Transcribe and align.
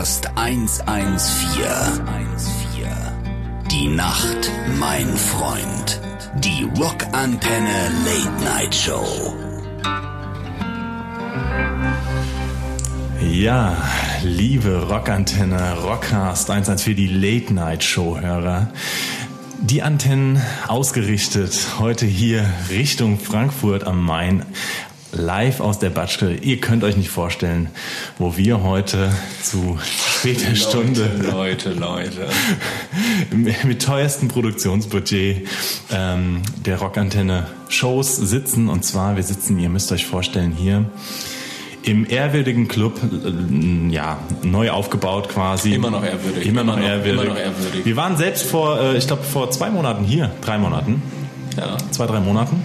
Rockcast 0.00 0.30
114. 0.34 1.68
Die 3.70 3.88
Nacht, 3.88 4.50
mein 4.78 5.14
Freund. 5.14 6.00
Die 6.38 6.66
Rockantenne 6.80 7.90
Late 8.06 8.42
Night 8.42 8.74
Show. 8.74 9.04
Ja, 13.30 13.76
liebe 14.22 14.88
Rockantenne, 14.88 15.74
Rockcast 15.82 16.48
114, 16.48 16.96
die 16.96 17.06
Late 17.06 17.52
Night 17.52 17.84
Show 17.84 18.18
Hörer. 18.18 18.72
Die 19.60 19.82
Antennen 19.82 20.40
ausgerichtet 20.66 21.78
heute 21.78 22.06
hier 22.06 22.46
Richtung 22.70 23.18
Frankfurt 23.18 23.84
am 23.84 24.02
Main 24.02 24.46
live 25.12 25.60
aus 25.60 25.78
der 25.78 25.90
Batschke. 25.90 26.34
Ihr 26.34 26.58
könnt 26.60 26.84
euch 26.84 26.96
nicht 26.96 27.10
vorstellen, 27.10 27.68
wo 28.18 28.36
wir 28.36 28.62
heute 28.62 29.10
zu 29.42 29.78
später 29.84 30.54
Stunde 30.54 31.10
Leute, 31.30 31.72
Leute. 31.72 32.28
mit 33.64 33.82
teuerstem 33.82 34.28
Produktionsbudget 34.28 35.46
ähm, 35.92 36.42
der 36.64 36.78
Rockantenne 36.78 37.46
Shows 37.68 38.16
sitzen. 38.16 38.68
Und 38.68 38.84
zwar, 38.84 39.16
wir 39.16 39.22
sitzen, 39.22 39.58
ihr 39.58 39.68
müsst 39.68 39.90
euch 39.92 40.06
vorstellen, 40.06 40.52
hier 40.52 40.84
im 41.82 42.08
ehrwürdigen 42.08 42.68
Club, 42.68 43.00
äh, 43.02 43.92
ja, 43.92 44.18
neu 44.42 44.70
aufgebaut 44.70 45.28
quasi. 45.30 45.74
Immer 45.74 45.90
noch 45.90 46.04
ehrwürdig. 46.04 46.46
Immer 46.46 46.62
noch, 46.62 46.76
Immer 46.76 46.82
noch- 46.82 46.88
ehrwürdig. 46.88 47.22
immer 47.22 47.30
noch 47.34 47.38
ehrwürdig. 47.40 47.84
Wir 47.84 47.96
waren 47.96 48.16
selbst 48.16 48.44
vor, 48.44 48.78
äh, 48.80 48.96
ich 48.98 49.06
glaube, 49.06 49.22
vor 49.22 49.50
zwei 49.50 49.70
Monaten 49.70 50.04
hier, 50.04 50.30
drei 50.42 50.58
Monaten, 50.58 51.02
Ja. 51.56 51.78
zwei, 51.90 52.06
drei 52.06 52.20
Monaten. 52.20 52.62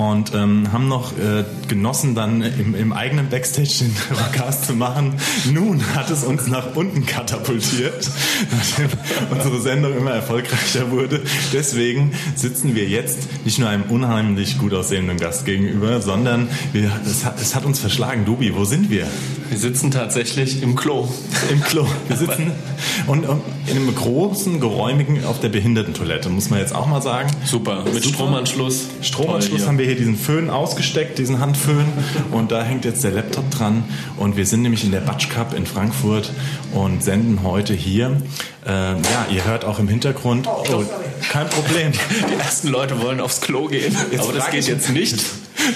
Und 0.00 0.32
ähm, 0.34 0.72
haben 0.72 0.88
noch 0.88 1.12
äh, 1.12 1.44
genossen, 1.68 2.14
dann 2.14 2.40
im, 2.40 2.74
im 2.74 2.94
eigenen 2.94 3.28
Backstage 3.28 3.68
den 3.80 3.94
Rockcast 4.10 4.64
zu 4.64 4.72
machen. 4.72 5.12
Nun 5.52 5.94
hat 5.94 6.08
es 6.08 6.24
uns 6.24 6.46
nach 6.46 6.74
unten 6.74 7.04
katapultiert, 7.04 8.10
nachdem 8.50 8.88
unsere 9.30 9.60
Sendung 9.60 9.94
immer 9.94 10.12
erfolgreicher 10.12 10.90
wurde. 10.90 11.20
Deswegen 11.52 12.14
sitzen 12.34 12.74
wir 12.74 12.88
jetzt 12.88 13.28
nicht 13.44 13.58
nur 13.58 13.68
einem 13.68 13.82
unheimlich 13.90 14.56
gut 14.56 14.72
aussehenden 14.72 15.18
Gast 15.18 15.44
gegenüber, 15.44 16.00
sondern 16.00 16.48
wir, 16.72 16.90
es, 17.04 17.26
hat, 17.26 17.38
es 17.38 17.54
hat 17.54 17.66
uns 17.66 17.78
verschlagen. 17.78 18.24
Dubi, 18.24 18.54
wo 18.56 18.64
sind 18.64 18.88
wir? 18.88 19.06
Wir 19.50 19.58
sitzen 19.58 19.90
tatsächlich 19.90 20.62
im 20.62 20.76
Klo. 20.76 21.08
Im 21.50 21.60
Klo. 21.60 21.86
Wir 22.08 22.16
sitzen 22.16 22.52
und, 23.06 23.28
und 23.28 23.42
in 23.66 23.76
einem 23.76 23.94
großen, 23.94 24.60
geräumigen 24.60 25.24
auf 25.26 25.40
der 25.40 25.50
Behindertentoilette, 25.50 26.30
muss 26.30 26.48
man 26.48 26.60
jetzt 26.60 26.74
auch 26.74 26.86
mal 26.86 27.02
sagen. 27.02 27.30
Super. 27.44 27.84
Mit 27.84 28.02
Super. 28.02 28.14
Stromanschluss. 28.14 28.86
Stromanschluss 29.02 29.60
Toll 29.60 29.68
haben 29.68 29.78
wir 29.78 29.89
hier 29.90 29.98
diesen 29.98 30.16
Föhn 30.16 30.50
ausgesteckt, 30.50 31.18
diesen 31.18 31.40
Handföhn 31.40 31.86
und 32.30 32.52
da 32.52 32.62
hängt 32.62 32.84
jetzt 32.84 33.02
der 33.02 33.10
Laptop 33.10 33.50
dran 33.50 33.82
und 34.18 34.36
wir 34.36 34.46
sind 34.46 34.62
nämlich 34.62 34.84
in 34.84 34.92
der 34.92 35.00
Batsch 35.00 35.28
Cup 35.30 35.52
in 35.52 35.66
Frankfurt 35.66 36.32
und 36.72 37.02
senden 37.02 37.42
heute 37.42 37.74
hier. 37.74 38.22
Ähm, 38.66 38.98
ja, 39.02 39.26
ihr 39.32 39.44
hört 39.44 39.64
auch 39.64 39.80
im 39.80 39.88
Hintergrund. 39.88 40.46
Oh, 40.46 40.84
kein 41.28 41.48
Problem. 41.48 41.90
Die 42.30 42.34
ersten 42.34 42.68
Leute 42.68 43.02
wollen 43.02 43.20
aufs 43.20 43.40
Klo 43.40 43.66
gehen. 43.66 43.96
aber 44.16 44.32
das 44.32 44.50
geht 44.50 44.68
jetzt 44.68 44.90
nicht. 44.90 45.24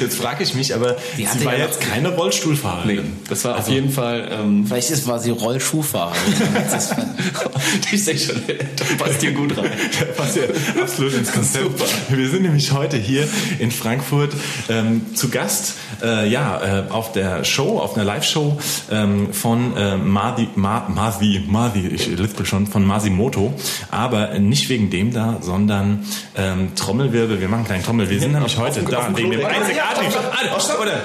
Jetzt 0.00 0.16
frage 0.16 0.42
ich 0.42 0.54
mich, 0.54 0.74
aber 0.74 0.96
Die 1.16 1.22
sie 1.22 1.28
hatte 1.28 1.44
war 1.44 1.56
ja 1.56 1.64
jetzt 1.66 1.80
keine 1.80 2.10
Rollstuhlfahrerin. 2.10 2.96
Nee, 2.96 3.02
das 3.28 3.44
war 3.44 3.58
auf 3.58 3.68
jeden 3.68 3.90
Fall. 3.90 4.28
Ähm, 4.30 4.66
Vielleicht 4.66 4.90
ist, 4.90 5.06
war 5.06 5.18
sie 5.18 5.30
Rollschuhfahrerin. 5.30 6.20
Ich 7.92 8.04
sehe 8.04 8.18
schon, 8.18 8.40
das 8.76 8.88
passt 8.96 9.20
hier 9.20 9.32
gut 9.32 9.56
rein. 9.56 9.70
Der 10.00 10.06
passt 10.06 10.36
ja 10.36 10.42
absolut 10.80 11.14
ins 11.14 11.32
Konzept. 11.32 11.82
Wir 12.08 12.28
sind 12.28 12.42
nämlich 12.42 12.72
heute 12.72 12.96
hier 12.96 13.26
in 13.58 13.70
Frankfurt 13.70 14.32
ähm, 14.68 15.14
zu 15.14 15.28
Gast, 15.30 15.74
äh, 16.02 16.28
ja, 16.28 16.84
äh, 16.88 16.90
auf 16.90 17.12
der 17.12 17.44
Show, 17.44 17.78
auf 17.78 17.94
einer 17.94 18.04
Live-Show 18.04 18.58
ähm, 18.90 19.32
von 19.32 19.76
äh, 19.76 19.96
Madi, 19.96 20.48
Ma, 20.56 20.86
Masi, 20.88 21.42
Masi, 21.46 21.86
ich 21.86 22.06
lispel 22.08 22.44
schon, 22.46 22.66
von 22.66 22.84
Masimoto, 22.84 23.54
aber 23.90 24.38
nicht 24.38 24.68
wegen 24.68 24.90
dem 24.90 25.12
da, 25.12 25.38
sondern 25.40 26.04
ähm, 26.36 26.74
Trommelwirbel, 26.74 27.40
wir 27.40 27.48
machen 27.48 27.60
einen 27.60 27.66
kleinen 27.66 27.84
Trommel, 27.84 28.10
wir 28.10 28.20
sind 28.20 28.32
nämlich 28.32 28.58
heute 28.58 28.80
auf- 28.82 28.90
da, 28.90 28.98
auf 29.08 29.14
dem 29.14 29.30
wegen 29.74 29.94
dem 29.94 30.10
Klo. 30.12 30.20
einzigartigen, 30.20 30.54
ah, 30.54 30.60
stopp, 30.60 30.80
oder? 30.80 31.00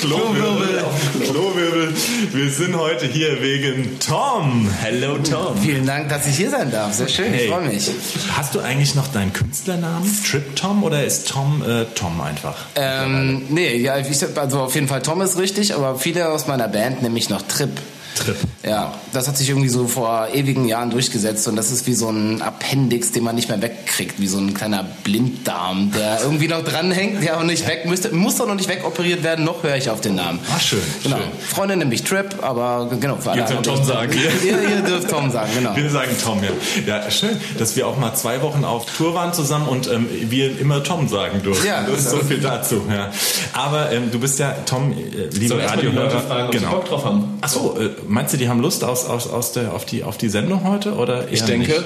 Klowirbel, 0.00 0.84
Klowirbel. 1.24 1.94
Wir 2.32 2.50
sind 2.50 2.76
heute 2.76 3.06
hier 3.06 3.42
wegen 3.42 3.98
Tom. 3.98 4.70
Hello 4.80 5.18
Tom. 5.18 5.56
Vielen 5.60 5.86
Dank, 5.86 6.08
dass 6.08 6.26
ich 6.26 6.36
hier 6.36 6.50
sein 6.50 6.70
darf. 6.70 6.94
Sehr 6.94 7.08
schön, 7.08 7.34
ich 7.34 7.40
Hey. 7.42 7.48
freue 7.48 7.68
mich. 7.68 7.90
Hast 8.36 8.54
du 8.54 8.60
eigentlich 8.60 8.94
noch 8.94 9.08
deinen 9.08 9.32
Künstlernamen? 9.32 10.08
Trip 10.28 10.54
Tom 10.56 10.84
oder 10.84 11.04
ist 11.04 11.28
Tom 11.28 11.62
äh, 11.66 11.84
Tom 11.94 12.20
einfach? 12.20 12.56
Ähm, 12.76 13.42
nee, 13.48 13.76
ja, 13.76 13.98
ich, 13.98 14.08
also 14.36 14.60
auf 14.60 14.74
jeden 14.74 14.88
Fall 14.88 15.02
Tom 15.02 15.20
ist 15.20 15.38
richtig, 15.38 15.74
aber 15.74 15.98
viele 15.98 16.28
aus 16.30 16.46
meiner 16.46 16.68
Band 16.68 17.02
nennen 17.02 17.14
mich 17.14 17.28
noch 17.30 17.42
Trip. 17.42 17.70
Trip. 18.18 18.36
Ja, 18.64 18.94
das 19.12 19.28
hat 19.28 19.36
sich 19.36 19.48
irgendwie 19.48 19.68
so 19.68 19.86
vor 19.86 20.28
ewigen 20.34 20.66
Jahren 20.66 20.90
durchgesetzt 20.90 21.48
und 21.48 21.56
das 21.56 21.70
ist 21.70 21.86
wie 21.86 21.94
so 21.94 22.08
ein 22.10 22.42
Appendix, 22.42 23.12
den 23.12 23.24
man 23.24 23.34
nicht 23.34 23.48
mehr 23.48 23.60
wegkriegt, 23.62 24.20
wie 24.20 24.26
so 24.26 24.38
ein 24.38 24.54
kleiner 24.54 24.84
Blinddarm, 25.04 25.92
der 25.92 26.20
irgendwie 26.22 26.48
noch 26.48 26.62
dranhängt, 26.64 27.22
der 27.22 27.38
auch 27.38 27.42
nicht 27.44 27.66
weg 27.66 27.86
müsste, 27.86 28.10
muss 28.14 28.36
doch 28.36 28.46
noch 28.46 28.54
nicht 28.54 28.68
wegoperiert 28.68 29.22
werden, 29.22 29.44
noch 29.44 29.62
höre 29.62 29.76
ich 29.76 29.90
auf 29.90 30.00
den 30.00 30.14
Namen. 30.14 30.38
Ah, 30.54 30.58
schön, 30.60 30.80
Genau. 31.02 31.16
schön. 31.16 31.26
Freunde 31.48 31.76
mich 31.84 32.02
Trip, 32.04 32.34
aber 32.42 32.90
genau, 33.00 33.16
für 33.16 33.30
alle 33.30 33.40
Ihr 33.40 33.46
anderen- 33.46 33.62
Tom 33.76 33.84
sagen. 33.84 34.12
Ihr, 34.44 34.68
ihr 34.70 34.82
dürft 34.82 35.08
Tom 35.10 35.30
sagen, 35.30 35.50
genau. 35.56 35.74
Wir 35.76 35.90
sagen 35.90 36.10
Tom, 36.22 36.40
ja. 36.42 36.50
Ja, 36.86 37.10
schön, 37.10 37.36
dass 37.58 37.76
wir 37.76 37.86
auch 37.86 37.96
mal 37.98 38.14
zwei 38.14 38.42
Wochen 38.42 38.64
auf 38.64 38.86
Tour 38.86 39.14
waren 39.14 39.32
zusammen 39.32 39.68
und 39.68 39.86
ähm, 39.88 40.06
wir 40.10 40.58
immer 40.60 40.82
Tom 40.82 41.08
sagen 41.08 41.42
durften. 41.42 41.66
Ja, 41.66 41.82
das 41.82 42.00
ist 42.00 42.10
so 42.10 42.18
viel 42.18 42.38
dazu. 42.38 42.82
Ja. 42.90 43.10
Aber 43.52 43.90
ähm, 43.92 44.10
du 44.10 44.18
bist 44.18 44.38
ja 44.38 44.52
Tom, 44.66 44.92
äh, 44.92 45.26
liebe 45.36 45.62
Radiohörer. 45.62 46.20
fragen, 46.20 46.48
ob 46.48 46.54
sie 46.58 46.64
Bock 46.66 46.84
drauf 46.86 47.04
haben. 47.04 47.38
Ach 47.40 47.48
so, 47.48 47.76
äh, 47.78 47.90
meinst 48.08 48.32
du, 48.32 48.38
die 48.38 48.48
haben 48.48 48.60
Lust 48.60 48.84
aus, 48.84 49.04
aus, 49.04 49.28
aus 49.28 49.52
der, 49.52 49.74
auf, 49.74 49.84
die, 49.84 50.04
auf 50.04 50.18
die 50.18 50.28
Sendung 50.28 50.64
heute? 50.64 50.94
Oder 50.94 51.30
Ich 51.30 51.42
denke, 51.42 51.72
Nicht? 51.72 51.84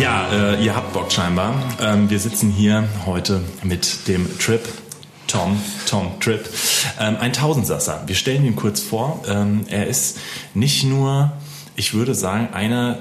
Ja, 0.00 0.28
äh, 0.32 0.64
ihr 0.64 0.74
habt 0.74 0.92
Bock 0.92 1.12
scheinbar. 1.12 1.54
Ähm, 1.80 2.10
wir 2.10 2.18
sitzen 2.18 2.50
hier 2.50 2.88
heute 3.06 3.42
mit 3.62 4.08
dem 4.08 4.38
Trip. 4.38 4.60
Tom, 5.28 5.60
Tom 5.88 6.20
Trip, 6.20 6.48
ähm, 7.00 7.16
ein 7.18 7.32
Tausendsasser. 7.32 8.02
Wir 8.06 8.14
stellen 8.14 8.44
ihn 8.44 8.56
kurz 8.56 8.80
vor. 8.80 9.22
Ähm, 9.26 9.64
er 9.68 9.86
ist 9.86 10.18
nicht 10.52 10.84
nur, 10.84 11.32
ich 11.76 11.94
würde 11.94 12.14
sagen, 12.14 12.48
einer, 12.52 12.98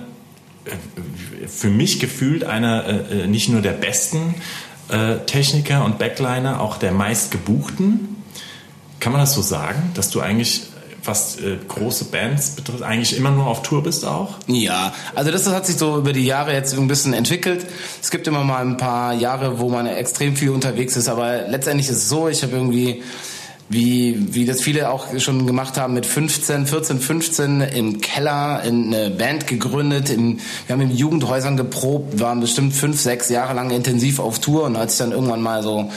äh, 0.65 1.47
für 1.47 1.69
mich 1.69 1.99
gefühlt 1.99 2.43
einer 2.43 2.85
äh, 2.85 3.23
äh, 3.23 3.27
nicht 3.27 3.49
nur 3.49 3.61
der 3.61 3.73
besten 3.73 4.35
äh, 4.93 5.25
Techniker 5.25 5.83
und 5.83 5.97
Backliner, 5.97 6.61
auch 6.61 6.77
der 6.77 6.91
meistgebuchten. 6.91 8.23
Kann 8.99 9.11
man 9.11 9.19
das 9.19 9.33
so 9.33 9.41
sagen, 9.41 9.91
dass 9.95 10.11
du 10.11 10.21
eigentlich, 10.21 10.67
was 11.03 11.37
äh, 11.39 11.57
große 11.67 12.05
Bands 12.05 12.51
betrifft, 12.51 12.83
eigentlich 12.83 13.17
immer 13.17 13.31
nur 13.31 13.47
auf 13.47 13.63
Tour 13.63 13.83
bist 13.83 14.05
auch? 14.05 14.35
Ja, 14.47 14.93
also 15.15 15.31
das 15.31 15.47
hat 15.47 15.65
sich 15.65 15.77
so 15.77 15.97
über 15.97 16.13
die 16.13 16.25
Jahre 16.25 16.53
jetzt 16.53 16.77
ein 16.77 16.87
bisschen 16.87 17.13
entwickelt. 17.13 17.65
Es 18.01 18.11
gibt 18.11 18.27
immer 18.27 18.43
mal 18.43 18.61
ein 18.61 18.77
paar 18.77 19.13
Jahre, 19.13 19.59
wo 19.59 19.67
man 19.67 19.87
extrem 19.87 20.35
viel 20.35 20.51
unterwegs 20.51 20.95
ist, 20.95 21.09
aber 21.09 21.47
letztendlich 21.47 21.89
ist 21.89 21.97
es 21.97 22.09
so, 22.09 22.29
ich 22.29 22.43
habe 22.43 22.53
irgendwie 22.53 23.01
wie, 23.69 24.33
wie 24.33 24.45
das 24.45 24.61
viele 24.61 24.89
auch 24.89 25.07
schon 25.19 25.47
gemacht 25.47 25.77
haben, 25.77 25.93
mit 25.93 26.05
15, 26.05 26.67
14, 26.67 26.99
15 26.99 27.61
im 27.61 28.01
Keller 28.01 28.61
in 28.63 28.93
eine 28.93 29.09
Band 29.09 29.47
gegründet. 29.47 30.09
In, 30.09 30.39
wir 30.67 30.73
haben 30.73 30.81
in 30.81 30.95
Jugendhäusern 30.95 31.57
geprobt, 31.57 32.19
waren 32.19 32.41
bestimmt 32.41 32.73
fünf, 32.73 32.99
sechs 32.99 33.29
Jahre 33.29 33.53
lang 33.53 33.71
intensiv 33.71 34.19
auf 34.19 34.39
Tour. 34.39 34.65
Und 34.65 34.75
als 34.75 34.93
ich 34.93 34.99
dann 34.99 35.11
irgendwann 35.11 35.41
mal 35.41 35.63
so 35.63 35.89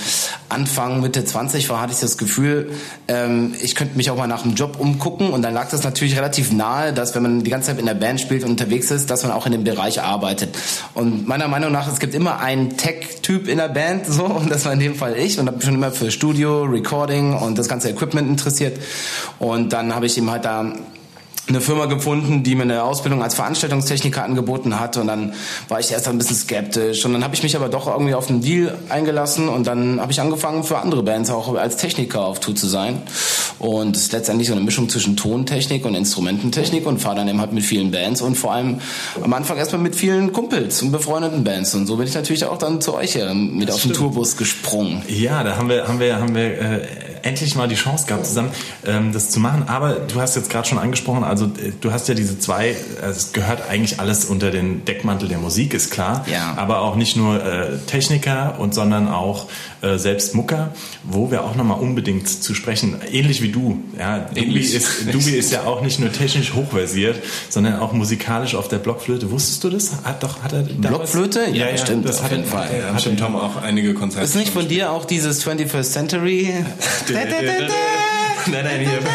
Anfang, 0.48 1.00
Mitte 1.00 1.24
20 1.24 1.68
war, 1.68 1.80
hatte 1.80 1.92
ich 1.92 2.00
das 2.00 2.18
Gefühl, 2.18 2.70
ähm, 3.08 3.54
ich 3.60 3.74
könnte 3.74 3.96
mich 3.96 4.10
auch 4.10 4.16
mal 4.16 4.28
nach 4.28 4.44
einem 4.44 4.54
Job 4.54 4.78
umgucken. 4.78 5.30
Und 5.30 5.42
dann 5.42 5.52
lag 5.52 5.68
das 5.68 5.82
natürlich 5.82 6.16
relativ 6.16 6.52
nahe, 6.52 6.92
dass 6.92 7.14
wenn 7.14 7.22
man 7.22 7.42
die 7.42 7.50
ganze 7.50 7.68
Zeit 7.68 7.80
in 7.80 7.86
der 7.86 7.94
Band 7.94 8.20
spielt 8.20 8.44
und 8.44 8.50
unterwegs 8.50 8.90
ist, 8.90 9.10
dass 9.10 9.24
man 9.24 9.32
auch 9.32 9.46
in 9.46 9.52
dem 9.52 9.64
Bereich 9.64 10.00
arbeitet. 10.00 10.56
Und 10.94 11.26
meiner 11.26 11.48
Meinung 11.48 11.72
nach, 11.72 11.92
es 11.92 11.98
gibt 11.98 12.14
immer 12.14 12.38
einen 12.38 12.76
Tech-Typ 12.76 13.48
in 13.48 13.58
der 13.58 13.68
Band, 13.68 14.06
so, 14.06 14.24
und 14.24 14.50
das 14.50 14.64
war 14.64 14.72
in 14.72 14.80
dem 14.80 14.94
Fall 14.94 15.16
ich. 15.16 15.38
Und 15.38 15.48
habe 15.48 15.60
schon 15.60 15.74
immer 15.74 15.90
für 15.90 16.10
Studio, 16.10 16.62
Recording 16.62 17.34
und 17.34 17.55
das 17.56 17.68
ganze 17.68 17.90
Equipment 17.90 18.28
interessiert. 18.28 18.78
Und 19.38 19.72
dann 19.72 19.94
habe 19.94 20.06
ich 20.06 20.16
ihm 20.16 20.30
halt 20.30 20.44
da 20.44 20.72
eine 21.48 21.60
Firma 21.60 21.86
gefunden, 21.86 22.42
die 22.42 22.54
mir 22.56 22.62
eine 22.62 22.82
Ausbildung 22.82 23.22
als 23.22 23.34
Veranstaltungstechniker 23.36 24.24
angeboten 24.24 24.80
hat. 24.80 24.96
Und 24.96 25.06
dann 25.06 25.34
war 25.68 25.78
ich 25.78 25.92
erst 25.92 26.08
ein 26.08 26.18
bisschen 26.18 26.36
skeptisch. 26.36 27.04
Und 27.04 27.12
dann 27.12 27.22
habe 27.22 27.34
ich 27.34 27.42
mich 27.42 27.54
aber 27.54 27.68
doch 27.68 27.86
irgendwie 27.86 28.14
auf 28.14 28.28
einen 28.28 28.40
Deal 28.40 28.76
eingelassen. 28.88 29.48
Und 29.48 29.66
dann 29.66 30.00
habe 30.00 30.10
ich 30.10 30.20
angefangen 30.20 30.64
für 30.64 30.78
andere 30.78 31.02
Bands 31.02 31.30
auch 31.30 31.54
als 31.54 31.76
Techniker 31.76 32.24
auf 32.24 32.40
Tour 32.40 32.56
zu 32.56 32.66
sein. 32.66 33.02
Und 33.58 33.96
es 33.96 34.02
ist 34.02 34.12
letztendlich 34.12 34.48
so 34.48 34.54
eine 34.54 34.62
Mischung 34.62 34.88
zwischen 34.88 35.16
Tontechnik 35.16 35.84
und 35.84 35.94
Instrumententechnik. 35.94 36.86
Und 36.86 36.98
fahre 36.98 37.16
dann 37.16 37.28
eben 37.28 37.40
halt 37.40 37.52
mit 37.52 37.64
vielen 37.64 37.90
Bands 37.92 38.22
und 38.22 38.34
vor 38.36 38.52
allem 38.52 38.80
am 39.22 39.32
Anfang 39.32 39.56
erstmal 39.56 39.80
mit 39.80 39.94
vielen 39.94 40.32
Kumpels 40.32 40.82
und 40.82 40.90
befreundeten 40.90 41.44
Bands. 41.44 41.74
Und 41.74 41.86
so 41.86 41.96
bin 41.96 42.06
ich 42.06 42.14
natürlich 42.14 42.44
auch 42.44 42.58
dann 42.58 42.80
zu 42.80 42.94
euch 42.94 43.12
hier 43.12 43.32
mit 43.34 43.70
auf 43.70 43.82
den 43.82 43.92
Tourbus 43.92 44.36
gesprungen. 44.36 45.02
Ja, 45.08 45.44
da 45.44 45.56
haben 45.56 45.68
wir, 45.68 45.86
haben 45.86 46.00
wir, 46.00 46.16
haben 46.16 46.34
wir 46.34 46.60
äh, 46.60 46.86
endlich 47.22 47.54
mal 47.56 47.68
die 47.68 47.74
Chance 47.74 48.06
gehabt, 48.06 48.26
zusammen 48.26 48.50
ähm, 48.86 49.12
das 49.12 49.30
zu 49.30 49.40
machen. 49.40 49.64
Aber 49.66 49.94
du 49.94 50.20
hast 50.20 50.36
jetzt 50.36 50.50
gerade 50.50 50.68
schon 50.68 50.78
angesprochen, 50.78 51.24
also 51.36 51.46
äh, 51.62 51.72
du 51.80 51.92
hast 51.92 52.08
ja 52.08 52.14
diese 52.14 52.38
zwei, 52.38 52.74
also 53.02 53.18
es 53.18 53.32
gehört 53.32 53.68
eigentlich 53.68 54.00
alles 54.00 54.24
unter 54.24 54.50
den 54.50 54.84
Deckmantel 54.84 55.28
der 55.28 55.38
Musik, 55.38 55.74
ist 55.74 55.90
klar. 55.90 56.24
Ja. 56.30 56.54
Aber 56.56 56.80
auch 56.80 56.96
nicht 56.96 57.16
nur 57.16 57.44
äh, 57.44 57.76
Techniker 57.86 58.56
und 58.58 58.74
sondern 58.74 59.08
auch 59.08 59.48
äh, 59.82 59.98
selbst 59.98 60.34
Mucker, 60.34 60.72
wo 61.04 61.30
wir 61.30 61.44
auch 61.44 61.54
nochmal 61.54 61.78
unbedingt 61.78 62.26
zu 62.28 62.54
sprechen, 62.54 62.96
ähnlich 63.12 63.42
wie 63.42 63.50
du. 63.50 63.82
Ja, 63.98 64.20
Dubi 64.34 64.60
ist, 64.60 65.12
Dubi 65.12 65.32
ist 65.32 65.52
ja 65.52 65.64
auch 65.64 65.82
nicht 65.82 66.00
nur 66.00 66.10
technisch 66.10 66.54
hochversiert, 66.54 67.16
sondern 67.50 67.80
auch 67.80 67.92
musikalisch 67.92 68.54
auf 68.54 68.68
der 68.68 68.78
Blockflöte. 68.78 69.30
Wusstest 69.30 69.62
du 69.64 69.70
das? 69.70 69.90
Hat 70.04 70.22
doch, 70.22 70.42
hat 70.42 70.52
er 70.54 70.62
Blockflöte? 70.62 71.40
Ja, 71.52 71.66
Ja, 71.66 71.70
ja, 71.70 71.76
stimmt, 71.76 72.08
das 72.08 72.18
auf 72.18 72.24
hat 72.24 72.30
jeden 72.32 72.44
er- 72.44 72.50
Fall. 72.50 72.68
hat 72.94 73.04
hat 73.06 73.18
Tom 73.18 73.36
auch 73.36 73.56
einige 73.62 73.92
Konzerte. 73.94 74.24
Ist 74.24 74.36
nicht 74.36 74.52
von 74.52 74.66
dir 74.68 74.90
auch 74.90 75.04
dieses 75.04 75.46
21st 75.46 75.82
Century? 75.92 76.54
Nein, 78.48 78.64
nein, 78.64 78.80
hier. 78.80 78.98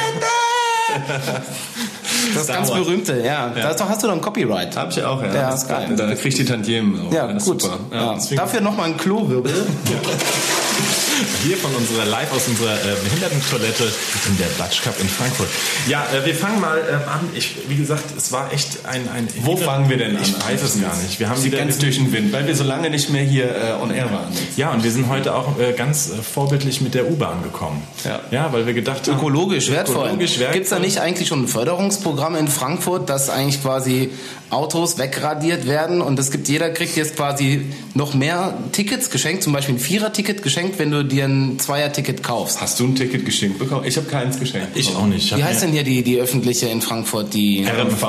Das 2.34 2.44
Star 2.44 2.56
ganz 2.58 2.70
Wars. 2.70 2.80
berühmte, 2.80 3.22
ja. 3.26 3.50
Da 3.50 3.74
doch 3.74 3.90
hast 3.90 4.04
du 4.04 4.08
doch 4.08 4.14
ein 4.16 4.22
Copyright. 4.22 4.76
Hab 4.76 4.92
ich 4.92 5.04
auch, 5.04 5.22
ja. 5.22 5.34
Ja, 5.34 5.50
ist 5.54 5.68
geil. 5.68 5.94
Da 5.96 6.14
kriegt 6.16 6.38
die 6.38 6.46
Tantiemen. 6.46 7.08
auch. 7.08 7.14
Ja, 7.14 7.28
das 7.28 7.44
ist 7.44 7.50
gut. 7.50 7.62
Super. 7.62 7.80
Ja. 7.92 8.18
Ja. 8.18 8.36
Dafür 8.36 8.62
nochmal 8.62 8.88
ein 8.88 8.98
Klowirbel. 8.98 9.52
Hier 11.44 11.58
von 11.58 11.74
unserer 11.76 12.06
live 12.06 12.32
aus 12.32 12.48
unserer 12.48 12.76
äh, 12.76 12.96
Behindertentoilette 13.04 13.92
in 14.28 14.38
der 14.38 14.48
Batsch 14.58 14.82
Cup 14.82 15.00
in 15.00 15.08
Frankfurt. 15.08 15.50
Ja, 15.88 16.06
äh, 16.14 16.26
wir 16.26 16.36
fangen 16.36 16.60
mal 16.60 16.78
ähm, 16.78 17.00
an. 17.08 17.30
Ich, 17.34 17.56
wie 17.68 17.76
gesagt, 17.76 18.04
es 18.16 18.32
war 18.32 18.52
echt 18.54 18.86
ein, 18.86 19.08
ein 19.10 19.28
Wo 19.42 19.56
fangen 19.56 19.90
wir 19.90 19.98
denn 19.98 20.16
an? 20.16 20.24
Ich 20.24 20.34
weiß 20.34 20.64
es 20.64 20.82
gar 20.82 20.96
nicht. 20.98 21.20
Wir 21.20 21.30
haben 21.30 21.40
Sie 21.40 21.50
ganz 21.50 21.78
durch 21.78 21.98
den 21.98 22.12
Wind, 22.12 22.34
weil 22.34 22.48
wir 22.48 22.56
so 22.56 22.64
lange 22.64 22.90
nicht 22.90 23.10
mehr 23.10 23.24
hier 23.24 23.46
äh, 23.46 23.82
on 23.82 23.92
air 23.92 24.12
waren. 24.12 24.32
ja, 24.58 24.72
und 24.72 24.84
wir 24.84 24.92
sind 24.92 25.10
heute 25.10 25.36
auch 25.36 25.60
äh, 25.60 25.74
ganz 25.74 26.10
äh, 26.10 26.22
vorbildlich 26.22 26.82
mit 26.82 26.94
der 26.94 27.10
U-Bahn 27.10 27.44
gekommen. 27.44 27.84
Ja. 28.04 28.20
ja, 28.32 28.54
weil 28.54 28.66
wir 28.66 28.74
gedacht 28.74 29.08
haben, 29.08 29.18
Ökologisch 29.18 29.70
wertvoll. 29.70 30.08
Ökologisch 30.08 30.40
wertvoll. 30.40 30.54
Gibt 30.54 30.66
es 30.66 30.70
da 30.70 30.80
nicht 30.80 31.00
eigentlich 31.00 31.28
schon 31.28 31.44
ein 31.44 31.48
Förderungsprogramm 31.48 32.36
in 32.36 32.48
Frankfurt, 32.48 33.10
dass 33.10 33.30
eigentlich 33.30 33.62
quasi 33.62 34.10
Autos 34.52 34.98
wegradiert 34.98 35.66
werden 35.66 36.02
und 36.02 36.20
es 36.20 36.30
gibt, 36.30 36.48
jeder 36.50 36.70
kriegt 36.70 36.96
jetzt 36.98 37.16
quasi 37.16 37.66
noch 37.94 38.14
mehr 38.14 38.54
Tickets 38.74 39.10
geschenkt, 39.10 39.44
zum 39.44 39.54
Beispiel 39.54 39.76
ein 39.76 39.80
Vierer-Ticket 39.80 40.44
geschenkt, 40.44 40.78
wenn 40.78 40.92
du 40.92 41.04
dir 41.04 41.26
ein 41.26 41.58
Zweier-Ticket 41.58 42.22
kaufst. 42.22 42.60
Hast 42.62 42.80
du 42.80 42.86
ein 42.86 42.96
Ticket 42.96 43.26
geschenkt 43.26 43.60
bekommen? 43.60 43.86
Ich 43.86 43.98
habe 43.98 44.08
keins 44.08 44.40
geschenkt. 44.40 44.70
Ich 44.76 44.96
auch 44.96 45.06
nicht. 45.06 45.32
Ich 45.32 45.38
Wie 45.38 45.44
heißt 45.44 45.64
denn 45.64 45.72
hier 45.72 45.84
die, 45.84 46.04
die 46.04 46.20
öffentliche 46.20 46.68
in 46.68 46.82
Frankfurt, 46.82 47.34
die 47.34 47.66
RMV. 47.66 48.04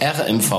RMV? 0.00 0.52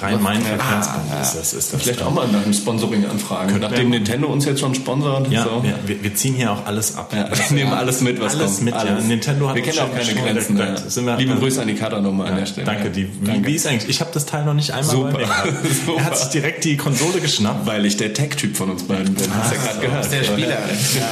Rhein-Main-Verkehrsbund 0.00 1.04
ist 1.22 1.34
das. 1.34 1.52
Ist 1.54 1.72
das 1.74 1.82
Vielleicht 1.82 2.02
auch 2.02 2.12
mal 2.12 2.26
nach 2.28 2.42
einem 2.44 2.52
Sponsoring 2.54 3.04
anfragen. 3.06 3.58
Nachdem 3.60 3.90
Nintendo 3.90 4.28
uns 4.28 4.44
jetzt 4.44 4.60
schon 4.60 4.74
sponsert. 4.74 5.30
Ja, 5.30 5.44
so. 5.44 5.62
ja 5.66 5.74
wir, 5.86 6.02
wir 6.02 6.14
ziehen 6.14 6.34
hier 6.34 6.52
auch 6.52 6.64
alles 6.66 6.96
ab. 6.96 7.12
Ja, 7.14 7.28
wir 7.50 7.56
nehmen 7.56 7.72
alles 7.72 8.00
mit, 8.00 8.20
was 8.20 8.34
Alles 8.36 8.56
kommt. 8.56 8.62
mit, 8.66 8.74
ja. 8.74 9.00
Nintendo 9.00 9.48
hat 9.48 9.56
wir 9.56 9.62
kennen 9.62 9.78
auch 9.80 9.92
keine 9.92 10.14
Grenzen. 10.14 10.56
gesagt, 10.56 10.80
Ja. 10.84 10.90
sind 10.90 11.04
wir- 11.06 11.16
Liebe 11.16 11.34
Grüße 11.36 11.60
an 11.60 11.68
die 11.68 11.74
Kater 11.74 12.00
nochmal 12.00 12.28
an 12.28 12.36
der 12.36 12.46
Stelle. 12.46 12.66
Danke, 12.66 12.90
die, 12.90 13.08
wie, 13.20 13.26
Danke. 13.26 13.46
wie 13.48 13.54
ist 13.54 13.66
eigentlich? 13.66 13.88
Ich 13.90 14.00
habe 14.00 14.10
das 14.14 14.24
Teil 14.26 14.44
noch 14.44 14.54
nicht 14.54 14.67
einmal 14.72 14.96
Super. 14.96 15.12
bei 15.12 15.18
mir 15.18 15.26
gehabt. 15.26 15.52
Super. 15.86 15.98
Er 15.98 16.04
hat 16.04 16.18
sich 16.18 16.28
direkt 16.28 16.64
die 16.64 16.76
Konsole 16.76 17.20
geschnappt. 17.20 17.66
Weil 17.66 17.86
ich 17.86 17.96
der 17.96 18.12
Tech-Typ 18.12 18.56
von 18.56 18.70
uns 18.70 18.82
beiden 18.84 19.14
bin. 19.14 19.34
Hast 19.34 19.50
du 19.50 19.56
ja 19.56 19.62
gerade 19.62 19.80
gehört. 19.80 20.12
Der 20.12 20.24
Spieler. 20.24 20.48
Ja, 20.50 21.08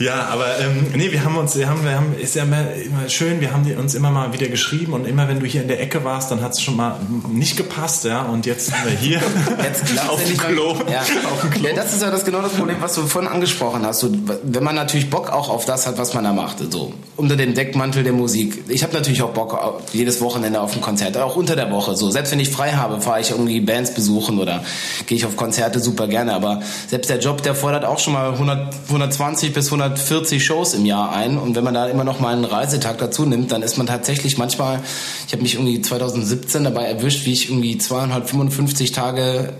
aber 0.00 0.58
ähm, 0.60 0.86
nee, 0.96 1.12
wir 1.12 1.24
haben 1.24 1.36
uns, 1.36 1.56
wir 1.56 1.68
haben, 1.68 1.84
wir 1.84 1.92
haben, 1.94 2.14
ist 2.20 2.34
ja 2.34 2.42
immer, 2.42 2.72
immer 2.74 3.08
schön, 3.08 3.40
wir 3.40 3.52
haben 3.52 3.64
uns 3.76 3.94
immer 3.94 4.10
mal 4.10 4.32
wieder 4.32 4.48
geschrieben 4.48 4.92
und 4.92 5.06
immer 5.06 5.28
wenn 5.28 5.38
du 5.40 5.46
hier 5.46 5.62
in 5.62 5.68
der 5.68 5.80
Ecke 5.80 6.02
warst, 6.04 6.30
dann 6.30 6.42
hat 6.42 6.52
es 6.52 6.60
schon 6.62 6.76
mal 6.76 6.96
nicht 7.30 7.56
gepasst, 7.56 8.04
ja, 8.04 8.22
und 8.22 8.44
jetzt 8.44 8.66
sind 8.66 8.76
wir 8.84 8.90
hier 8.92 9.20
Jetzt 9.62 9.84
auf 10.08 10.22
dem 10.24 10.36
mal- 10.36 10.46
Klo. 10.46 10.74
Ja. 10.90 11.00
Auf 11.30 11.40
dem 11.42 11.50
Klo. 11.50 11.68
ja, 11.68 11.74
das 11.74 11.92
ist 11.94 12.02
ja 12.02 12.10
das 12.10 12.24
genau 12.24 12.42
das 12.42 12.52
Problem, 12.52 12.76
was 12.80 12.94
du 12.96 13.02
vorhin 13.06 13.30
angesprochen 13.30 13.86
hast. 13.86 14.00
So, 14.00 14.10
wenn 14.42 14.64
man 14.64 14.74
natürlich 14.74 15.10
Bock 15.10 15.30
auch 15.30 15.48
auf 15.48 15.64
das 15.64 15.86
hat, 15.86 15.96
was 15.96 16.12
man 16.12 16.24
da 16.24 16.32
macht, 16.32 16.56
so 16.72 16.92
unter 17.16 17.36
dem 17.36 17.54
Deckmantel 17.54 18.02
der 18.02 18.12
Musik. 18.12 18.64
Ich 18.68 18.82
habe 18.82 18.92
natürlich 18.94 19.22
auch 19.22 19.30
Bock 19.30 19.54
auf 19.54 19.82
jedes 19.92 20.20
Wochenende 20.20 20.60
auf 20.60 20.74
ein 20.74 20.80
Konzert, 20.80 21.16
auch 21.18 21.36
unter 21.36 21.54
der 21.54 21.70
Woche. 21.70 21.94
So 21.94 22.10
selbst 22.10 22.32
wenn 22.32 22.40
ich 22.40 22.50
frei 22.50 22.72
habe, 22.72 23.00
fahre 23.00 23.20
ich 23.20 23.30
irgendwie 23.30 23.60
Bands 23.60 23.94
besuchen 23.94 24.40
oder 24.40 24.64
gehe 25.06 25.16
ich 25.16 25.24
auf 25.24 25.36
Konzerte 25.36 25.78
super 25.78 26.08
gerne. 26.08 26.32
Aber 26.34 26.62
selbst 26.88 27.08
der 27.10 27.20
Job, 27.20 27.42
der 27.44 27.54
fordert 27.54 27.84
auch 27.84 28.00
schon 28.00 28.14
mal 28.14 28.32
100, 28.32 28.74
120 28.88 29.52
bis 29.54 29.70
140 29.84 30.44
Shows 30.44 30.74
im 30.74 30.86
Jahr 30.86 31.12
ein. 31.12 31.38
Und 31.38 31.56
wenn 31.56 31.64
man 31.64 31.74
da 31.74 31.86
immer 31.86 32.04
noch 32.04 32.20
mal 32.20 32.32
einen 32.32 32.44
Reisetag 32.44 32.98
dazu 32.98 33.26
nimmt, 33.26 33.52
dann 33.52 33.62
ist 33.62 33.76
man 33.76 33.86
tatsächlich 33.86 34.38
manchmal. 34.38 34.80
Ich 35.26 35.32
habe 35.32 35.42
mich 35.42 35.54
irgendwie 35.54 35.80
2017 35.80 36.64
dabei 36.64 36.84
erwischt, 36.84 37.26
wie 37.26 37.32
ich 37.32 37.50
irgendwie 37.50 37.78
255 37.78 38.92
Tage 38.92 39.52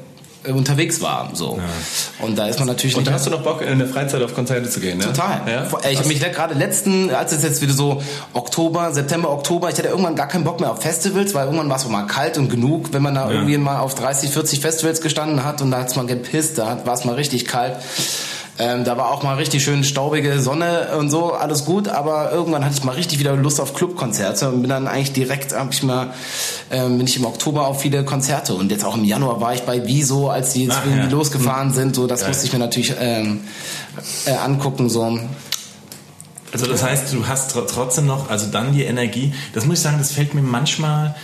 äh, 0.44 0.52
unterwegs 0.52 1.00
war. 1.00 1.30
So. 1.34 1.58
Und 2.20 2.36
da 2.36 2.46
ist 2.46 2.58
man 2.58 2.68
natürlich 2.68 2.96
Und 2.96 3.06
da 3.06 3.12
hast 3.12 3.26
du 3.26 3.30
noch 3.30 3.42
Bock, 3.42 3.62
in 3.62 3.78
der 3.78 3.88
Freizeit 3.88 4.22
auf 4.22 4.34
Konzerte 4.34 4.68
zu 4.68 4.80
gehen, 4.80 4.98
ne? 4.98 5.04
Total. 5.04 5.42
Ja? 5.46 5.66
Ey, 5.82 5.92
Ich 5.92 5.98
habe 5.98 6.08
mich 6.08 6.20
gerade 6.20 6.54
letzten, 6.54 7.10
als 7.10 7.32
es 7.32 7.42
jetzt 7.42 7.62
wieder 7.62 7.72
so 7.72 8.02
Oktober, 8.32 8.92
September, 8.92 9.30
Oktober, 9.30 9.70
ich 9.70 9.78
hatte 9.78 9.88
irgendwann 9.88 10.16
gar 10.16 10.28
keinen 10.28 10.44
Bock 10.44 10.60
mehr 10.60 10.70
auf 10.70 10.82
Festivals, 10.82 11.34
weil 11.34 11.46
irgendwann 11.46 11.68
war 11.68 11.76
es 11.76 11.88
mal 11.88 12.06
kalt 12.06 12.38
und 12.38 12.48
genug, 12.48 12.92
wenn 12.92 13.02
man 13.02 13.14
da 13.14 13.30
irgendwie 13.30 13.58
mal 13.58 13.78
auf 13.80 13.94
30, 13.94 14.30
40 14.30 14.60
Festivals 14.60 15.00
gestanden 15.00 15.44
hat 15.44 15.60
und 15.62 15.70
da 15.70 15.80
hat 15.80 15.88
es 15.88 15.96
mal 15.96 16.06
gepisst, 16.06 16.58
da 16.58 16.78
war 16.84 16.94
es 16.94 17.04
mal 17.04 17.14
richtig 17.14 17.46
kalt. 17.46 17.76
Ähm, 18.56 18.84
da 18.84 18.96
war 18.96 19.10
auch 19.10 19.24
mal 19.24 19.34
richtig 19.34 19.64
schön 19.64 19.82
staubige 19.82 20.40
Sonne 20.40 20.96
und 20.96 21.10
so, 21.10 21.32
alles 21.32 21.64
gut, 21.64 21.88
aber 21.88 22.30
irgendwann 22.30 22.64
hatte 22.64 22.76
ich 22.76 22.84
mal 22.84 22.92
richtig 22.92 23.18
wieder 23.18 23.34
Lust 23.34 23.60
auf 23.60 23.74
Clubkonzerte 23.74 24.48
und 24.48 24.60
bin 24.60 24.70
dann 24.70 24.86
eigentlich 24.86 25.12
direkt, 25.12 25.52
hab 25.52 25.72
ich 25.72 25.82
mal, 25.82 26.14
ähm, 26.70 26.98
bin 26.98 27.06
ich 27.08 27.16
im 27.16 27.24
Oktober 27.24 27.66
auf 27.66 27.80
viele 27.80 28.04
Konzerte 28.04 28.54
und 28.54 28.70
jetzt 28.70 28.84
auch 28.84 28.96
im 28.96 29.04
Januar 29.04 29.40
war 29.40 29.54
ich 29.54 29.62
bei 29.62 29.84
Wieso, 29.86 30.30
als 30.30 30.52
die 30.52 30.66
jetzt 30.66 30.76
Ach, 30.78 30.84
irgendwie 30.84 31.06
ja. 31.06 31.10
losgefahren 31.10 31.72
sind, 31.72 31.96
so, 31.96 32.06
das 32.06 32.20
Geil. 32.20 32.28
musste 32.28 32.46
ich 32.46 32.52
mir 32.52 32.60
natürlich 32.60 32.94
ähm, 33.00 33.40
äh, 34.26 34.34
angucken, 34.34 34.88
so. 34.88 35.18
Also 36.52 36.66
das 36.66 36.84
heißt, 36.84 37.12
du 37.12 37.26
hast 37.26 37.50
tr 37.50 37.66
trotzdem 37.66 38.06
noch, 38.06 38.30
also 38.30 38.46
dann 38.46 38.72
die 38.72 38.84
Energie. 38.84 39.34
Das 39.52 39.66
muss 39.66 39.78
ich 39.78 39.82
sagen, 39.82 39.98
das 39.98 40.12
fällt 40.12 40.34
mir 40.34 40.42
manchmal 40.42 41.16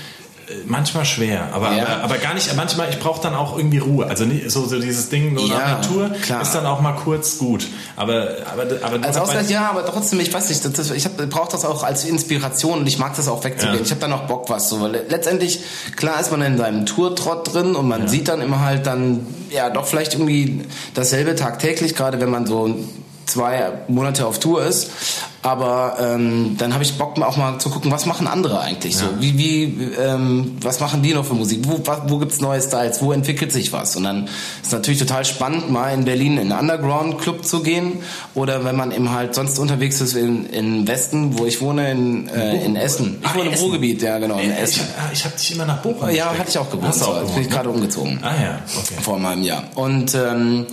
manchmal 0.66 1.04
schwer, 1.04 1.48
aber, 1.52 1.74
Ja. 1.76 1.86
aber, 1.86 2.04
aber 2.04 2.18
gar 2.18 2.34
nicht. 2.34 2.54
Manchmal, 2.56 2.90
ich 2.90 2.98
brauche 2.98 3.20
dann 3.22 3.34
auch 3.34 3.56
irgendwie 3.56 3.78
Ruhe. 3.78 4.06
Also 4.06 4.24
nicht, 4.24 4.50
so, 4.50 4.66
so 4.66 4.78
dieses 4.80 5.08
Ding 5.08 5.36
so 5.38 5.46
Ja, 5.46 5.76
Tour 5.76 6.10
klar. 6.22 6.42
ist 6.42 6.52
dann 6.52 6.66
auch 6.66 6.80
mal 6.80 6.92
kurz 6.92 7.38
gut. 7.38 7.66
Aber 7.96 8.28
aber 8.52 8.64
aber 8.82 9.06
Als 9.06 9.16
Ausgleich 9.16 9.48
ja, 9.50 9.70
aber 9.70 9.84
trotzdem, 9.86 10.20
ich 10.20 10.32
weiß 10.32 10.48
nicht, 10.48 10.64
das, 10.64 10.72
das, 10.72 10.90
ich 10.90 11.08
brauche 11.28 11.50
das 11.52 11.64
auch 11.64 11.82
als 11.82 12.04
Inspiration 12.04 12.80
und 12.80 12.86
ich 12.86 12.98
mag 12.98 13.14
das 13.16 13.28
auch 13.28 13.42
wegzugehen. 13.44 13.76
Ja. 13.78 13.82
Ich 13.84 13.90
habe 13.90 14.00
da 14.00 14.08
noch 14.08 14.22
Bock 14.26 14.48
was 14.50 14.68
so, 14.68 14.80
weil 14.80 15.04
letztendlich 15.08 15.60
klar 15.96 16.20
ist 16.20 16.30
man 16.30 16.42
in 16.42 16.58
seinem 16.58 16.86
Tourtrott 16.86 17.52
drin 17.54 17.74
und 17.74 17.88
man 17.88 18.08
sieht 18.08 18.28
dann 18.28 18.40
immer 18.40 18.60
halt 18.60 18.86
dann 18.86 19.26
ja 19.50 19.70
doch 19.70 19.86
vielleicht 19.86 20.14
irgendwie 20.14 20.62
dasselbe 20.94 21.34
tagtäglich, 21.36 21.94
gerade 21.94 22.20
wenn 22.20 22.30
man 22.30 22.46
so 22.46 22.74
zwei 23.30 23.72
Monate 23.88 24.26
auf 24.26 24.38
Tour 24.40 24.64
ist. 24.64 24.90
Aber 25.42 25.96
ähm, 25.98 26.56
dann 26.58 26.74
habe 26.74 26.84
ich 26.84 26.98
Bock 26.98 27.18
auch 27.22 27.38
mal 27.38 27.58
zu 27.58 27.70
gucken, 27.70 27.90
was 27.90 28.04
machen 28.04 28.26
andere 28.26 28.60
eigentlich 28.60 28.94
so? 28.98 29.06
Wie, 29.20 29.38
wie, 29.38 29.64
ähm, 29.98 30.58
was 30.60 30.80
machen 30.80 31.00
die 31.02 31.14
noch 31.14 31.24
für 31.24 31.32
Musik? 31.32 31.60
Wo, 31.66 31.80
wo 32.08 32.18
gibt's 32.18 32.42
neue 32.42 32.60
Styles? 32.60 33.00
Wo 33.00 33.10
entwickelt 33.12 33.50
sich 33.50 33.72
was? 33.72 33.96
Und 33.96 34.04
dann 34.04 34.28
ist 34.62 34.70
natürlich 34.70 35.00
total 35.00 35.24
spannend, 35.24 35.70
mal 35.70 35.94
in 35.94 36.04
Berlin 36.04 36.36
in 36.36 36.52
einen 36.52 36.60
Underground-Club 36.70 37.46
zu 37.46 37.62
gehen 37.62 38.00
oder 38.34 38.66
wenn 38.66 38.76
man 38.76 38.92
eben 38.92 39.10
halt 39.12 39.34
sonst 39.34 39.58
unterwegs 39.58 40.02
ist 40.02 40.12
in, 40.14 40.44
in 40.50 40.86
Westen, 40.86 41.38
wo 41.38 41.46
ich 41.46 41.62
wohne, 41.62 41.90
in, 41.90 42.28
äh, 42.28 42.62
in 42.62 42.76
Essen. 42.76 43.16
Ich 43.22 43.26
Ah, 43.26 43.34
wohne 43.34 43.46
im 43.46 43.52
Essen. 43.54 43.62
Ruhrgebiet, 43.64 44.02
ja 44.02 44.18
genau, 44.18 44.38
in 44.38 44.50
Äh, 44.50 44.56
ich, 44.56 44.60
Essen. 44.60 44.82
ah, 44.98 45.08
ich 45.10 45.24
habe 45.24 45.36
dich 45.38 45.54
immer 45.54 45.64
nach 45.64 45.80
Bochum. 45.80 46.10
Ja, 46.10 46.32
gesteckt. 46.32 46.38
hatte 46.38 46.50
ich 46.50 46.58
auch 46.58 46.70
gewohnt. 46.70 46.88
Hast 46.88 47.00
du 47.00 47.04
auch 47.06 47.14
so. 47.14 47.20
Jetzt 47.22 47.34
bin 47.34 47.42
ich 47.44 47.50
gerade 47.50 47.70
umgezogen 47.70 48.18
Ah 48.22 48.34
ja, 48.42 48.58
okay. 48.78 48.94
vor 49.00 49.16
einem 49.16 49.42
Jahr. 49.42 49.62
Und 49.74 50.14
ähm, 50.14 50.66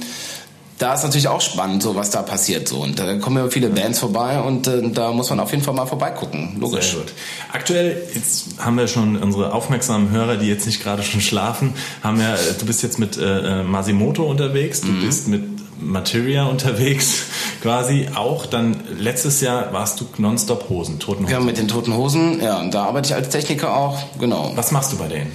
da 0.77 0.93
ist 0.93 1.03
natürlich 1.03 1.27
auch 1.27 1.41
spannend, 1.41 1.81
so 1.81 1.95
was 1.95 2.11
da 2.11 2.21
passiert. 2.21 2.67
So. 2.67 2.77
Und 2.77 2.99
da 2.99 3.15
kommen 3.17 3.37
ja 3.37 3.49
viele 3.49 3.69
Bands 3.69 3.97
vorbei 3.99 4.39
und 4.39 4.67
äh, 4.67 4.89
da 4.91 5.11
muss 5.11 5.29
man 5.29 5.39
auf 5.39 5.51
jeden 5.51 5.63
Fall 5.63 5.73
mal 5.73 5.85
vorbeigucken. 5.87 6.57
Logisch. 6.59 6.91
Sehr 6.91 6.99
gut. 6.99 7.13
Aktuell, 7.51 8.01
jetzt 8.13 8.45
haben 8.59 8.77
wir 8.77 8.87
schon 8.87 9.17
unsere 9.17 9.53
aufmerksamen 9.53 10.11
Hörer, 10.11 10.37
die 10.37 10.47
jetzt 10.47 10.65
nicht 10.67 10.83
gerade 10.83 11.01
schon 11.03 11.21
schlafen, 11.21 11.73
haben 12.03 12.19
ja, 12.21 12.35
du 12.59 12.65
bist 12.65 12.83
jetzt 12.83 12.99
mit 12.99 13.17
äh, 13.17 13.63
Masimoto 13.63 14.23
unterwegs, 14.25 14.83
Mhm. 14.83 14.99
du 15.01 15.05
bist 15.07 15.27
mit 15.27 15.43
Materia 15.79 16.45
unterwegs, 16.45 17.23
quasi 17.61 18.07
auch. 18.15 18.45
Dann 18.45 18.77
letztes 18.99 19.41
Jahr 19.41 19.73
warst 19.73 19.99
du 19.99 20.05
nonstop 20.17 20.69
Hosen, 20.69 20.99
Toten 20.99 21.23
Hosen. 21.23 21.31
Ja, 21.33 21.39
mit 21.39 21.57
den 21.57 21.67
Toten 21.67 21.95
Hosen, 21.95 22.41
ja, 22.41 22.59
und 22.59 22.73
da 22.73 22.85
arbeite 22.85 23.09
ich 23.09 23.15
als 23.15 23.29
Techniker 23.29 23.75
auch, 23.75 23.97
genau. 24.19 24.51
Was 24.55 24.71
machst 24.71 24.91
du 24.93 24.97
bei 24.97 25.07
denen? 25.07 25.31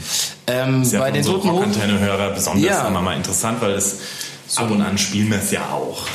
Ähm, 0.47 0.89
bei 0.99 1.11
den 1.11 1.25
Toten 1.25 1.51
Hosen. 1.51 1.65
Rockantenne-Hörer 1.65 2.31
besonders 2.31 2.63
Ja. 2.65 2.87
immer 2.89 3.01
mal 3.03 3.17
interessant, 3.17 3.61
weil 3.61 3.73
es 3.73 3.99
ab 4.56 4.71
und 4.71 4.82
an 4.82 4.99
spielen 4.99 5.30
wir 5.30 5.38
es 5.38 5.50
ja 5.50 5.68
auch. 5.71 6.06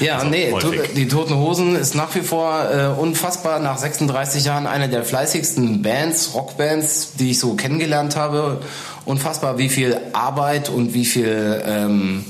Ja, 0.00 0.16
Also 0.16 0.28
nee, 0.28 0.50
häufig. 0.50 0.94
Die 0.94 1.08
Toten 1.08 1.36
Hosen 1.36 1.76
ist 1.76 1.94
nach 1.94 2.14
wie 2.14 2.20
vor 2.20 2.68
äh, 2.70 2.86
unfassbar 3.00 3.60
nach 3.60 3.78
36 3.78 4.44
Jahren 4.44 4.66
eine 4.66 4.88
der 4.88 5.04
fleißigsten 5.04 5.82
Bands, 5.82 6.34
Rockbands, 6.34 7.12
die 7.18 7.30
ich 7.30 7.38
so 7.38 7.54
kennengelernt 7.54 8.16
habe. 8.16 8.60
Unfassbar, 9.04 9.58
wie 9.58 9.68
viel 9.68 9.98
Arbeit 10.12 10.68
und 10.68 10.94
wie 10.94 11.04
viel 11.04 11.62
ähm, 11.66 12.24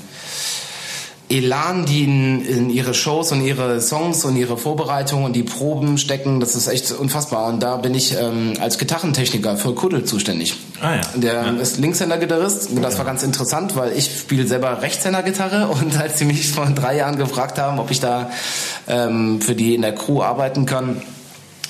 Elan, 1.31 1.87
die 1.87 2.05
in, 2.05 2.45
in 2.45 2.71
ihre 2.71 2.93
Shows 2.93 3.33
und 3.33 3.43
ihre 3.45 3.81
Songs 3.81 4.25
und 4.25 4.37
ihre 4.37 4.59
Vorbereitungen 4.59 5.25
und 5.25 5.33
die 5.35 5.43
Proben 5.43 5.97
stecken, 5.97 6.39
das 6.39 6.55
ist 6.55 6.69
echt 6.69 6.93
unfassbar. 6.93 7.47
Und 7.49 7.63
da 7.63 7.77
bin 7.77 7.95
ich 7.95 8.15
ähm, 8.15 8.53
als 8.61 8.77
Gitarrentechniker 8.79 9.57
für 9.57 9.75
Kuddel 9.75 10.05
zuständig. 10.05 10.55
Ah 10.83 10.97
ja. 10.97 11.01
Der 11.15 11.35
Ja. 11.35 11.51
ist 11.53 11.79
Linkshänder-Gitarrist. 11.79 12.69
Das 12.83 12.99
war 12.99 13.05
ganz 13.07 13.23
interessant, 13.23 13.75
weil 13.75 13.93
ich 13.97 14.05
spiele 14.21 14.47
selber 14.47 14.83
Rechtshänder-Gitarre 14.83 15.69
und 15.81 15.99
als 15.99 16.19
sie 16.19 16.27
mich 16.27 16.51
vor 16.51 16.67
drei 16.67 16.97
Jahren 16.97 17.17
gefragt 17.17 17.59
haben, 17.59 17.79
ob 17.79 17.91
ich 17.91 18.01
da 18.01 18.31
ähm, 18.87 19.41
für 19.41 19.55
die 19.55 19.75
in 19.75 19.83
der 19.83 19.95
Crew 19.95 20.23
arbeiten 20.23 20.67
kann, 20.67 21.01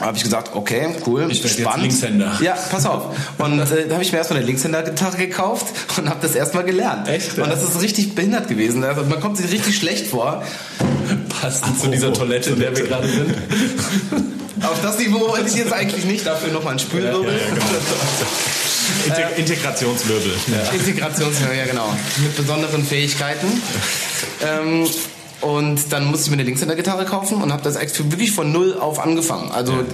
habe 0.00 0.16
ich 0.16 0.22
gesagt, 0.22 0.50
okay, 0.54 0.88
cool, 1.06 1.26
Ich 1.30 1.42
werd 1.42 1.52
jetzt 1.52 1.60
spannend. 1.60 1.82
Linkshänder. 1.82 2.38
Ja, 2.40 2.54
pass 2.70 2.84
auf. 2.86 3.16
Und 3.38 3.60
äh, 3.60 3.86
da 3.88 3.94
habe 3.94 4.02
ich 4.02 4.12
mir 4.12 4.18
erstmal 4.18 4.38
eine 4.38 4.46
Linkshänder-Gitarre 4.46 5.16
gekauft 5.16 5.66
und 5.96 6.08
habe 6.08 6.18
das 6.20 6.34
erstmal 6.34 6.64
gelernt. 6.64 7.08
Echt? 7.08 7.38
Und 7.38 7.48
das 7.48 7.62
ist 7.62 7.80
richtig 7.80 8.14
behindert 8.14 8.48
gewesen. 8.48 8.82
Also 8.84 9.04
man 9.04 9.20
kommt 9.20 9.36
sich 9.36 9.50
richtig 9.50 9.76
schlecht 9.76 10.08
vor. 10.08 10.42
Passend 11.40 11.80
zu 11.80 11.88
dieser 11.88 12.12
Toilette, 12.12 12.50
in 12.50 12.60
der 12.60 12.76
wir 12.76 12.84
gerade 12.84 13.08
sind. 13.08 13.34
Auf 14.62 14.80
das 14.82 14.98
Niveau 14.98 15.28
wollte 15.28 15.48
ich 15.48 15.56
jetzt 15.56 15.72
eigentlich 15.72 16.04
nicht. 16.04 16.26
Dafür 16.26 16.52
nochmal 16.52 16.74
ein 16.74 16.78
Spülwirbel. 16.78 17.38
Integ 19.06 19.38
Integrationswirbel. 19.38 20.32
Integrations, 20.72 21.36
ja 21.56 21.64
genau. 21.66 21.92
Mit 22.18 22.36
besonderen 22.36 22.84
Fähigkeiten. 22.84 23.46
Ähm, 24.42 24.86
und 25.44 25.92
dann 25.92 26.06
musste 26.06 26.24
ich 26.24 26.30
mir 26.30 26.34
eine 26.34 26.44
Linkshänder-Gitarre 26.44 27.04
kaufen 27.04 27.42
und 27.42 27.52
habe 27.52 27.62
das 27.62 27.76
wirklich 28.10 28.32
von 28.32 28.50
null 28.50 28.78
auf 28.78 28.98
angefangen. 28.98 29.50
Also 29.50 29.84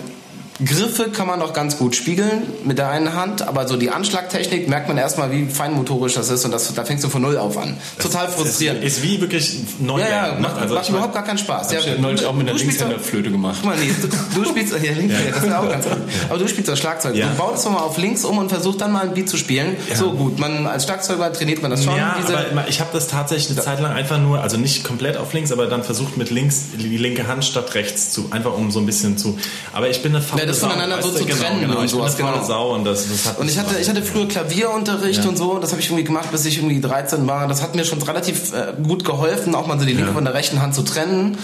Griffe 0.64 1.10
kann 1.10 1.26
man 1.26 1.38
noch 1.38 1.52
ganz 1.52 1.78
gut 1.78 1.96
spiegeln 1.96 2.42
mit 2.64 2.78
der 2.78 2.88
einen 2.90 3.14
Hand, 3.14 3.42
aber 3.46 3.66
so 3.66 3.76
die 3.76 3.90
Anschlagtechnik 3.90 4.68
merkt 4.68 4.88
man 4.88 4.98
erstmal, 4.98 5.30
wie 5.32 5.46
feinmotorisch 5.46 6.14
das 6.14 6.28
ist 6.30 6.44
und 6.44 6.50
das, 6.52 6.72
da 6.74 6.84
fängst 6.84 7.02
du 7.04 7.08
von 7.08 7.22
null 7.22 7.38
auf 7.38 7.56
an. 7.56 7.76
Total 7.98 8.28
frustrierend. 8.28 8.84
Ist 8.84 9.02
wie 9.02 9.20
wirklich 9.20 9.56
neu. 9.78 10.00
Ja, 10.00 10.08
ja, 10.08 10.34
ne? 10.34 10.40
macht, 10.40 10.56
Also 10.58 10.74
macht 10.74 10.88
überhaupt 10.88 11.14
gar 11.14 11.24
keinen 11.24 11.38
Spaß. 11.38 11.72
Ja, 11.72 11.78
Ich 11.80 11.88
habe 11.88 12.00
neulich 12.00 12.24
auch 12.24 12.34
mit 12.34 12.48
doch- 12.48 12.56
Linkshänderflöte 12.58 13.30
gemacht. 13.30 13.58
Guck 13.62 13.70
mal, 13.70 13.78
nee, 13.78 13.90
du, 14.00 14.40
du 14.42 14.48
spielst, 14.48 14.72
ja, 14.82 14.92
links, 14.92 15.14
das 15.34 15.44
ist 15.44 15.52
auch 15.52 15.68
ganz 15.68 15.84
gut. 15.88 15.96
Aber 16.28 16.38
du 16.38 16.48
spielst 16.48 16.68
das 16.68 16.78
Schlagzeug. 16.78 17.14
Ja. 17.14 17.28
Du 17.30 17.36
baust 17.36 17.64
mal 17.70 17.78
auf 17.78 17.96
links 17.98 18.24
um 18.24 18.38
und 18.38 18.48
versuchst 18.50 18.80
dann 18.80 18.92
mal 18.92 19.02
ein 19.04 19.14
Beat 19.14 19.28
zu 19.28 19.36
spielen. 19.36 19.76
So 19.94 20.12
gut, 20.12 20.38
man 20.38 20.66
als 20.66 20.84
Schlagzeuger 20.84 21.32
trainiert 21.32 21.62
man 21.62 21.70
das 21.70 21.84
schon. 21.84 21.96
Ja, 21.96 22.16
aber 22.52 22.68
ich 22.68 22.80
habe 22.80 22.90
das 22.92 23.08
tatsächlich 23.08 23.56
eine 23.56 23.64
Zeit 23.64 23.80
lang 23.80 23.92
einfach 23.92 24.18
nur, 24.18 24.40
also 24.40 24.56
nicht 24.56 24.84
komplett 24.84 25.16
auf 25.16 25.32
links, 25.32 25.52
aber 25.52 25.66
dann 25.66 25.84
versucht 25.84 26.16
mit 26.16 26.30
links 26.30 26.64
die 26.78 26.96
linke 26.98 27.26
Hand 27.28 27.44
statt 27.44 27.74
rechts 27.74 28.10
zu, 28.10 28.26
einfach 28.30 28.52
um 28.54 28.70
so 28.70 28.78
ein 28.80 28.86
bisschen 28.86 29.16
zu. 29.16 29.38
Aber 29.72 29.88
ich 29.88 30.02
bin 30.02 30.14
eine 30.14 30.24
Ja, 30.38 30.46
das 30.50 30.60
Sau, 30.60 30.68
voneinander 30.68 31.02
so 31.02 31.10
zu 31.10 31.24
genau, 31.24 31.36
trennen 31.38 31.60
genau. 31.60 31.80
und 31.80 31.88
sowas, 31.88 32.16
genau. 32.16 32.42
Sau 32.44 32.74
und 32.74 32.84
das, 32.84 33.06
das 33.08 33.36
Und 33.38 33.50
ich 33.50 33.58
hatte, 33.58 33.78
ich 33.80 33.88
hatte 33.88 34.02
früher 34.02 34.28
Klavierunterricht 34.28 35.22
Ja. 35.24 35.28
und 35.30 35.36
so, 35.38 35.58
das 35.58 35.70
habe 35.72 35.80
ich 35.80 35.88
irgendwie 35.88 36.04
gemacht, 36.04 36.30
bis 36.30 36.44
ich 36.44 36.56
irgendwie 36.58 36.80
13 36.80 37.26
war. 37.26 37.48
Das 37.48 37.62
hat 37.62 37.74
mir 37.74 37.84
schon 37.84 38.00
relativ 38.02 38.52
äh, 38.52 38.74
gut 38.82 39.04
geholfen, 39.04 39.54
auch 39.54 39.66
mal 39.66 39.78
so 39.78 39.84
die 39.84 39.92
linke 39.92 40.08
Ja. 40.08 40.14
von 40.14 40.24
der 40.24 40.34
rechten 40.34 40.60
Hand 40.60 40.74
zu 40.74 40.82
trennen. 40.82 41.38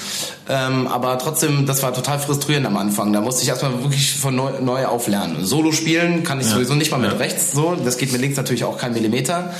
Ähm, 0.48 0.86
aber 0.86 1.18
trotzdem, 1.18 1.66
das 1.66 1.82
war 1.82 1.92
total 1.92 2.18
frustrierend 2.18 2.66
am 2.66 2.76
Anfang. 2.76 3.12
Da 3.12 3.20
musste 3.20 3.42
ich 3.42 3.48
erstmal 3.48 3.72
wirklich 3.82 4.14
von 4.14 4.34
neu, 4.36 4.50
neu 4.60 4.86
auflernen. 4.86 5.44
Solo 5.44 5.72
spielen 5.72 6.22
kann 6.22 6.40
ich 6.40 6.46
Ja. 6.46 6.54
sowieso 6.54 6.74
nicht 6.74 6.90
mal 6.90 6.98
mit 6.98 7.18
rechts 7.18 7.52
so. 7.52 7.76
Das 7.84 7.96
geht 7.98 8.12
mit 8.12 8.20
links 8.20 8.36
natürlich 8.36 8.64
auch 8.64 8.78
kein 8.78 8.92
Millimeter. 8.92 9.52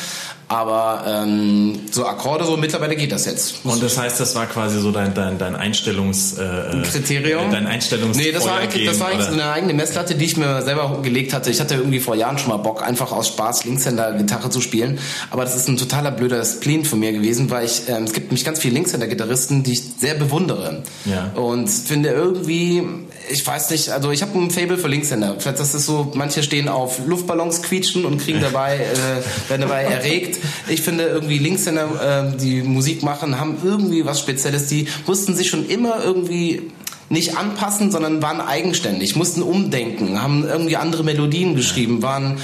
Aber 0.49 1.05
ähm, 1.09 1.81
so 1.91 2.07
Akkorde 2.07 2.45
so 2.45 2.57
mittlerweile 2.57 2.95
geht 2.95 3.11
das 3.11 3.27
jetzt. 3.27 3.65
Und 3.65 3.83
das 3.83 3.99
heißt, 3.99 4.21
das 4.21 4.37
war 4.37 4.47
quasi 4.47 4.79
so 4.79 4.93
dein, 4.93 5.13
dein, 5.13 5.39
dein 5.39 5.57
Einstellungs... 5.57 6.39
Äh, 6.39 6.83
Kriterium? 6.85 7.49
Äh, 7.49 7.53
dein 7.53 7.67
Einstellungs... 7.67 8.17
Nee, 8.17 8.31
das 8.31 8.47
war 8.47 8.59
eigentlich, 8.59 8.87
das 8.87 9.01
war 9.01 9.09
eigentlich 9.09 9.27
so 9.27 9.33
eine 9.33 9.51
eigene 9.51 9.75
Messlatte, 9.75 10.15
die 10.15 10.25
ich 10.25 10.37
mir 10.37 10.63
selber 10.63 11.01
gelegt 11.03 11.33
hatte. 11.33 11.51
Ich 11.51 11.61
hatte 11.61 11.75
irgendwie 11.75 11.99
vor 11.99 12.15
Jahren 12.15 12.39
schon 12.39 12.51
mal 12.51 12.59
Bock, 12.59 12.87
einfach 12.87 13.11
aus 13.11 13.27
Spaß 13.29 13.65
Linkshänder-Gitarre 13.65 14.49
zu 14.51 14.61
spielen. 14.61 15.01
Aber 15.33 15.43
das 15.43 15.57
ist 15.57 15.69
ein 15.69 15.79
totaler 15.79 16.13
blöder 16.13 16.45
Spleen 16.45 16.85
von 16.85 17.01
mir 17.01 17.13
gewesen, 17.13 17.51
weil 17.51 17.67
ich, 17.67 17.89
ähm, 17.89 18.05
es 18.05 18.13
gibt 18.13 18.29
nämlich 18.29 18.45
ganz 18.45 18.61
viele 18.61 18.75
Linkshänder-Gitarristen, 18.75 19.65
die 19.65 19.73
ich 19.73 19.83
sehr 19.99 20.15
bewundere. 20.15 20.85
Ja. 21.07 21.33
Und 21.35 21.69
finde 21.69 22.11
irgendwie, 22.11 22.85
ich 23.29 23.47
weiß 23.47 23.71
nicht, 23.71 23.91
also 23.91 24.11
ich 24.11 24.23
habe 24.23 24.39
ein 24.39 24.51
Fable 24.51 24.79
für 24.79 24.89
Linkshänder. 24.89 25.37
Vielleicht 25.39 25.59
das 25.59 25.75
ist 25.75 25.87
so, 25.87 26.13
manche 26.15 26.43
stehen 26.43 26.69
auf 26.69 27.07
Luftballons 27.07 27.63
quietschen 27.63 28.05
und 28.05 28.19
kriegen 28.19 28.41
dabei, 28.41 28.77
äh, 28.77 29.51
werden 29.51 29.63
dabei 29.63 29.83
erregt. 29.85 30.39
Ich 30.69 30.83
finde 30.83 31.05
irgendwie 31.05 31.39
Linkshänder, 31.39 32.33
äh, 32.35 32.37
die 32.37 32.63
Musik 32.63 33.03
machen, 33.03 33.39
haben 33.41 33.59
irgendwie 33.65 34.05
was 34.05 34.21
Spezielles. 34.21 34.69
Die 34.69 34.89
mussten 35.07 35.35
sich 35.35 35.49
schon 35.49 35.69
immer 35.69 36.03
irgendwie 36.03 36.71
nicht 37.09 37.37
anpassen, 37.37 37.91
sondern 37.91 38.23
waren 38.23 38.41
eigenständig, 38.41 39.15
mussten 39.17 39.43
umdenken, 39.43 40.21
haben 40.21 40.45
irgendwie 40.45 40.77
andere 40.77 41.05
Melodien 41.05 41.55
geschrieben, 41.55 42.03
waren 42.03 42.39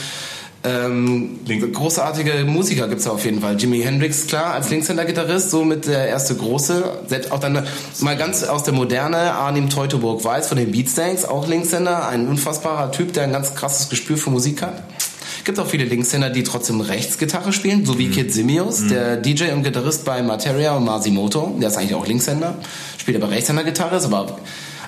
ähm, 0.65 1.41
großartige 1.73 2.45
Musiker 2.45 2.87
gibt's 2.87 3.05
da 3.05 3.11
auf 3.11 3.25
jeden 3.25 3.41
Fall. 3.41 3.57
Jimi 3.57 3.81
Hendrix, 3.81 4.29
klar, 4.29 4.55
als 4.55 4.71
Linkshänder-Gitarrist, 4.71 5.51
so 5.51 5.65
mit 5.65 5.87
der 5.87 6.07
erste 6.07 6.37
große. 6.37 6.85
Selbst 7.09 7.33
auch 7.33 7.41
dann 7.41 7.67
mal 8.01 8.17
ganz 8.17 8.45
aus 8.45 8.63
der 8.63 8.73
Moderne, 8.73 9.35
Arnim 9.35 9.71
Teutoburg-Weiß 9.71 10.49
von 10.49 10.59
den 10.59 10.71
Beatstanks, 10.71 11.25
auch 11.25 11.49
Linkshänder, 11.49 12.07
ein 12.09 12.29
unfassbarer 12.29 12.93
Typ, 12.93 13.13
der 13.13 13.25
ein 13.25 13.33
ganz 13.33 13.57
krasses 13.57 13.89
Gespür 13.89 14.17
für 14.17 14.31
Musik 14.31 14.63
hat. 14.63 14.85
Gibt 15.45 15.59
auch 15.59 15.67
viele 15.67 15.85
Linkshänder, 15.85 16.31
die 16.31 16.45
trotzdem 16.45 16.81
Rechtsgitarre 16.81 17.53
spielen, 17.53 17.85
so 17.85 17.99
wie 17.99 18.11
Kid 18.11 18.33
Simios, 18.33 18.87
der 18.87 19.17
DJ 19.17 19.51
und 19.51 19.65
Gitarrist 19.65 20.05
bei 20.05 20.23
Materia 20.23 20.77
und 20.77 20.85
Masimoto. 20.85 21.57
Der 21.61 21.71
ist 21.71 21.77
eigentlich 21.77 21.97
auch 21.97 22.07
Linkshänder, 22.07 22.55
spielt 22.99 23.21
aber 23.21 23.33
Rechtshänder-Gitarre, 23.33 23.97
ist 23.97 24.05
aber 24.05 24.39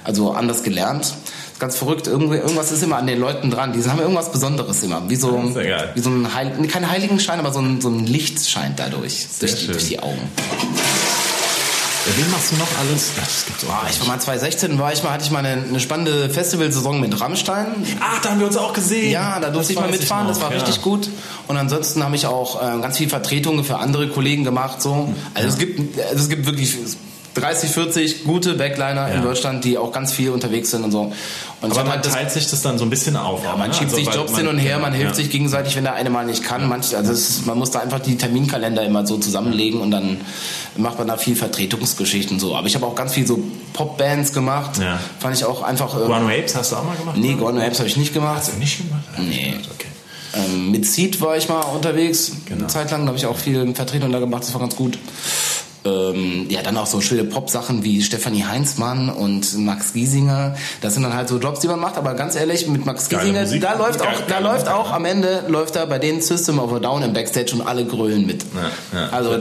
also 0.05 0.31
anders 0.31 0.63
gelernt. 0.63 1.15
Ist 1.55 1.61
Ganz 1.61 1.77
verrückt, 1.77 2.09
irgendwas 2.09 2.73
ist 2.73 2.83
immer 2.83 2.97
an 2.97 3.07
den 3.07 3.21
Leuten 3.21 3.49
dran. 3.49 3.73
Die 3.73 3.89
haben 3.89 4.01
irgendwas 4.01 4.33
Besonderes 4.33 4.83
immer. 4.83 5.09
Wie 5.09 5.15
so, 5.15 5.53
geil. 5.55 5.93
wie 5.95 6.01
so 6.01 6.11
ein 6.11 6.35
Heil, 6.35 6.51
kein 6.67 6.91
Heiligenschein, 6.91 7.39
aber 7.39 7.53
so 7.53 7.61
ein, 7.61 7.81
so 7.81 7.89
ein 7.89 8.07
Licht 8.07 8.49
scheint 8.49 8.81
dadurch. 8.81 9.27
Durch 9.39 9.61
die, 9.61 9.67
durch 9.69 9.87
die 9.87 10.01
Augen. 10.01 10.19
Wen 12.17 12.31
machst 12.33 12.53
du 12.53 12.57
noch 12.57 12.69
alles? 12.79 13.13
Das 13.17 13.47
gibt's 13.47 13.65
auch. 13.65 13.71
Ah, 13.71 13.87
ich 13.89 13.99
war 14.01 14.09
mal 14.09 14.21
2016, 14.21 14.79
war 14.79 14.93
ich 14.93 15.03
mal, 15.03 15.13
hatte 15.13 15.25
ich 15.25 15.31
mal 15.31 15.47
eine, 15.47 15.63
eine 15.63 15.81
spannende 15.81 16.29
Festivalsaison 16.29 17.01
mit 17.01 17.19
Rammstein. 17.19 17.67
Ach, 18.01 18.21
da 18.21 18.31
haben 18.31 18.41
wir 18.41 18.47
uns 18.47 18.57
auch 18.57 18.73
gesehen. 18.73 19.11
Ja, 19.11 19.41
da 19.41 19.51
durfte 19.51 19.73
ich 19.73 19.79
mal 19.79 19.89
mitfahren, 19.89 20.27
noch, 20.27 20.35
das 20.35 20.43
war 20.43 20.51
ja. 20.51 20.59
richtig 20.59 20.83
gut. 20.83 21.09
Und 21.47 21.57
ansonsten 21.57 22.03
habe 22.03 22.17
ich 22.17 22.27
auch 22.27 22.61
äh, 22.61 22.81
ganz 22.81 22.99
viel 22.99 23.09
Vertretungen 23.09 23.65
für 23.65 23.79
andere 23.79 24.09
Kollegen 24.09 24.45
gemacht. 24.45 24.83
So. 24.83 25.15
Also 25.33 25.49
es 25.49 25.59
gibt, 25.59 25.99
also 25.99 26.17
es 26.17 26.29
gibt 26.29 26.47
wirklich 26.47 26.77
30, 27.35 27.71
40 27.71 28.25
gute 28.25 28.55
Backliner 28.55 29.09
Ja. 29.09 29.15
in 29.15 29.23
Deutschland, 29.23 29.65
die 29.65 29.77
auch 29.79 29.93
ganz 29.93 30.13
viel 30.13 30.31
unterwegs 30.31 30.71
sind 30.71 30.85
und 30.85 30.93
so. 30.93 31.13
Und 31.61 31.71
Aber 31.73 31.83
man 31.83 31.93
halt 31.93 32.07
das, 32.07 32.13
teilt 32.13 32.31
sich 32.31 32.49
das 32.49 32.63
dann 32.63 32.79
so 32.79 32.85
ein 32.85 32.91
bisschen 32.91 33.17
auf. 33.17 33.43
ja, 33.43 33.57
man 33.57 33.69
ne? 33.69 33.75
schiebt 33.75 33.93
Also, 33.93 34.05
sich 34.05 34.15
Jobs 34.15 34.37
hin 34.37 34.47
und 34.49 34.59
her, 34.59 34.79
man 34.79 34.93
hilft 34.93 35.13
ja. 35.13 35.15
sich 35.17 35.31
gegenseitig, 35.31 35.75
wenn 35.77 35.85
der 35.85 35.95
eine 35.95 36.11
mal 36.11 36.25
nicht 36.27 36.43
kann. 36.45 36.69
Manch, 36.69 36.95
also 36.97 37.13
es, 37.13 37.45
man 37.47 37.59
muss 37.59 37.71
da 37.71 37.81
einfach 37.81 38.01
die 38.01 38.17
Terminkalender 38.17 38.83
immer 38.85 39.07
so 39.07 39.17
zusammenlegen 39.19 39.81
und 39.81 39.91
dann 39.91 40.21
macht 40.77 40.99
man 40.99 41.09
da 41.09 41.17
viel 41.17 41.37
Vertretungsgeschichten 41.37 42.39
so. 42.39 42.55
Aber 42.55 42.67
ich 42.67 42.75
habe 42.75 42.87
auch 42.87 42.95
ganz 42.95 43.15
viel 43.15 43.27
so 43.27 43.41
Popbands 43.73 44.33
gemacht. 44.33 44.79
Ja. 44.79 44.99
Fand 45.19 45.37
ich 45.37 45.45
auch 45.45 45.63
einfach. 45.63 45.95
Äh, 46.01 46.07
Guano 46.07 46.29
Apes 46.29 46.55
hast 46.55 46.73
du 46.73 46.77
auch 46.77 46.85
mal 46.85 46.97
gemacht? 46.97 47.17
nee, 47.17 47.35
Gordon 47.35 47.61
Apes 47.61 47.79
habe 47.79 47.89
ich 47.89 47.97
nicht 47.97 48.13
gemacht. 48.15 48.39
Hast 48.39 48.53
du 48.53 48.59
nicht 48.59 48.79
gemacht? 48.79 49.03
Nee. 49.19 49.55
Okay. 49.75 49.89
Ähm, 50.37 50.71
mit 50.73 50.85
Seed 50.85 51.21
war 51.21 51.37
ich 51.37 51.49
mal 51.49 51.61
unterwegs, 51.61 52.33
Genau. 52.47 52.61
eine 52.63 52.67
Zeit 52.67 52.91
lang, 52.91 53.03
da 53.03 53.09
habe 53.09 53.19
ich 53.19 53.27
auch 53.27 53.37
viel 53.37 53.73
Vertretung 53.75 54.11
da 54.11 54.19
gemacht, 54.19 54.43
das 54.43 54.53
war 54.53 54.61
ganz 54.61 54.75
gut. 54.75 54.99
Ähm, 55.87 56.47
ja, 56.49 56.63
dann 56.63 56.77
auch 56.79 56.87
so 56.87 57.01
schöne 57.03 57.25
Pop-Sachen 57.25 57.85
wie 57.85 58.03
Stefanie 58.03 58.45
Heinzmann 58.45 59.11
und 59.11 59.59
Max 59.59 59.93
Giesinger. 59.93 60.55
Das 60.81 60.95
sind 60.95 61.03
dann 61.03 61.13
halt 61.15 61.29
so 61.29 61.39
Jobs, 61.39 61.61
die 61.61 61.69
man 61.69 61.79
macht, 61.79 61.99
aber 61.99 62.15
ganz 62.15 62.37
ehrlich, 62.37 62.67
mit 62.69 62.87
Max 62.87 63.11
Giesinger, 63.11 63.45
da 63.45 63.75
läuft 63.77 63.99
Geil- 64.01 64.09
auch, 64.09 64.21
da 64.29 64.39
läuft 64.39 64.65
Musik, 64.65 64.73
auch 64.73 64.93
am 64.93 65.05
Ende, 65.05 65.45
läuft 65.49 65.77
da 65.77 65.85
bei 65.85 65.99
denen 65.99 66.23
System 66.23 66.59
of 66.59 66.73
a 66.73 66.79
Down 66.79 67.03
im 67.03 67.13
Backstage 67.13 67.55
und 67.55 67.61
alle 67.61 67.85
grölen 67.85 68.27
mit. 68.27 68.45
Ja, 68.55 68.99
ja. 68.99 69.09
Also, 69.11 69.39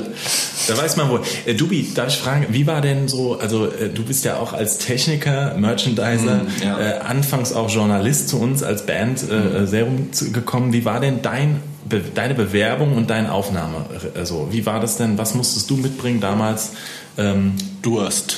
Da 0.68 0.78
weiß 0.78 0.98
man 0.98 1.10
wohl. 1.10 1.22
Äh, 1.46 1.54
Dubi, 1.56 1.92
darf 1.94 2.10
ich 2.10 2.18
fragen, 2.18 2.48
wie 2.50 2.68
war 2.68 2.82
denn 2.82 3.08
so, 3.08 3.40
also 3.40 3.68
äh, 3.68 3.90
du 3.90 4.04
bist 4.04 4.26
ja 4.26 4.38
auch 4.38 4.52
als 4.54 4.80
Techniker, 4.80 5.56
Merchandiser, 5.58 6.42
ja. 6.64 6.80
äh, 6.80 7.00
anfangs 7.00 7.54
auch 7.54 7.70
Journalist 7.70 8.30
zu 8.30 8.40
uns 8.40 8.64
als 8.64 8.86
Band 8.86 9.24
äh, 9.30 9.66
sehr 9.66 9.86
rumgekommen. 9.86 10.74
Wie 10.74 10.84
war 10.86 11.00
denn 11.00 11.22
dein, 11.22 11.62
be, 12.00 12.04
deine 12.14 12.34
Bewerbung 12.34 12.96
und 12.96 13.10
deine 13.10 13.32
Aufnahme? 13.32 13.86
Also, 14.16 14.48
wie 14.52 14.66
war 14.66 14.80
das 14.80 14.98
denn? 14.98 15.18
Was 15.18 15.36
musstest 15.36 15.70
du 15.70 15.78
mitbringen 15.78 16.20
damals? 16.20 16.74
Ähm, 17.18 17.54
Durst. 17.84 18.38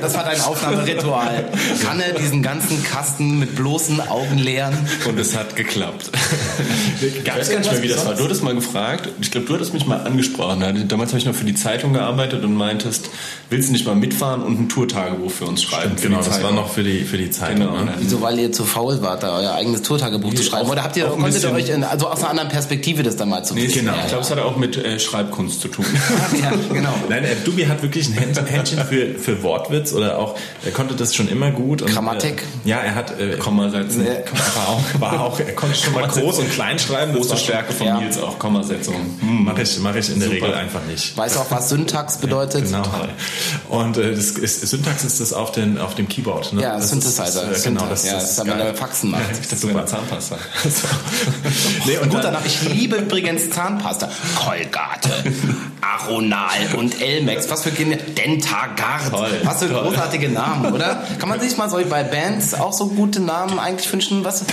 das 0.00 0.14
war 0.14 0.22
dein 0.24 0.40
Aufnahmeritual. 0.40 1.48
Kanne 1.84 2.04
diesen 2.16 2.44
ganzen 2.44 2.84
Kasten 2.84 3.40
mit 3.40 3.56
bloßen 3.56 4.00
Augen 4.08 4.38
leeren. 4.38 4.72
Und 5.04 5.18
es 5.18 5.36
hat 5.36 5.56
geklappt. 5.56 6.12
ich 7.00 7.24
Gab's 7.24 7.40
weiß 7.40 7.50
gar 7.50 7.58
nicht 7.58 7.72
mehr, 7.72 7.82
wie 7.82 7.88
das 7.88 8.06
war. 8.06 8.14
Du 8.14 8.22
hattest 8.22 8.44
mal 8.44 8.54
gefragt, 8.54 9.08
ich 9.20 9.32
glaube, 9.32 9.48
du 9.48 9.54
hattest 9.54 9.74
mich 9.74 9.84
mal 9.84 10.06
angesprochen. 10.06 10.86
Damals 10.86 11.10
habe 11.10 11.18
ich 11.18 11.26
noch 11.26 11.34
für 11.34 11.44
die 11.44 11.56
Zeitung 11.56 11.92
gearbeitet 11.92 12.44
und 12.44 12.54
meintest, 12.54 13.10
willst 13.50 13.68
du 13.68 13.72
nicht 13.72 13.84
mal 13.84 13.96
mitfahren 13.96 14.42
und 14.44 14.60
ein 14.60 14.68
Tourtagebuch 14.68 15.32
für 15.32 15.46
uns 15.46 15.60
schreiben? 15.64 15.96
für 15.98 16.04
genau, 16.06 16.18
die 16.20 16.24
das 16.26 16.34
Zeitung? 16.36 16.50
war 16.56 16.62
noch 16.62 16.72
für 16.72 16.84
die, 16.84 17.00
für 17.02 17.18
die 17.18 17.30
Zeitung. 17.30 17.66
Genau. 17.66 17.82
Ne? 17.84 17.94
Wieso, 17.98 18.22
weil 18.22 18.38
ihr 18.38 18.52
zu 18.52 18.64
faul 18.64 19.02
wart, 19.02 19.24
da 19.24 19.38
euer 19.38 19.54
eigenes 19.54 19.82
Tourtagebuch 19.82 20.34
zu 20.34 20.42
schreiben? 20.44 20.70
Oder 20.70 20.84
habt 20.84 20.96
ihr, 20.96 21.10
auch 21.10 21.18
konntet 21.18 21.42
ihr 21.42 21.50
euch, 21.50 21.68
in, 21.68 21.82
also 21.82 22.06
aus 22.06 22.20
einer 22.20 22.30
anderen 22.30 22.48
Perspektive 22.48 23.02
das 23.02 23.16
dann 23.16 23.28
mal 23.28 23.44
zu 23.44 23.54
Nee, 23.54 23.66
Genau. 23.66 23.94
Ich 24.02 24.08
glaube, 24.08 24.22
es 24.22 24.30
hat 24.30 24.38
auch 24.38 24.56
mit 24.56 24.76
äh, 24.76 25.00
Schreibkunst 25.00 25.60
zu 25.60 25.66
tun. 25.66 25.84
Ja, 26.42 26.50
genau. 26.72 26.94
Nein, 27.08 27.24
äh, 27.24 27.36
Dubi 27.44 27.64
hat 27.66 27.72
hat 27.72 27.82
wirklich 27.82 28.08
ein 28.08 28.14
Händ- 28.14 28.38
Händchen 28.52 28.84
für, 28.84 29.18
für 29.18 29.42
Wortwitz 29.42 29.92
oder 29.92 30.18
auch, 30.18 30.36
er 30.64 30.72
konnte 30.72 30.94
das 30.94 31.14
schon 31.14 31.28
immer 31.28 31.50
gut. 31.50 31.82
Und, 31.82 31.90
Grammatik. 31.92 32.42
Äh, 32.64 32.68
ja, 32.68 32.78
er 32.78 32.94
hat, 32.94 33.18
äh, 33.18 33.36
Kommasetzen. 33.36 34.06
war 34.06 34.68
auch, 34.68 35.00
war 35.00 35.20
auch, 35.20 35.40
er 35.40 35.54
konnte 35.54 35.76
schon 35.76 35.94
mal 35.94 36.06
groß 36.06 36.38
und 36.38 36.50
klein 36.50 36.78
schreiben. 36.78 37.14
Große 37.14 37.30
das 37.30 37.42
Stärke 37.42 37.72
von 37.72 37.86
Ja. 37.86 38.00
Nils 38.00 38.18
auch, 38.18 38.38
Kommasetzung. 38.38 39.18
Mache 39.20 39.62
ich, 39.62 39.78
mach 39.78 39.94
ich 39.94 40.10
in 40.10 40.20
der 40.20 40.28
Super. 40.28 40.46
Regel 40.46 40.54
einfach 40.54 40.84
nicht. 40.84 41.16
Weiß 41.16 41.36
auch, 41.36 41.50
was 41.50 41.68
Syntax 41.68 42.18
bedeutet. 42.18 42.64
Genau. 42.64 42.82
Und 43.68 43.96
äh, 43.96 44.14
das 44.14 44.30
ist, 44.30 44.60
Syntax 44.68 45.04
ist 45.04 45.20
das 45.20 45.32
auf, 45.32 45.52
den, 45.52 45.78
auf 45.78 45.94
dem 45.94 46.08
Keyboard. 46.08 46.52
Ne? 46.52 46.62
Ja, 46.62 46.76
das 46.76 46.90
Synthesizer. 46.90 47.24
Ist, 47.24 47.36
äh, 47.36 47.40
Syntax, 47.60 47.64
genau, 47.64 47.86
das, 47.86 48.04
ja, 48.04 48.12
das 48.14 48.22
das 48.36 48.38
ist 48.38 48.44
geil. 48.44 48.64
man 48.64 48.76
Faxen 48.76 49.10
macht. 49.10 49.22
Das 49.50 49.66
wäre 49.66 49.78
eine 49.78 49.86
Zahnpasta. 49.86 50.36
nee, 51.86 51.98
und 51.98 52.10
Guter 52.10 52.22
dann, 52.22 52.32
Name. 52.34 52.46
Ich 52.46 52.62
liebe 52.62 52.96
übrigens 52.96 53.50
Zahnpasta. 53.50 54.08
Colgate, 54.36 55.10
Aronal 55.80 56.74
und 56.76 57.00
Elmex. 57.00 57.50
Was 57.50 57.62
für 57.62 57.70
Kinder. 57.70 57.98
Dentagard. 58.42 59.10
Toll, 59.10 59.40
Was 59.44 59.62
für 59.62 59.68
toll. 59.70 59.82
großartige 59.84 60.28
Namen, 60.28 60.72
oder? 60.72 61.02
Kann 61.18 61.28
man 61.28 61.40
sich 61.40 61.56
mal 61.56 61.68
so 61.70 61.78
bei 61.88 62.02
Bands 62.02 62.54
auch 62.54 62.72
so 62.72 62.86
gute 62.88 63.20
Namen 63.20 63.58
eigentlich 63.58 63.90
wünschen? 63.92 64.24
Was? 64.24 64.44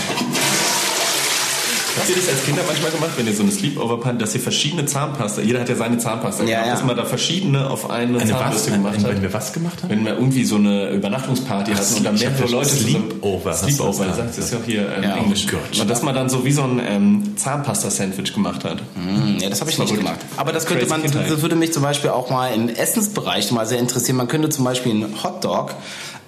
Habt 1.99 2.09
ihr 2.09 2.15
das 2.15 2.29
als 2.29 2.43
Kinder 2.45 2.61
manchmal 2.65 2.91
gemacht, 2.91 3.11
wenn 3.17 3.27
ihr 3.27 3.33
so 3.33 3.43
eine 3.43 3.51
Sleepover 3.51 4.03
hattet, 4.05 4.21
dass 4.21 4.33
ihr 4.33 4.41
verschiedene 4.41 4.85
Zahnpasta, 4.85 5.41
jeder 5.41 5.59
hat 5.59 5.69
ja 5.69 5.75
seine 5.75 5.97
Zahnpasta 5.97 6.43
Ja, 6.43 6.49
gehabt, 6.49 6.67
ja. 6.67 6.73
dass 6.73 6.83
man 6.85 6.95
da 6.97 7.05
verschiedene 7.05 7.69
auf 7.69 7.89
eine, 7.89 8.19
eine 8.19 8.31
was, 8.31 8.39
Zahnbürste 8.39 8.71
gemacht 8.71 8.97
hat? 8.97 9.07
wenn 9.07 9.21
wir 9.21 9.33
was 9.33 9.53
gemacht 9.53 9.83
haben? 9.83 9.89
Wenn 9.89 10.05
wir 10.05 10.13
irgendwie 10.13 10.45
so 10.45 10.55
eine 10.55 10.89
Übernachtungsparty 10.91 11.71
hatten 11.73 11.93
und 11.95 12.03
dann 12.05 12.15
mehrere 12.17 12.45
Leute 12.47 12.69
Sleepover, 12.69 13.49
hast 13.51 13.63
du 13.63 13.67
Sleepover, 13.71 14.05
das 14.05 14.17
sagt 14.17 14.37
es 14.37 14.51
ja 14.51 14.57
auch 14.57 14.63
hier 14.65 14.81
ähm, 14.95 15.03
Ja, 15.03 15.15
oh 15.15 15.23
Englisch. 15.23 15.47
Gott. 15.47 15.79
Und 15.81 15.89
dass 15.89 16.01
man 16.01 16.15
dann 16.15 16.29
so 16.29 16.45
wie 16.45 16.51
so 16.51 16.63
ein 16.63 16.81
ähm, 16.85 17.33
Zahnpasta-Sandwich 17.37 18.33
gemacht 18.33 18.63
hat. 18.63 18.79
Hm, 18.95 19.37
ja, 19.39 19.49
das 19.49 19.59
habe 19.61 19.69
ich 19.69 19.77
nicht 19.77 19.87
Verrückt. 19.89 20.05
gemacht. 20.05 20.19
Aber 20.37 20.51
das 20.53 20.65
könnte 20.65 20.85
man, 20.87 21.01
das 21.03 21.41
würde 21.41 21.55
mich 21.55 21.73
zum 21.73 21.83
Beispiel 21.83 22.09
auch 22.11 22.29
mal 22.29 22.53
im 22.53 22.69
Essensbereich 22.69 23.51
mal 23.51 23.65
sehr 23.65 23.79
interessieren. 23.79 24.17
Man 24.17 24.27
könnte 24.27 24.49
zum 24.49 24.63
Beispiel 24.65 24.91
einen 24.93 25.23
Hotdog 25.23 25.75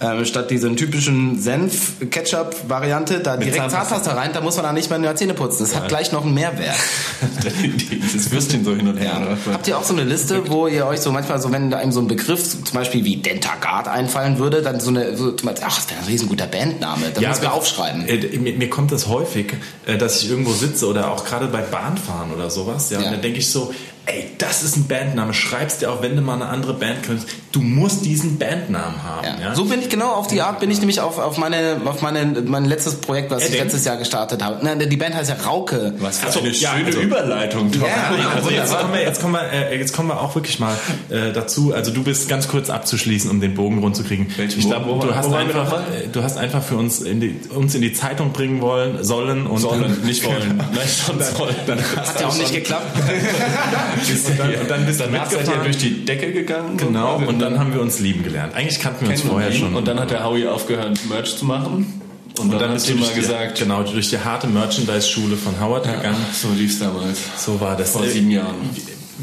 ähm, 0.02 0.26
statt 0.26 0.50
diesen 0.50 0.76
typischen 0.78 1.40
Senf-Ketchup-Variante 1.40 3.20
da 3.20 3.38
direkt 3.38 3.70
Zahnpasta. 3.70 4.14
Rein, 4.14 4.32
da 4.34 4.42
muss 4.42 4.56
man 4.56 4.66
dann 4.66 4.76
nicht 4.76 4.90
mehr 4.90 5.00
die 5.00 5.16
Zähne 5.16 5.34
putzen. 5.34 5.60
Das 5.64 5.76
hat 5.76 5.88
gleich 5.88 6.12
noch 6.12 6.26
einen 6.26 6.34
Mehrwert. 6.34 6.76
das 8.14 8.32
Würstchen 8.32 8.66
so 8.66 8.76
hin 8.76 8.88
und 8.88 8.98
her. 8.98 9.12
Ja. 9.14 9.22
oder? 9.22 9.38
Habt 9.54 9.68
ihr 9.68 9.78
auch 9.78 9.84
so 9.84 9.94
eine 9.94 10.04
Liste, 10.04 10.50
wo 10.50 10.68
ihr 10.68 10.86
euch 10.88 11.02
so 11.02 11.12
manchmal 11.12 11.40
so, 11.40 11.52
wenn 11.52 11.70
da 11.70 11.78
einem 11.78 11.92
so 11.92 12.00
ein 12.00 12.08
Begriff 12.08 12.42
zum 12.42 12.74
Beispiel 12.74 13.06
wie 13.06 13.18
Dentagard 13.18 13.88
einfallen 13.88 14.40
würde, 14.40 14.62
dann 14.62 14.80
so 14.80 14.90
eine, 14.90 15.16
so, 15.16 15.36
ach, 15.44 15.76
das 15.76 15.90
wäre 15.90 16.00
ein 16.00 16.08
riesenguter 16.08 16.48
Bandname, 16.48 17.12
dann 17.14 17.24
müssen 17.24 17.42
wir 17.42 17.54
aufschreiben. 17.54 18.08
Äh, 18.08 18.38
mir, 18.38 18.54
mir 18.54 18.70
kommt 18.70 18.92
das 18.92 19.08
häufig, 19.08 19.54
äh, 19.86 19.98
dass 19.98 20.24
ich 20.24 20.30
irgendwo 20.30 20.54
sitze 20.54 20.88
oder 20.88 21.12
auch 21.12 21.26
gerade 21.26 21.48
bei 21.48 21.62
Bahnfahren 21.62 22.32
oder 22.34 22.50
sowas. 22.50 22.90
Ja, 22.90 23.02
Ja. 23.02 23.08
Und 23.08 23.14
dann 23.14 23.22
denke 23.22 23.40
ich 23.40 23.50
so, 23.50 23.74
ey, 24.06 24.30
das 24.38 24.64
ist 24.64 24.76
ein 24.78 24.88
Bandname. 24.88 25.34
Schreibst 25.34 25.82
dir 25.82 25.92
auch, 25.92 26.02
wenn 26.02 26.16
du 26.16 26.22
mal 26.22 26.34
eine 26.36 26.48
andere 26.48 26.74
Band 26.74 27.04
könntest, 27.04 27.28
du 27.52 27.62
musst 27.62 28.06
diesen 28.06 28.38
Bandnamen 28.38 29.04
haben. 29.04 29.26
Ja. 29.26 29.50
Ja. 29.50 29.56
So 29.56 29.66
bin 29.66 29.80
ich 29.82 29.90
genau 29.90 30.12
auf 30.14 30.28
die 30.28 30.42
Art 30.42 30.60
bin 30.60 30.72
ich 30.72 30.80
nämlich 30.80 31.00
auf, 31.02 31.18
auf 31.20 31.38
meine 31.38 31.82
auf 31.86 32.02
meine 32.02 32.26
mein 32.46 32.66
letztes 32.66 32.96
Projekt, 32.96 33.32
was 33.32 33.44
ich 33.44 33.50
Edding? 33.50 33.64
letztes 33.64 33.86
Jahr 33.86 33.98
gestartet 33.98 34.44
habe. 34.44 34.64
Nein, 34.64 34.80
die 34.90 34.98
Band 34.98 35.16
heißt 35.16 35.30
ja 35.30 35.36
Rauke. 35.46 35.94
Was 36.00 36.20
für 36.20 36.28
Ach 36.28 36.32
so, 36.34 36.40
eine 36.40 36.50
ja, 36.50 36.72
schöne 36.72 36.86
also- 36.88 37.00
Überleitung. 37.02 37.72
Tom. 37.72 37.82
Ja, 37.82 38.12
also 38.36 38.50
jetzt 38.50 38.78
kommen, 38.78 38.94
wir, 38.94 39.02
jetzt, 39.02 39.22
kommen 39.22 39.34
wir, 39.34 39.52
äh, 39.52 39.78
jetzt 39.78 39.94
kommen 39.94 40.10
wir 40.10 40.20
auch 40.22 40.36
wirklich 40.36 40.60
mal 40.60 40.76
äh, 41.10 41.32
dazu. 41.32 41.74
Also 41.74 41.92
du 41.92 42.04
bist 42.04 42.28
ganz 42.28 42.48
kurz 42.48 42.70
abzuschließen, 42.70 43.30
um 43.30 43.40
den 43.40 43.54
Bogen 43.54 43.80
rund 43.80 43.96
zu 43.96 44.04
kriegen. 44.04 44.28
Welchen 44.38 44.60
ich 44.60 44.70
Bogen? 44.70 44.84
glaube, 44.84 45.08
du 45.08 45.16
hast 45.16 45.32
einfach, 45.34 45.82
du 46.12 46.24
hast 46.24 46.38
einfach 46.38 46.64
für 46.64 46.76
uns 46.78 47.02
in 47.02 47.20
die, 47.22 47.40
uns 47.50 47.76
in 47.76 47.82
die 47.82 47.94
Zeitung 47.94 48.32
bringen 48.34 48.62
wollen, 48.62 49.04
sollen 49.04 49.46
und 49.48 49.60
Sollen, 49.60 50.02
nicht 50.04 50.26
wollen. 50.26 50.58
Nein, 50.58 50.88
schon 50.88 51.20
sollen. 51.22 51.56
Dann, 51.68 51.80
Hat 51.80 52.20
ja 52.20 52.28
auch 52.28 52.36
nicht 52.38 52.54
geklappt. 52.54 52.98
und 54.30 54.40
dann, 54.40 54.56
und 54.56 54.70
dann 54.70 54.86
bist 54.86 55.00
du 55.00 55.04
Danach 55.06 55.30
seid 55.30 55.48
ihr 55.48 55.64
durch 55.64 55.78
die 55.78 56.06
Decke 56.06 56.32
gegangen. 56.32 56.78
Genau, 56.78 57.18
und 57.18 57.40
dann 57.40 57.60
haben 57.60 57.74
wir 57.74 57.82
uns 57.82 58.00
lieben 58.00 58.24
gelernt. 58.24 58.54
Eigentlich 58.56 58.80
kannten 58.80 59.06
wir 59.06 59.12
uns 59.12 59.22
vorher 59.22 59.52
schon. 59.52 59.76
Und 59.76 59.88
dann 59.88 60.00
hat 60.00 60.12
der 60.12 60.24
Howie 60.24 60.48
aufgehört, 60.48 61.00
Merch 61.10 61.38
zu 61.38 61.46
machen. 61.46 62.02
Und, 62.40 62.54
Und 62.54 62.62
dann 62.62 62.72
hast 62.72 62.88
bist 62.88 62.90
du 62.90 62.94
mal 62.94 63.00
durch 63.02 63.14
die, 63.14 63.20
gesagt, 63.20 63.60
genau, 63.60 63.84
durch 63.84 64.10
die 64.10 64.20
harte 64.20 64.48
Merchandise-Schule 64.48 65.36
von 65.36 65.60
Howard 65.60 65.84
gegangen. 65.84 66.26
so 66.34 66.48
lief's 66.58 66.80
damals. 66.80 67.20
So 67.38 67.60
war 67.60 67.76
das. 67.76 67.92
Vor 67.92 68.06
sieben 68.06 68.32
Jahren. 68.32 68.56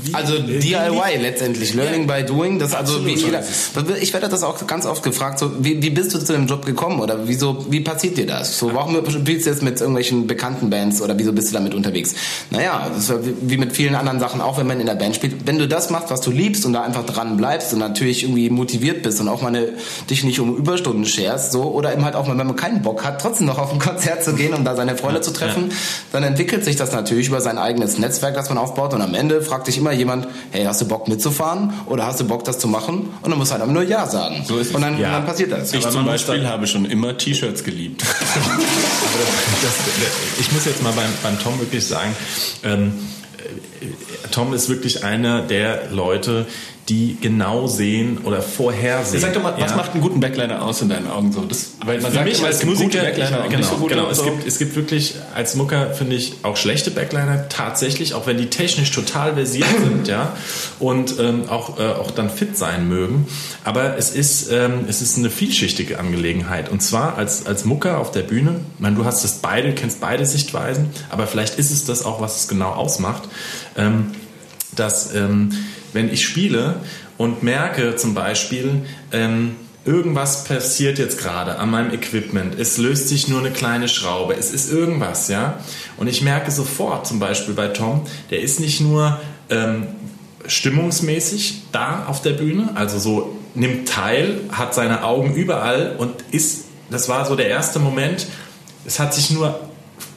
Wie- 0.02 0.14
Also 0.14 0.38
DIY 0.38 1.18
letztendlich, 1.20 1.74
Learning 1.74 2.06
by 2.06 2.24
Doing. 2.24 2.58
Das 2.58 2.74
also 2.74 3.04
wie 3.06 3.14
jeder, 3.14 3.42
ich 4.00 4.12
werde 4.12 4.28
das 4.28 4.42
auch 4.42 4.66
ganz 4.66 4.86
oft 4.86 5.02
gefragt, 5.02 5.38
so 5.38 5.52
wie, 5.64 5.82
wie 5.82 5.90
bist 5.90 6.14
du 6.14 6.18
zu 6.18 6.32
dem 6.32 6.46
Job 6.46 6.64
gekommen 6.66 7.00
oder 7.00 7.26
wieso 7.28 7.66
wie 7.70 7.80
passiert 7.80 8.16
dir 8.16 8.26
das? 8.26 8.58
So 8.58 8.74
warum 8.74 8.96
spielst 9.10 9.46
du 9.46 9.50
jetzt 9.50 9.62
mit 9.62 9.80
irgendwelchen 9.80 10.26
bekannten 10.26 10.70
Bands 10.70 11.00
oder 11.02 11.18
wieso 11.18 11.32
bist 11.32 11.50
du 11.50 11.54
damit 11.54 11.74
unterwegs? 11.74 12.14
Naja, 12.50 12.88
das 12.92 13.04
ist 13.04 13.10
ja 13.10 13.16
wie- 13.42 13.56
mit 13.56 13.72
vielen 13.74 13.94
anderen 13.94 14.20
Sachen 14.20 14.40
auch, 14.40 14.58
wenn 14.58 14.66
man 14.66 14.80
in 14.80 14.86
der 14.86 14.94
Band 14.94 15.14
spielt. 15.16 15.46
Wenn 15.46 15.58
du 15.58 15.66
das 15.68 15.90
machst, 15.90 16.10
was 16.10 16.20
du 16.20 16.30
liebst 16.30 16.64
und 16.64 16.72
da 16.72 16.82
einfach 16.82 17.04
dran 17.04 17.36
bleibst 17.36 17.72
und 17.72 17.78
natürlich 17.80 18.22
irgendwie 18.22 18.50
motiviert 18.50 19.02
bist 19.02 19.20
und 19.20 19.28
auch 19.28 19.42
mal 19.42 19.48
eine, 19.48 19.68
dich 20.10 20.24
nicht 20.24 20.40
um 20.40 20.56
Überstunden 20.56 21.04
scherst, 21.04 21.52
so 21.52 21.62
oder 21.64 21.92
eben 21.92 22.04
halt 22.04 22.14
auch 22.14 22.26
mal, 22.26 22.36
wenn 22.38 22.46
man 22.46 22.56
keinen 22.56 22.82
Bock 22.82 23.04
hat, 23.04 23.20
trotzdem 23.20 23.46
noch 23.46 23.58
auf 23.58 23.72
ein 23.72 23.78
Konzert 23.78 24.24
zu 24.24 24.34
gehen, 24.34 24.54
um 24.54 24.64
da 24.64 24.76
seine 24.76 24.96
Freunde 24.96 25.20
zu 25.20 25.32
treffen, 25.32 25.70
dann 26.12 26.22
entwickelt 26.22 26.64
sich 26.64 26.76
das 26.76 26.92
natürlich 26.92 27.28
über 27.28 27.40
sein 27.40 27.58
eigenes 27.58 27.98
Netzwerk, 27.98 28.34
das 28.34 28.48
man 28.48 28.58
aufbaut 28.58 28.94
und 28.94 29.02
am 29.02 29.14
Ende 29.14 29.42
fragt 29.42 29.66
dich 29.66 29.78
immer 29.78 29.87
jemand, 29.92 30.26
hey, 30.50 30.64
hast 30.64 30.80
du 30.80 30.88
Bock 30.88 31.08
mitzufahren 31.08 31.72
oder 31.86 32.06
hast 32.06 32.20
du 32.20 32.24
Bock 32.26 32.44
das 32.44 32.58
zu 32.58 32.68
machen? 32.68 33.10
Und 33.22 33.30
dann 33.30 33.38
musst 33.38 33.50
du 33.50 33.52
halt 33.54 33.62
einfach 33.62 33.74
nur 33.74 33.82
Ja 33.84 34.06
sagen. 34.06 34.44
So 34.46 34.58
ist 34.58 34.68
es. 34.70 34.74
und 34.74 34.82
dann, 34.82 34.98
Ja. 34.98 35.12
dann 35.12 35.26
passiert 35.26 35.52
das. 35.52 35.72
Ich 35.72 35.82
Aber 35.82 35.90
zum 35.92 36.02
muss 36.04 36.12
Beispiel 36.12 36.46
habe 36.46 36.66
schon 36.66 36.84
immer 36.84 37.16
T-Shirts 37.16 37.64
geliebt. 37.64 38.02
das, 39.62 39.74
ich 40.40 40.52
muss 40.52 40.64
jetzt 40.64 40.82
mal 40.82 40.92
beim, 40.92 41.10
beim 41.22 41.38
Tom 41.38 41.58
wirklich 41.60 41.86
sagen, 41.86 42.14
ähm, 42.64 42.92
äh, 43.82 44.28
Tom 44.30 44.52
ist 44.54 44.68
wirklich 44.68 45.04
einer 45.04 45.42
der 45.42 45.90
Leute, 45.90 46.46
die 46.88 47.18
genau 47.20 47.66
sehen 47.66 48.18
oder 48.24 48.40
vorhersehen. 48.40 49.20
Sag 49.20 49.34
doch 49.34 49.42
mal, 49.42 49.54
was 49.58 49.70
Ja. 49.72 49.76
macht 49.76 49.92
einen 49.92 50.00
guten 50.00 50.20
Backliner 50.20 50.62
aus 50.62 50.80
in 50.80 50.88
deinen 50.88 51.08
Augen 51.10 51.32
so? 51.32 51.42
Das, 51.42 51.72
weil 51.84 52.00
man 52.00 52.12
Für 52.12 52.22
mich 52.22 52.42
als 52.42 52.56
es 52.56 52.60
gibt 52.60 52.72
gute 52.72 52.84
Musiker, 52.86 53.04
Backliner 53.04 53.44
und 53.44 53.50
genau, 53.50 53.66
so 53.66 53.86
genau. 53.86 54.10
Es, 54.10 54.18
so. 54.18 54.24
gibt, 54.24 54.46
es 54.46 54.58
gibt 54.58 54.76
wirklich 54.76 55.14
als 55.34 55.54
Mucker 55.56 55.92
finde 55.94 56.16
ich 56.16 56.34
auch 56.42 56.56
schlechte 56.56 56.90
Backliner 56.90 57.48
tatsächlich, 57.48 58.14
auch 58.14 58.26
wenn 58.26 58.38
die 58.38 58.46
technisch 58.46 58.90
total 58.90 59.34
versiert 59.34 59.68
sind, 59.84 60.08
ja 60.08 60.34
und 60.78 61.18
ähm, 61.18 61.48
auch 61.48 61.78
äh, 61.78 61.82
auch 61.82 62.10
dann 62.10 62.30
fit 62.30 62.56
sein 62.56 62.88
mögen. 62.88 63.26
Aber 63.64 63.98
es 63.98 64.10
ist 64.10 64.50
ähm, 64.50 64.86
es 64.88 65.02
ist 65.02 65.18
eine 65.18 65.30
vielschichtige 65.30 65.98
Angelegenheit 65.98 66.70
und 66.70 66.80
zwar 66.82 67.18
als 67.18 67.46
als 67.46 67.64
Mucker 67.64 67.98
auf 67.98 68.10
der 68.12 68.22
Bühne. 68.22 68.60
Ich 68.76 68.80
meine, 68.80 68.96
du 68.96 69.04
hast 69.04 69.24
es 69.24 69.34
beide, 69.34 69.72
kennst 69.74 70.00
beide 70.00 70.24
Sichtweisen, 70.24 70.90
aber 71.10 71.26
vielleicht 71.26 71.58
ist 71.58 71.70
es 71.70 71.84
das 71.84 72.04
auch, 72.04 72.20
was 72.20 72.40
es 72.40 72.48
genau 72.48 72.70
ausmacht, 72.70 73.24
ähm, 73.76 74.12
dass 74.74 75.14
ähm, 75.14 75.50
wenn 75.92 76.12
ich 76.12 76.24
spiele 76.24 76.76
und 77.16 77.42
merke 77.42 77.96
zum 77.96 78.14
Beispiel, 78.14 78.82
ähm, 79.12 79.56
irgendwas 79.84 80.44
passiert 80.44 80.98
jetzt 80.98 81.18
gerade 81.18 81.58
an 81.58 81.70
meinem 81.70 81.92
Equipment, 81.92 82.58
es 82.58 82.76
löst 82.76 83.08
sich 83.08 83.28
nur 83.28 83.40
eine 83.40 83.50
kleine 83.50 83.88
Schraube, 83.88 84.34
es 84.34 84.52
ist 84.52 84.70
irgendwas, 84.70 85.28
ja, 85.28 85.58
und 85.96 86.08
ich 86.08 86.22
merke 86.22 86.50
sofort 86.50 87.06
zum 87.06 87.18
Beispiel 87.18 87.54
bei 87.54 87.68
Tom, 87.68 88.02
der 88.30 88.40
ist 88.40 88.60
nicht 88.60 88.80
nur 88.80 89.18
ähm, 89.48 89.86
stimmungsmäßig 90.46 91.62
da 91.72 92.04
auf 92.06 92.20
der 92.20 92.32
Bühne, 92.32 92.70
also 92.74 92.98
so 92.98 93.36
nimmt 93.54 93.88
teil, 93.88 94.40
hat 94.50 94.74
seine 94.74 95.04
Augen 95.04 95.34
überall 95.34 95.96
und 95.96 96.14
ist, 96.32 96.64
das 96.90 97.08
war 97.08 97.24
so 97.24 97.34
der 97.34 97.48
erste 97.48 97.78
Moment, 97.78 98.26
es 98.86 99.00
hat 99.00 99.14
sich 99.14 99.30
nur 99.30 99.58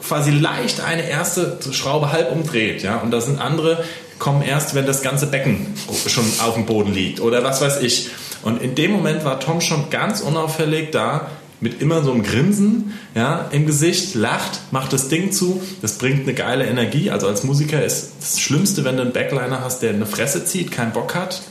quasi 0.05 0.31
leicht 0.31 0.81
eine 0.81 1.07
erste 1.07 1.59
Schraube 1.71 2.11
halb 2.11 2.31
umdreht, 2.31 2.83
ja, 2.83 2.97
und 2.97 3.11
da 3.11 3.21
sind 3.21 3.39
andere 3.39 3.83
kommen 4.21 4.43
erst, 4.43 4.75
wenn 4.75 4.85
das 4.85 5.01
ganze 5.01 5.25
Becken 5.25 5.65
schon 6.05 6.23
auf 6.45 6.53
dem 6.53 6.67
Boden 6.67 6.93
liegt 6.93 7.19
oder 7.19 7.43
was 7.43 7.59
weiß 7.59 7.81
ich. 7.81 8.11
Und 8.43 8.61
in 8.61 8.75
dem 8.75 8.91
Moment 8.91 9.25
war 9.25 9.39
Tom 9.39 9.61
schon 9.61 9.89
ganz 9.89 10.21
unauffällig 10.21 10.91
da 10.91 11.31
mit 11.59 11.81
immer 11.81 12.03
so 12.03 12.11
einem 12.11 12.23
Grinsen 12.23 12.93
ja, 13.15 13.49
im 13.51 13.65
Gesicht, 13.65 14.13
lacht, 14.13 14.59
macht 14.71 14.93
das 14.93 15.09
Ding 15.09 15.31
zu. 15.31 15.61
Das 15.81 15.97
bringt 15.97 16.21
eine 16.21 16.35
geile 16.35 16.65
Energie. 16.65 17.09
Also 17.09 17.27
als 17.27 17.43
Musiker 17.43 17.83
ist 17.83 18.11
das 18.19 18.39
Schlimmste, 18.39 18.83
wenn 18.85 18.95
du 18.95 19.01
einen 19.01 19.11
Backliner 19.11 19.61
hast, 19.63 19.81
der 19.81 19.89
eine 19.89 20.05
Fresse 20.05 20.45
zieht, 20.45 20.71
keinen 20.71 20.93
Bock 20.93 21.15
hat, 21.15 21.41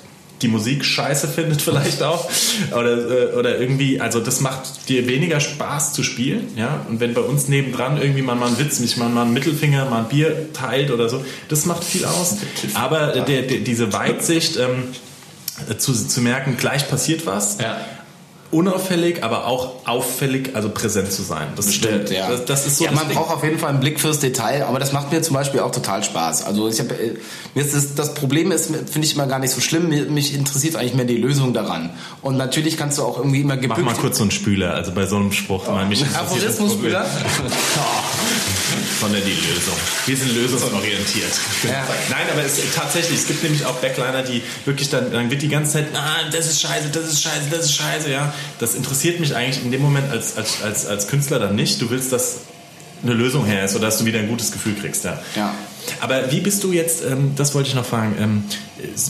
die 0.43 0.49
Musik 0.49 0.85
scheiße 0.85 1.29
findet 1.29 1.63
vielleicht 1.63 2.03
auch. 2.03 2.29
Oder, 2.73 3.33
äh, 3.33 3.35
oder 3.35 3.59
irgendwie, 3.59 4.01
also 4.01 4.21
das 4.21 4.41
macht 4.41 4.89
dir 4.89 5.07
weniger 5.07 5.41
Spaß 5.41 5.93
zu 5.93 6.03
spielen, 6.03 6.49
ja, 6.57 6.85
und 6.89 7.01
wenn 7.01 7.15
bei 7.15 7.21
uns 7.21 7.49
nebendran 7.49 8.01
irgendwie 8.01 8.23
man 8.23 8.39
mal 8.39 8.49
einen 8.49 8.59
Witz, 8.59 8.81
nicht 8.81 8.97
mal, 8.97 9.09
mal 9.09 9.23
einen 9.23 9.33
Mittelfinger, 9.33 9.87
mal 9.87 10.01
ein 10.01 10.09
Bier 10.09 10.53
teilt 10.53 10.91
oder 10.91 11.09
so, 11.09 11.25
das 11.49 11.67
macht 11.67 11.85
viel 11.85 12.05
aus, 12.05 12.37
aber 12.75 13.09
der, 13.09 13.43
der, 13.43 13.59
diese 13.59 13.93
Weitsicht 13.93 14.57
ähm, 14.57 14.85
äh, 15.69 15.77
zu, 15.77 15.93
zu 15.93 16.21
merken, 16.21 16.57
gleich 16.57 16.89
passiert 16.89 17.27
was, 17.27 17.59
Ja. 17.59 17.79
Unauffällig, 18.51 19.23
aber 19.23 19.47
auch 19.47 19.87
auffällig, 19.87 20.51
also 20.55 20.71
präsent 20.71 21.13
zu 21.13 21.23
sein. 21.23 21.49
Das, 21.57 21.73
Stimmt, 21.73 22.11
ja. 22.11 22.29
das, 22.29 22.45
das 22.45 22.67
ist 22.67 22.79
so 22.79 22.85
ja, 22.85 22.93
man 22.93 23.07
Ding. 23.07 23.17
braucht 23.17 23.33
auf 23.33 23.45
jeden 23.45 23.59
Fall 23.59 23.71
einen 23.71 23.81
Blick 23.81 24.01
fürs 24.01 24.19
Detail, 24.19 24.67
aber 24.67 24.79
das 24.79 24.93
macht 24.93 25.13
mir 25.13 25.23
zum 25.23 25.35
Beispiel 25.35 25.61
auch 25.61 25.71
total 25.71 26.03
Spaß. 26.03 26.45
Also 26.45 26.69
ich 26.69 26.81
habe, 26.81 26.95
äh, 26.95 27.15
mir 27.55 27.65
ist 27.65 27.75
das, 27.75 27.95
das 27.95 28.15
Problem 28.15 28.51
ist, 28.51 28.67
finde 28.67 29.07
ich 29.07 29.15
immer 29.15 29.27
gar 29.27 29.39
nicht 29.39 29.53
so 29.53 29.61
schlimm. 29.61 29.89
Mich 30.13 30.35
interessiert 30.35 30.77
eigentlich 30.77 30.95
mehr 30.95 31.05
die 31.05 31.17
Lösung 31.17 31.55
daran. 31.55 31.91
Und 32.23 32.37
natürlich 32.37 32.77
kannst 32.77 32.99
du 32.99 33.03
auch 33.03 33.19
irgendwie 33.19 33.41
immer 33.41 33.55
Mach 33.55 33.63
gebückt. 33.63 33.85
mal 33.85 33.95
kurz 33.95 34.19
so 34.19 34.25
einen 34.25 34.33
Spüler, 34.33 34.75
also 34.75 34.93
bei 34.93 35.07
so 35.07 35.17
einem 35.17 35.33
Spruch. 35.33 35.69
mal 35.69 35.87
mich 35.87 36.05
das 38.71 39.01
sondern 39.01 39.23
die 39.25 39.31
Lösung. 39.31 39.77
Wir 40.07 40.17
sind 40.17 40.35
lösungsorientiert. 40.35 41.33
Ja. 41.65 41.87
Nein, 42.11 42.27
aber 42.33 42.45
es, 42.45 42.61
tatsächlich, 42.75 43.21
es 43.21 43.27
gibt 43.27 43.43
nämlich 43.43 43.65
auch 43.65 43.77
Backliner, 43.77 44.23
die 44.23 44.43
wirklich 44.65 44.89
dann, 44.91 45.11
dann 45.11 45.31
wird 45.31 45.43
die 45.43 45.49
ganze 45.49 45.73
Zeit, 45.73 45.87
ah, 45.95 46.29
das 46.31 46.47
ist 46.47 46.61
scheiße, 46.61 46.91
das 46.91 47.05
ist 47.05 47.23
scheiße, 47.23 47.51
das 47.51 47.65
ist 47.67 47.75
scheiße, 47.75 48.11
ja. 48.11 48.33
Das 48.59 48.75
interessiert 48.75 49.21
mich 49.21 49.35
eigentlich 49.35 49.65
in 49.65 49.71
dem 49.71 49.83
Moment 49.83 50.11
als, 50.11 50.37
als, 50.37 50.63
als, 50.63 50.87
als 50.87 51.09
Künstler 51.09 51.39
dann 51.39 51.55
nicht. 51.55 51.81
Du 51.81 51.91
willst, 51.91 52.13
dass 52.13 52.41
eine 53.03 53.15
Lösung 53.15 53.45
her 53.45 53.65
ist 53.65 53.75
oder 53.75 53.87
dass 53.87 53.99
du 53.99 54.05
wieder 54.05 54.19
ein 54.19 54.29
gutes 54.29 54.53
Gefühl 54.53 54.75
kriegst, 54.75 55.05
ja. 55.05 55.19
Ja. 55.37 55.55
Aber 56.01 56.31
wie 56.31 56.41
bist 56.41 56.63
du 56.63 56.73
jetzt, 56.73 57.03
ähm, 57.05 57.33
das 57.37 57.55
wollte 57.55 57.71
ich 57.71 57.75
noch 57.75 57.87
fragen, 57.87 58.15
ähm, 58.21 58.45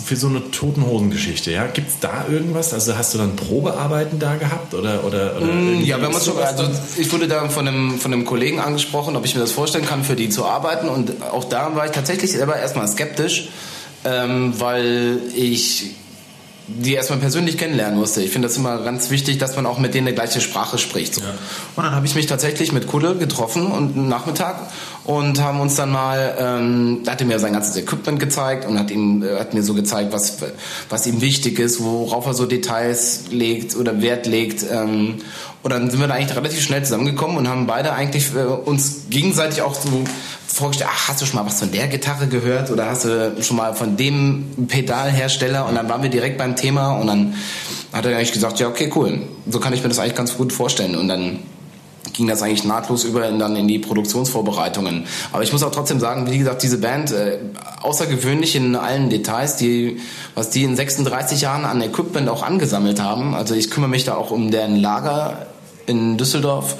für 0.04 0.16
so 0.16 0.28
eine 0.28 0.50
Totenhosen-Geschichte, 0.50 1.50
ja, 1.50 1.66
gibt 1.66 1.88
es 1.90 1.98
da 2.00 2.26
irgendwas? 2.30 2.72
Also 2.72 2.96
hast 2.96 3.12
du 3.14 3.18
dann 3.18 3.36
Probearbeiten 3.36 4.18
da 4.18 4.36
gehabt 4.36 4.74
oder 4.74 5.04
oder, 5.04 5.36
oder 5.36 5.46
Mm, 5.46 5.82
Ja, 5.82 6.00
wenn 6.00 6.12
man 6.12 6.20
sowas 6.20 6.56
also 6.56 6.70
ich 6.96 7.12
wurde 7.12 7.28
da 7.28 7.48
von 7.48 7.66
einem, 7.68 7.98
von 7.98 8.12
einem 8.12 8.24
Kollegen 8.24 8.60
angesprochen, 8.60 9.16
ob 9.16 9.24
ich 9.24 9.34
mir 9.34 9.40
das 9.40 9.52
vorstellen 9.52 9.84
kann, 9.84 10.04
für 10.04 10.16
die 10.16 10.28
zu 10.28 10.44
arbeiten. 10.44 10.88
Und 10.88 11.22
auch 11.22 11.44
da 11.44 11.74
war 11.74 11.86
ich 11.86 11.92
tatsächlich 11.92 12.32
selber 12.32 12.56
erstmal 12.56 12.86
skeptisch, 12.88 13.48
ähm, 14.04 14.54
weil 14.58 15.18
ich 15.34 15.90
die 16.78 16.94
erstmal 16.94 17.18
persönlich 17.18 17.58
kennenlernen 17.58 17.98
musste. 17.98 18.22
Ich 18.22 18.30
finde 18.30 18.48
das 18.48 18.56
immer 18.56 18.78
ganz 18.78 19.10
wichtig, 19.10 19.38
dass 19.38 19.56
man 19.56 19.66
auch 19.66 19.78
mit 19.78 19.94
denen 19.94 20.06
eine 20.06 20.14
gleiche 20.14 20.40
Sprache 20.40 20.78
spricht. 20.78 21.14
So. 21.16 21.22
Und 21.76 21.84
dann 21.84 21.94
habe 21.94 22.06
ich 22.06 22.14
mich 22.14 22.26
tatsächlich 22.26 22.72
mit 22.72 22.86
Kuddel 22.86 23.18
getroffen 23.18 23.66
und 23.66 23.96
einen 23.96 24.08
Nachmittag 24.08 24.56
und 25.04 25.40
haben 25.40 25.60
uns 25.60 25.74
dann 25.74 25.90
mal, 25.90 26.36
ähm, 26.38 27.00
da 27.04 27.12
hat 27.12 27.20
er 27.20 27.26
mir 27.26 27.38
sein 27.38 27.52
ganzes 27.52 27.76
Equipment 27.76 28.20
gezeigt 28.20 28.66
und 28.66 28.78
hat 28.78 28.90
ihm 28.90 29.22
äh, 29.22 29.38
hat 29.38 29.54
mir 29.54 29.62
so 29.62 29.74
gezeigt, 29.74 30.12
was 30.12 30.38
was 30.88 31.06
ihm 31.06 31.20
wichtig 31.20 31.58
ist, 31.58 31.82
worauf 31.82 32.26
er 32.26 32.34
so 32.34 32.46
Details 32.46 33.24
legt 33.30 33.76
oder 33.76 34.02
Wert 34.02 34.26
legt. 34.26 34.64
Ähm, 34.70 35.16
und 35.62 35.70
dann 35.70 35.90
sind 35.90 36.00
wir 36.00 36.08
da 36.08 36.14
eigentlich 36.14 36.36
relativ 36.36 36.62
schnell 36.62 36.82
zusammengekommen 36.82 37.36
und 37.36 37.48
haben 37.48 37.66
beide 37.66 37.92
eigentlich 37.92 38.34
äh, 38.34 38.44
uns 38.44 39.02
gegenseitig 39.10 39.62
auch 39.62 39.74
so 39.74 40.04
vorgestellt, 40.46 40.90
ach, 40.92 41.08
hast 41.08 41.20
du 41.20 41.26
schon 41.26 41.36
mal 41.36 41.46
was 41.46 41.58
von 41.60 41.70
der 41.70 41.86
Gitarre 41.88 42.26
gehört 42.26 42.70
oder 42.70 42.86
hast 42.86 43.04
du 43.04 43.36
schon 43.42 43.56
mal 43.56 43.74
von 43.74 43.96
dem 43.96 44.66
Pedalhersteller? 44.68 45.66
Und 45.66 45.74
dann 45.74 45.88
waren 45.88 46.02
wir 46.02 46.10
direkt 46.10 46.38
beim 46.38 46.56
Thema 46.56 46.92
und 46.92 47.06
dann 47.06 47.34
hat 47.92 48.06
er 48.06 48.16
eigentlich 48.16 48.32
gesagt, 48.32 48.58
ja 48.58 48.68
okay, 48.68 48.90
cool, 48.94 49.22
so 49.48 49.60
kann 49.60 49.72
ich 49.72 49.82
mir 49.82 49.88
das 49.88 49.98
eigentlich 49.98 50.14
ganz 50.14 50.36
gut 50.36 50.52
vorstellen. 50.52 50.96
Und 50.96 51.08
dann 51.08 51.40
ging 52.12 52.26
das 52.26 52.42
eigentlich 52.42 52.64
nahtlos 52.64 53.04
über 53.04 53.28
in, 53.28 53.38
dann 53.38 53.56
in 53.56 53.68
die 53.68 53.78
Produktionsvorbereitungen. 53.78 55.06
Aber 55.32 55.42
ich 55.42 55.52
muss 55.52 55.62
auch 55.62 55.70
trotzdem 55.70 56.00
sagen, 56.00 56.30
wie 56.30 56.38
gesagt, 56.38 56.62
diese 56.62 56.78
Band, 56.78 57.12
äh, 57.12 57.38
außergewöhnlich 57.82 58.56
in 58.56 58.74
allen 58.76 59.10
Details, 59.10 59.56
die, 59.56 60.00
was 60.34 60.50
die 60.50 60.64
in 60.64 60.76
36 60.76 61.42
Jahren 61.42 61.64
an 61.64 61.80
Equipment 61.80 62.28
auch 62.28 62.42
angesammelt 62.42 63.00
haben. 63.00 63.34
Also 63.34 63.54
ich 63.54 63.70
kümmere 63.70 63.90
mich 63.90 64.04
da 64.04 64.14
auch 64.14 64.30
um 64.30 64.50
deren 64.50 64.76
Lager 64.76 65.46
in 65.86 66.16
Düsseldorf. 66.16 66.76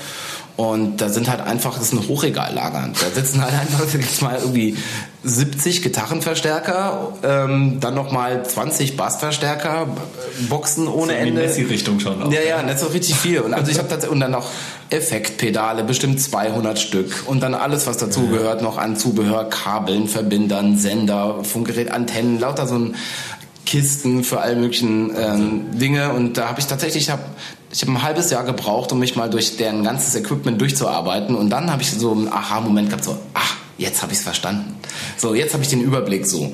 Und 0.56 1.00
da 1.00 1.08
sind 1.08 1.30
halt 1.30 1.40
einfach, 1.40 1.78
das 1.78 1.84
ist 1.84 1.92
ein 1.94 2.06
Hochregallager. 2.06 2.90
Da 2.92 3.10
sitzen 3.14 3.42
halt 3.42 3.54
einfach 3.58 3.80
jetzt 3.94 4.20
mal 4.20 4.36
irgendwie 4.38 4.76
70 5.22 5.80
Gitarrenverstärker, 5.80 7.14
ähm, 7.22 7.78
dann 7.80 7.94
nochmal 7.94 8.44
20 8.44 8.94
Bassverstärker, 8.94 9.86
Boxen 10.50 10.86
ohne 10.86 11.12
So 11.12 11.18
in 11.18 11.24
die 11.24 11.28
Ende. 11.30 11.42
Messi-Richtung 11.42 11.98
schon 11.98 12.22
auch. 12.22 12.30
Ja, 12.30 12.42
ja, 12.42 12.62
das 12.62 12.74
ist 12.74 12.80
so 12.80 12.86
richtig 12.88 13.16
viel. 13.16 13.40
Und 13.40 13.54
also 13.54 13.70
ich 13.70 13.78
habe 13.78 14.08
und 14.08 14.20
dann 14.20 14.32
noch 14.32 14.48
Effektpedale, 14.90 15.84
bestimmt 15.84 16.20
200 16.20 16.78
Stück 16.78 17.24
und 17.26 17.40
dann 17.40 17.54
alles, 17.54 17.86
was 17.86 17.96
dazu 17.96 18.26
gehört, 18.26 18.62
noch 18.62 18.76
an 18.76 18.96
Zubehör, 18.96 19.48
Kabeln, 19.48 20.08
Verbindern, 20.08 20.76
Sender, 20.76 21.44
Funkgerät, 21.44 21.90
Antennen, 21.90 22.40
lauter 22.40 22.66
so 22.66 22.76
ein 22.76 22.96
Kisten 23.66 24.24
für 24.24 24.40
all 24.40 24.56
möglichen 24.56 25.12
ähm, 25.16 25.78
Dinge. 25.78 26.12
Und 26.12 26.36
da 26.36 26.48
habe 26.48 26.58
ich 26.58 26.66
tatsächlich, 26.66 27.04
ich 27.04 27.10
habe 27.10 27.22
ich 27.72 27.82
hab 27.82 27.88
ein 27.88 28.02
halbes 28.02 28.30
Jahr 28.30 28.42
gebraucht, 28.42 28.90
um 28.90 28.98
mich 28.98 29.14
mal 29.14 29.30
durch 29.30 29.56
deren 29.56 29.84
ganzes 29.84 30.16
Equipment 30.16 30.60
durchzuarbeiten. 30.60 31.36
Und 31.36 31.50
dann 31.50 31.70
habe 31.70 31.82
ich 31.82 31.90
so 31.92 32.10
einen 32.10 32.26
Aha-Moment 32.26 32.88
gehabt, 32.88 33.04
so, 33.04 33.16
ach, 33.32 33.56
jetzt 33.78 34.02
habe 34.02 34.12
ich 34.12 34.18
es 34.18 34.24
verstanden. 34.24 34.74
So, 35.16 35.34
jetzt 35.34 35.54
habe 35.54 35.62
ich 35.62 35.70
den 35.70 35.82
Überblick 35.82 36.26
so. 36.26 36.52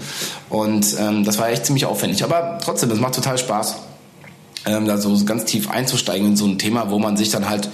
Und 0.51 0.94
ähm, 0.99 1.25
das 1.25 1.38
war 1.38 1.49
echt 1.49 1.64
ziemlich 1.64 1.87
aufwendig. 1.87 2.22
Aber 2.22 2.59
trotzdem, 2.62 2.90
es 2.90 3.01
macht 3.01 3.14
total 3.14 3.38
Spaß 3.38 3.77
ähm, 4.66 4.87
da 4.87 4.99
so 4.99 5.16
ganz 5.25 5.44
tief 5.44 5.70
einzusteigen 5.70 6.29
in 6.29 6.37
so 6.37 6.44
ein 6.44 6.59
Thema, 6.59 6.90
wo 6.90 6.99
man 6.99 7.16
sich 7.16 7.31
dann 7.31 7.49
halt 7.49 7.68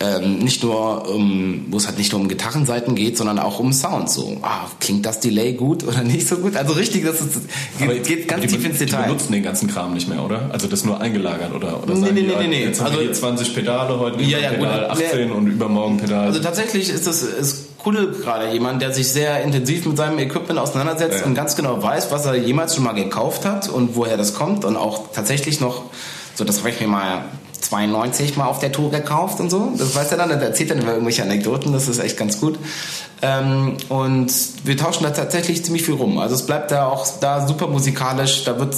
ähm, 0.00 0.38
nicht 0.40 0.62
nur, 0.62 1.08
um, 1.08 1.66
wo 1.70 1.76
es 1.76 1.86
halt 1.86 1.98
nicht 1.98 2.10
nur 2.12 2.20
um 2.20 2.28
Gitarrenseiten 2.28 2.94
geht, 2.96 3.16
sondern 3.16 3.38
auch 3.38 3.60
um 3.60 3.72
Sound. 3.72 4.10
So, 4.10 4.36
ah, 4.42 4.66
klingt 4.80 5.06
das 5.06 5.20
Delay 5.20 5.52
gut 5.52 5.84
oder 5.84 6.02
nicht 6.02 6.26
so 6.26 6.36
gut? 6.38 6.56
Also 6.56 6.72
richtig, 6.72 7.04
das 7.04 7.20
ist, 7.20 7.40
geht, 7.78 8.04
geht 8.06 8.28
ganz 8.28 8.42
die, 8.42 8.48
tief 8.48 8.64
ins 8.66 8.78
Die 8.78 8.86
Detail. 8.86 9.04
benutzen 9.04 9.32
den 9.32 9.42
ganzen 9.44 9.68
Kram 9.68 9.94
nicht 9.94 10.08
mehr, 10.08 10.22
oder? 10.24 10.50
Also 10.52 10.66
das 10.66 10.84
nur 10.84 11.00
eingelagert, 11.00 11.54
oder? 11.54 11.80
oder 11.82 11.94
Nee, 11.94 12.00
sagen 12.00 12.14
nee, 12.14 12.20
die, 12.22 12.26
nee, 12.26 12.34
nee, 12.40 12.48
nee. 12.48 12.64
Jetzt 12.64 12.80
haben 12.80 12.86
Also- 12.88 12.98
wir 12.98 13.04
hier 13.06 13.14
20 13.14 13.54
Pedale, 13.54 13.98
heute 13.98 14.22
Ja, 14.22 14.38
ja, 14.38 14.50
gut. 14.50 14.58
Pedal 14.60 14.90
18 14.90 15.30
und 15.30 15.46
übermorgen 15.46 15.96
Pedal. 15.98 16.26
Also 16.26 16.40
tatsächlich 16.40 16.88
ist 16.90 17.06
das 17.06 17.22
ist 17.22 17.66
cool 17.86 18.16
gerade 18.20 18.50
jemand, 18.52 18.82
der 18.82 18.92
sich 18.92 19.08
sehr 19.08 19.42
intensiv 19.42 19.84
mit 19.86 19.96
seinem 19.96 20.18
Equipment 20.18 20.58
auseinandersetzt 20.58 21.20
Ja. 21.20 21.26
und 21.26 21.34
ganz 21.34 21.54
genau 21.54 21.82
weiß, 21.82 22.10
was 22.10 22.24
er 22.26 22.34
jemals 22.34 22.74
schon 22.74 22.82
mal 22.84 22.92
gekauft 22.94 23.44
hat 23.44 23.68
und 23.68 23.94
woher 23.94 24.16
das 24.16 24.34
kommt 24.34 24.64
und 24.64 24.76
auch 24.76 25.12
tatsächlich 25.12 25.60
noch, 25.60 25.82
so 26.34 26.44
das 26.44 26.58
habe 26.60 26.70
ich 26.70 26.80
mir 26.80 26.88
mal 26.88 27.26
92 27.64 28.36
mal 28.36 28.46
auf 28.46 28.58
der 28.58 28.72
Tour 28.72 28.90
gekauft 28.90 29.40
und 29.40 29.50
so. 29.50 29.72
Das 29.76 29.94
weiß 29.94 30.12
er 30.12 30.18
dann, 30.18 30.28
der 30.28 30.40
erzählt 30.40 30.70
dann 30.70 30.78
immer 30.78 30.92
irgendwelche 30.92 31.22
Anekdoten, 31.22 31.72
das 31.72 31.88
ist 31.88 31.98
echt 31.98 32.16
ganz 32.16 32.40
gut. 32.40 32.58
Ähm, 33.22 33.76
und 33.88 34.32
wir 34.64 34.76
tauschen 34.76 35.04
da 35.04 35.10
tatsächlich 35.10 35.64
ziemlich 35.64 35.84
viel 35.84 35.94
rum. 35.94 36.18
Also 36.18 36.34
es 36.34 36.46
bleibt 36.46 36.70
da 36.70 36.86
auch 36.86 37.06
da 37.20 37.46
super 37.46 37.66
musikalisch, 37.66 38.44
da 38.44 38.58
wird, 38.58 38.74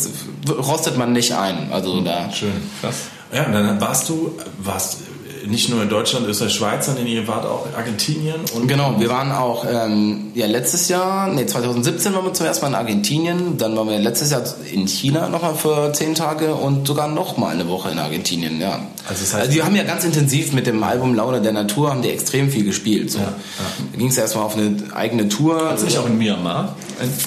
rostet 0.48 0.96
man 0.96 1.12
nicht 1.12 1.32
ein. 1.32 1.72
Also 1.72 2.00
da 2.00 2.30
Schön, 2.32 2.52
krass. 2.80 2.96
Ja, 3.32 3.46
und 3.46 3.52
dann 3.52 3.80
warst 3.80 4.08
du, 4.08 4.32
warst 4.58 4.98
nicht 5.46 5.68
nur 5.68 5.82
in 5.82 5.88
Deutschland, 5.88 6.26
Österreich, 6.26 6.52
Schweiz, 6.54 6.86
sondern 6.86 7.06
ihr 7.06 7.26
wart 7.28 7.44
auch 7.46 7.66
in 7.66 7.74
Argentinien 7.74 8.40
und 8.54 8.66
Genau, 8.68 8.94
wir 8.98 9.08
waren 9.08 9.32
auch 9.32 9.64
ähm, 9.70 10.32
ja 10.34 10.46
letztes 10.46 10.88
Jahr, 10.88 11.28
nee 11.28 11.46
2017 11.46 12.12
waren 12.14 12.24
wir 12.24 12.32
zum 12.34 12.46
ersten 12.46 12.62
Mal 12.64 12.68
in 12.70 12.74
Argentinien, 12.74 13.58
dann 13.58 13.76
waren 13.76 13.88
wir 13.88 13.98
letztes 13.98 14.30
Jahr 14.30 14.42
in 14.72 14.86
China 14.86 15.28
nochmal 15.28 15.54
für 15.54 15.92
zehn 15.92 16.14
Tage 16.14 16.54
und 16.54 16.86
sogar 16.86 17.08
nochmal 17.08 17.52
eine 17.54 17.68
Woche 17.68 17.90
in 17.90 17.98
Argentinien, 17.98 18.60
ja. 18.60 18.80
Also 19.08 19.20
das 19.24 19.34
heißt- 19.34 19.48
die 19.52 19.62
haben 19.62 19.76
ja 19.76 19.84
ganz 19.84 20.04
intensiv 20.04 20.52
mit 20.52 20.66
dem 20.66 20.82
Album 20.82 21.14
Laune 21.14 21.40
der 21.40 21.52
Natur 21.52 21.90
haben 21.90 22.02
die 22.02 22.10
extrem 22.10 22.50
viel 22.50 22.64
gespielt. 22.64 23.10
So. 23.12 23.18
Da 23.20 23.98
ging 23.98 24.08
es 24.08 24.18
erstmal 24.18 24.44
auf 24.44 24.56
eine 24.56 24.76
eigene 24.94 25.28
Tour. 25.28 25.56
Warst 25.62 25.82
du 25.82 25.86
nicht 25.86 25.98
auch 25.98 26.06
in 26.06 26.18
Myanmar? 26.18 26.74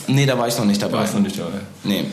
Nee, 0.08 0.26
da 0.26 0.38
war 0.38 0.48
ich 0.48 0.58
noch 0.58 0.66
nicht 0.66 0.82
dabei. 0.82 0.98
Warst 1.00 1.14
du 1.14 1.18
noch 1.20 1.24
nicht 1.26 1.40
dabei? 1.40 1.60
Nee. 1.84 2.06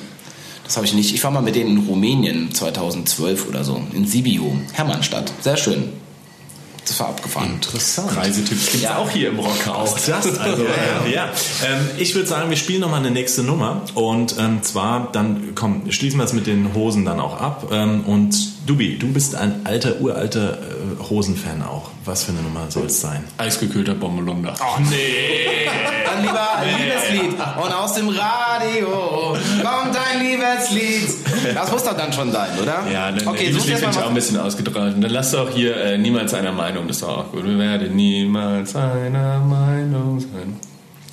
Das 0.67 0.77
habe 0.77 0.85
ich 0.87 0.95
nicht. 0.95 1.15
Ich 1.15 1.23
war 1.23 1.31
mal 1.31 1.43
mit 1.43 1.55
denen 1.55 1.79
in 1.79 1.87
Rumänien 1.87 2.53
2012 2.53 3.49
oder 3.49 3.63
so, 3.63 3.81
in 3.95 4.05
Sibiu, 4.05 4.51
Hermannstadt. 4.73 5.33
Sehr 5.41 5.57
schön. 5.57 5.93
Das 6.85 7.01
war 7.01 7.09
abgefahren. 7.09 7.55
interessant. 7.55 8.17
Reisetipps 8.17 8.71
gibt 8.71 8.85
es 8.85 8.91
auch 8.91 9.11
hier 9.11 9.31
im 9.31 9.39
Rockhaus. 9.41 9.93
Auch 9.93 9.99
das, 9.99 10.39
also, 10.39 10.63
ja. 11.05 11.11
ja. 11.11 11.33
Ähm, 11.65 11.89
ich 11.99 12.15
würde 12.15 12.29
sagen, 12.29 12.49
wir 12.49 12.57
spielen 12.57 12.81
nochmal 12.81 13.01
eine 13.01 13.11
nächste 13.11 13.43
Nummer. 13.43 13.83
Und 13.95 14.37
ähm, 14.39 14.63
zwar, 14.63 15.11
dann, 15.11 15.55
komm, 15.57 15.91
schließen 15.91 16.19
wir 16.19 16.25
es 16.25 16.33
mit 16.33 16.47
den 16.47 16.75
Hosen 16.75 17.05
dann 17.05 17.19
auch 17.19 17.41
ab. 17.41 17.69
Ähm, 17.73 18.05
und 18.05 18.56
Dubi, 18.67 18.99
du 18.99 19.13
bist 19.13 19.37
ein 19.37 19.61
alter, 19.65 20.01
uralter 20.01 20.59
äh, 20.59 21.09
Hosenfan 21.09 21.63
auch. 21.63 21.91
Was 22.05 22.25
für 22.25 22.33
eine 22.33 22.43
Nummer 22.43 22.69
soll 22.69 22.87
es 22.87 23.01
sein? 23.01 23.23
Eisgekühlter 23.39 23.95
Bommelunder. 23.95 24.55
Ach 24.59 24.79
nee! 24.81 25.67
Dann 26.05 26.23
lieber 26.23 26.57
ein 26.57 26.69
Liebeslied. 26.77 27.39
Und 27.39 27.73
aus 27.73 27.95
dem 27.95 28.09
Radio 28.09 29.37
kommt 29.63 29.97
ein 29.97 30.21
Liebeslied. 30.21 31.55
Das 31.55 31.71
muss 31.71 31.85
doch 31.85 31.97
dann 31.97 32.13
schon 32.13 32.33
sein, 32.33 32.49
oder? 32.61 32.85
Ja, 32.93 33.13
dann 33.13 33.29
okay, 33.29 33.29
okay, 33.29 33.53
such 33.53 33.61
das 33.61 33.69
jetzt 33.69 33.81
finde 33.81 33.97
ich 33.99 34.03
auch 34.03 34.09
ein 34.09 34.15
bisschen 34.15 34.41
ausgetragen. 34.41 35.01
Dann 35.01 35.11
lass 35.13 35.31
doch 35.31 35.51
hier 35.51 35.77
äh, 35.77 35.97
niemals 35.97 36.35
einer 36.35 36.53
Meinung, 36.53 36.89
das 36.89 36.97
ist 36.97 37.03
doch 37.05 37.19
auch 37.19 37.33
gut. 37.33 37.45
Wir 37.45 37.59
werden 37.59 37.95
niemals 37.95 38.75
einer 38.75 39.39
Meinung 39.39 40.19
sein. 40.19 40.59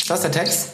Das 0.08 0.20
ist 0.20 0.24
der 0.24 0.32
Text. 0.32 0.70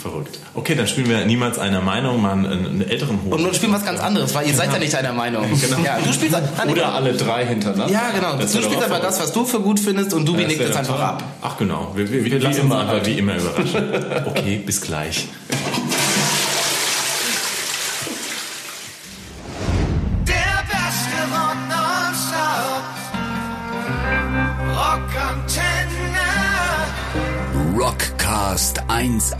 Verrückt. 0.00 0.38
Okay, 0.54 0.74
dann 0.74 0.86
spielen 0.86 1.08
wir 1.08 1.24
niemals 1.24 1.58
einer 1.58 1.80
Meinung, 1.80 2.22
mal 2.22 2.32
einen, 2.32 2.46
einen 2.46 2.82
älteren 2.82 3.18
Hosen. 3.22 3.32
Und 3.32 3.42
nun 3.42 3.54
spielen 3.54 3.72
wir 3.72 3.78
was 3.78 3.84
ganz 3.84 4.00
anderes, 4.00 4.34
weil 4.34 4.46
ihr 4.46 4.54
seid 4.54 4.72
ja 4.72 4.78
nicht 4.78 4.94
einer 4.94 5.12
Meinung. 5.12 5.44
Genau. 5.60 5.80
Ja, 5.84 5.98
du 6.02 6.12
spielst 6.12 6.36
nein, 6.56 6.68
Oder 6.70 6.94
alle 6.94 7.12
drei 7.14 7.44
hintereinander. 7.44 7.92
Ja, 7.92 8.10
genau. 8.14 8.36
Das 8.36 8.52
du 8.52 8.62
spielst 8.62 8.82
aber 8.84 9.00
das, 9.00 9.20
was 9.20 9.32
du 9.32 9.44
für 9.44 9.60
gut 9.60 9.80
findest 9.80 10.14
und 10.14 10.26
Dubi 10.26 10.42
Ja, 10.42 10.48
das 10.48 10.56
nickt 10.56 10.70
es 10.70 10.76
einfach 10.76 11.00
ab. 11.00 11.24
Ach 11.42 11.56
genau, 11.58 11.92
wir, 11.94 12.10
wir, 12.10 12.24
wir 12.24 12.24
Wie 12.24 12.38
lassen 12.38 12.46
uns 12.46 12.58
immer 12.58 12.78
einfach 12.80 12.92
halt. 12.94 13.06
wie 13.06 13.18
immer 13.18 13.34
überraschen. 13.36 13.82
Okay, 14.26 14.62
bis 14.64 14.80
gleich. 14.80 15.28
114. 28.98 29.38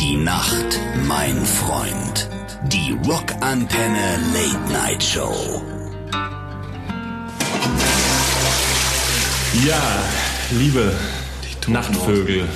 Die 0.00 0.16
Nacht, 0.16 0.80
mein 1.06 1.46
Freund. 1.46 2.28
Die 2.64 2.96
Rockantenne 3.08 4.18
Late 4.34 4.72
Night 4.72 5.00
Show. 5.00 5.62
Ja, 9.64 9.80
liebe 10.50 10.92
Nachtvögel 11.68 12.48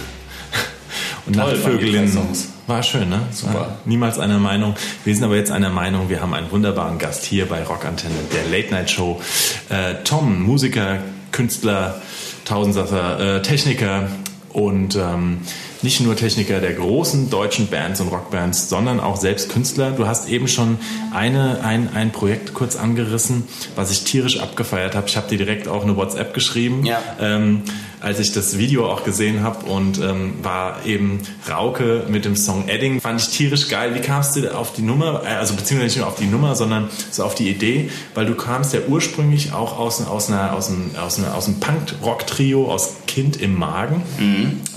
und 1.27 1.37
Toll 1.37 1.53
Nachtvögelinnen. 1.53 2.11
Songs. 2.11 2.49
War 2.67 2.83
schön, 2.83 3.09
ne? 3.09 3.21
Super. 3.31 3.79
Niemals 3.85 4.19
einer 4.19 4.41
Meinung. 4.41 4.75
Wir 5.05 5.15
sind 5.15 5.23
aber 5.23 5.37
jetzt 5.37 5.53
einer 5.53 5.71
Meinung. 5.71 6.09
Wir 6.09 6.21
haben 6.21 6.35
einen 6.35 6.51
wunderbaren 6.51 6.99
Gast 6.99 7.25
hier 7.25 7.47
bei 7.47 7.63
Rockantenne, 7.63 8.17
der 8.33 8.47
Late 8.51 8.75
Night 8.75 8.91
Show. 8.91 9.23
Äh, 9.69 10.03
Tom, 10.03 10.43
Musiker, 10.43 10.99
Künstler, 11.31 12.03
Tausendsasser, 12.49 13.37
äh, 13.37 13.43
Techniker 13.43 14.09
und 14.53 14.97
ähm, 14.97 15.41
nicht 15.83 16.01
nur 16.01 16.17
Techniker 16.17 16.61
der 16.61 16.73
großen 16.73 17.31
deutschen 17.31 17.69
Bands 17.69 18.01
und 18.01 18.09
Rockbands, 18.09 18.69
sondern 18.69 19.01
auch 19.01 19.17
selbst 19.17 19.51
Künstler. 19.51 19.93
Du 19.93 20.07
hast 20.07 20.29
eben 20.29 20.49
schon 20.49 20.79
eine, 21.13 21.61
ein, 21.63 21.91
ein 21.95 22.11
Projekt 22.11 22.55
kurz 22.55 22.75
angerissen, 22.75 23.45
was 23.77 23.91
ich 23.91 24.05
tierisch 24.05 24.41
abgefeiert 24.41 24.97
habe. 24.97 25.07
Ich 25.09 25.17
habe 25.17 25.29
dir 25.29 25.39
direkt 25.39 25.69
auch 25.69 25.85
eine 25.85 25.97
WhatsApp 25.97 26.35
geschrieben. 26.35 26.85
Ja. 26.85 27.01
Ähm, 27.21 27.63
als 28.01 28.19
ich 28.21 28.33
das 28.33 28.59
Video 28.59 28.87
auch 28.91 29.05
gesehen 29.05 29.43
habe 29.43 29.67
und 29.67 29.99
ähm, 29.99 30.35
war 30.43 30.85
eben 30.87 31.21
Rauke 31.51 32.05
mit 32.09 32.25
dem 32.25 32.37
Song 32.37 32.69
Edding, 32.69 33.01
fand 33.01 33.21
ich 33.21 33.29
tierisch 33.29 33.69
geil. 33.69 33.95
Wie 33.95 34.01
kamst 34.01 34.37
du 34.37 34.55
auf 34.57 34.73
die 34.73 34.83
Nummer, 34.83 35.23
äh, 35.25 35.29
also 35.35 35.55
beziehungsweise 35.55 35.87
nicht 35.87 35.99
nur 35.99 36.07
auf 36.07 36.17
die 36.17 36.27
Nummer, 36.27 36.55
sondern 36.55 36.89
so 37.11 37.25
auf 37.25 37.35
die 37.35 37.49
Idee, 37.49 37.91
weil 38.15 38.27
du 38.27 38.35
kamst 38.35 38.73
ja 38.75 38.81
ursprünglich 38.89 39.53
auch 39.53 39.79
aus, 39.79 40.01
aus, 40.07 40.29
einer, 40.31 40.53
aus, 40.55 40.69
einem, 40.69 40.91
aus, 41.01 41.19
einer, 41.19 41.35
aus 41.35 41.47
einem 41.47 41.61
Punk-Rock-Trio, 41.61 42.71
aus 42.73 42.95
Kind 43.07 43.41
im 43.41 43.59
Magen. 43.59 44.03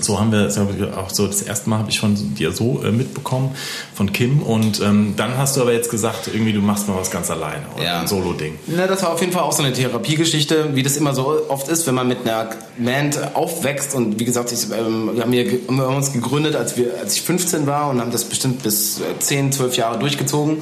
So 0.00 0.18
haben 0.18 0.32
wir, 0.32 0.50
so 0.50 0.62
haben 0.62 0.78
wir 0.78 0.98
auch 0.98 1.10
so 1.10 1.26
das 1.26 1.42
erste 1.42 1.68
Mal 1.70 1.78
habe 1.78 1.90
ich 1.90 2.00
von 2.00 2.34
dir 2.34 2.52
so 2.52 2.82
äh, 2.84 2.90
mitbekommen, 2.90 3.54
von 3.94 4.12
Kim 4.12 4.42
und 4.42 4.80
ähm, 4.80 5.14
dann 5.16 5.36
hast 5.36 5.56
du 5.56 5.60
aber 5.60 5.72
jetzt 5.72 5.90
gesagt, 5.90 6.28
irgendwie 6.32 6.52
du 6.52 6.60
machst 6.60 6.88
mal 6.88 6.96
was 6.96 7.10
ganz 7.10 7.30
alleine 7.30 7.62
oder 7.76 7.84
Ja. 7.84 8.00
ein 8.00 8.06
Solo-Ding. 8.08 8.58
Na, 8.66 8.86
das 8.86 9.02
war 9.02 9.12
auf 9.12 9.20
jeden 9.20 9.32
Fall 9.32 9.42
auch 9.42 9.52
so 9.52 9.62
eine 9.62 9.72
Therapiegeschichte, 9.72 10.74
wie 10.74 10.82
das 10.82 10.96
immer 10.96 11.14
so 11.14 11.42
oft 11.48 11.68
ist, 11.68 11.86
wenn 11.86 11.94
man 11.94 12.08
mit 12.08 12.26
einer 12.26 12.50
Band 12.78 13.11
aufwächst. 13.34 13.94
Und 13.94 14.18
wie 14.18 14.24
gesagt, 14.24 14.52
ich, 14.52 14.64
ähm, 14.70 15.10
wir, 15.14 15.22
haben 15.22 15.32
hier, 15.32 15.46
wir 15.46 15.84
haben 15.84 15.96
uns 15.96 16.12
gegründet, 16.12 16.56
als, 16.56 16.76
wir, 16.76 16.94
als 17.00 17.14
ich 17.14 17.22
15 17.22 17.66
war 17.66 17.90
und 17.90 18.00
haben 18.00 18.10
das 18.10 18.24
bestimmt 18.24 18.62
bis 18.62 19.00
äh, 19.00 19.18
10, 19.18 19.52
12 19.52 19.76
Jahre 19.76 19.98
durchgezogen. 19.98 20.58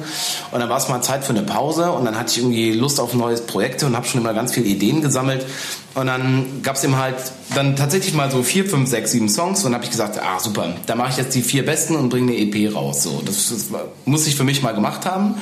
Und 0.51 0.59
dann 0.59 0.69
war 0.69 0.77
es 0.77 0.89
mal 0.89 1.01
Zeit 1.01 1.23
für 1.23 1.31
eine 1.31 1.43
Pause 1.43 1.91
und 1.91 2.05
dann 2.05 2.17
hatte 2.17 2.31
ich 2.31 2.37
irgendwie 2.39 2.71
Lust 2.71 2.99
auf 2.99 3.13
neue 3.13 3.37
Projekte 3.37 3.85
und 3.85 3.95
habe 3.95 4.05
schon 4.07 4.21
immer 4.21 4.33
ganz 4.33 4.53
viele 4.53 4.67
Ideen 4.67 5.01
gesammelt. 5.01 5.45
Und 5.93 6.07
dann 6.07 6.61
gab 6.63 6.77
es 6.77 6.83
eben 6.85 6.97
halt 6.97 7.15
dann 7.53 7.75
tatsächlich 7.75 8.13
mal 8.13 8.31
so 8.31 8.43
vier, 8.43 8.65
fünf, 8.65 8.89
sechs, 8.89 9.11
sieben 9.11 9.27
Songs 9.27 9.59
und 9.59 9.65
dann 9.65 9.75
habe 9.75 9.83
ich 9.83 9.91
gesagt, 9.91 10.17
ah 10.23 10.39
super, 10.39 10.73
da 10.85 10.95
mache 10.95 11.09
ich 11.09 11.17
jetzt 11.17 11.35
die 11.35 11.41
vier 11.41 11.65
besten 11.65 11.97
und 11.97 12.07
bringe 12.07 12.31
eine 12.31 12.39
EP 12.39 12.73
raus. 12.73 13.03
So, 13.03 13.21
das, 13.25 13.49
das 13.49 13.67
muss 14.05 14.25
ich 14.25 14.37
für 14.37 14.45
mich 14.45 14.61
mal 14.61 14.73
gemacht 14.73 15.05
haben. 15.05 15.35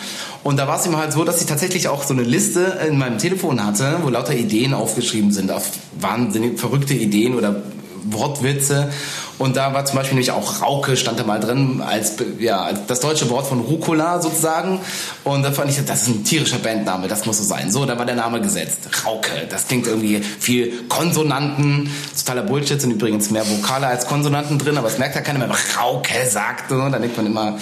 Und 0.44 0.58
da 0.58 0.68
war 0.68 0.80
es 0.80 0.88
eben 0.88 0.98
halt 0.98 1.14
so, 1.14 1.24
dass 1.24 1.40
ich 1.40 1.46
tatsächlich 1.46 1.88
auch 1.88 2.04
so 2.04 2.16
eine 2.16 2.24
Liste 2.24 2.80
in 2.88 2.98
meinem 2.98 3.20
Telefon 3.20 3.64
hatte, 3.64 4.00
wo 4.02 4.10
lauter 4.10 4.36
Ideen 4.36 4.74
aufgeschrieben 4.74 5.32
sind, 5.32 5.52
auf 5.52 5.70
wahnsinnig 6.00 6.60
verrückte 6.60 6.96
Ideen 6.96 7.36
oder 7.36 7.62
Wortwitze. 8.06 8.92
Und 9.38 9.56
da 9.56 9.74
war 9.74 9.86
zum 9.86 9.96
Beispiel 9.96 10.16
nämlich 10.16 10.32
auch 10.32 10.62
Rauke 10.62 10.98
stand 10.98 11.18
da 11.18 11.24
mal 11.24 11.40
drin 11.40 11.82
als, 11.82 12.16
ja, 12.40 12.62
als 12.62 12.86
das 12.88 13.00
deutsche 13.00 13.30
Wort 13.30 13.48
von 13.48 13.62
Rucola 13.62 14.22
sozusagen. 14.22 14.82
Und 15.24 15.44
da 15.44 15.52
fand 15.52 15.70
ich, 15.72 15.84
das 15.86 16.02
ist 16.02 16.08
ein 16.10 16.24
tierischer 16.26 16.58
Bandname, 16.58 17.08
das 17.08 17.26
muss 17.26 17.38
so 17.38 17.44
sein. 17.44 17.72
So, 17.72 17.86
da 17.86 17.98
war 17.98 18.06
der 18.06 18.16
Name 18.16 18.42
gesetzt. 18.42 18.90
Rauke, 19.06 19.48
das 19.50 19.68
klingt 19.68 19.88
irgendwie 19.88 20.20
viel 20.20 20.84
Konsonanten. 20.90 21.90
Totaler 22.18 22.44
Bullshit, 22.44 22.82
sind 22.82 22.92
übrigens 22.92 23.30
mehr 23.32 23.50
Vokale 23.50 23.88
als 23.88 24.08
Konsonanten 24.08 24.58
drin, 24.60 24.78
aber 24.78 24.88
es 24.88 24.98
merkt 24.98 25.16
ja 25.16 25.22
keiner 25.22 25.40
mehr, 25.40 25.50
Rauke 25.80 26.28
sagt. 26.30 26.70
So, 26.70 26.78
dann 26.90 27.02
denkt 27.02 27.16
man 27.16 27.26
immer, 27.26 27.58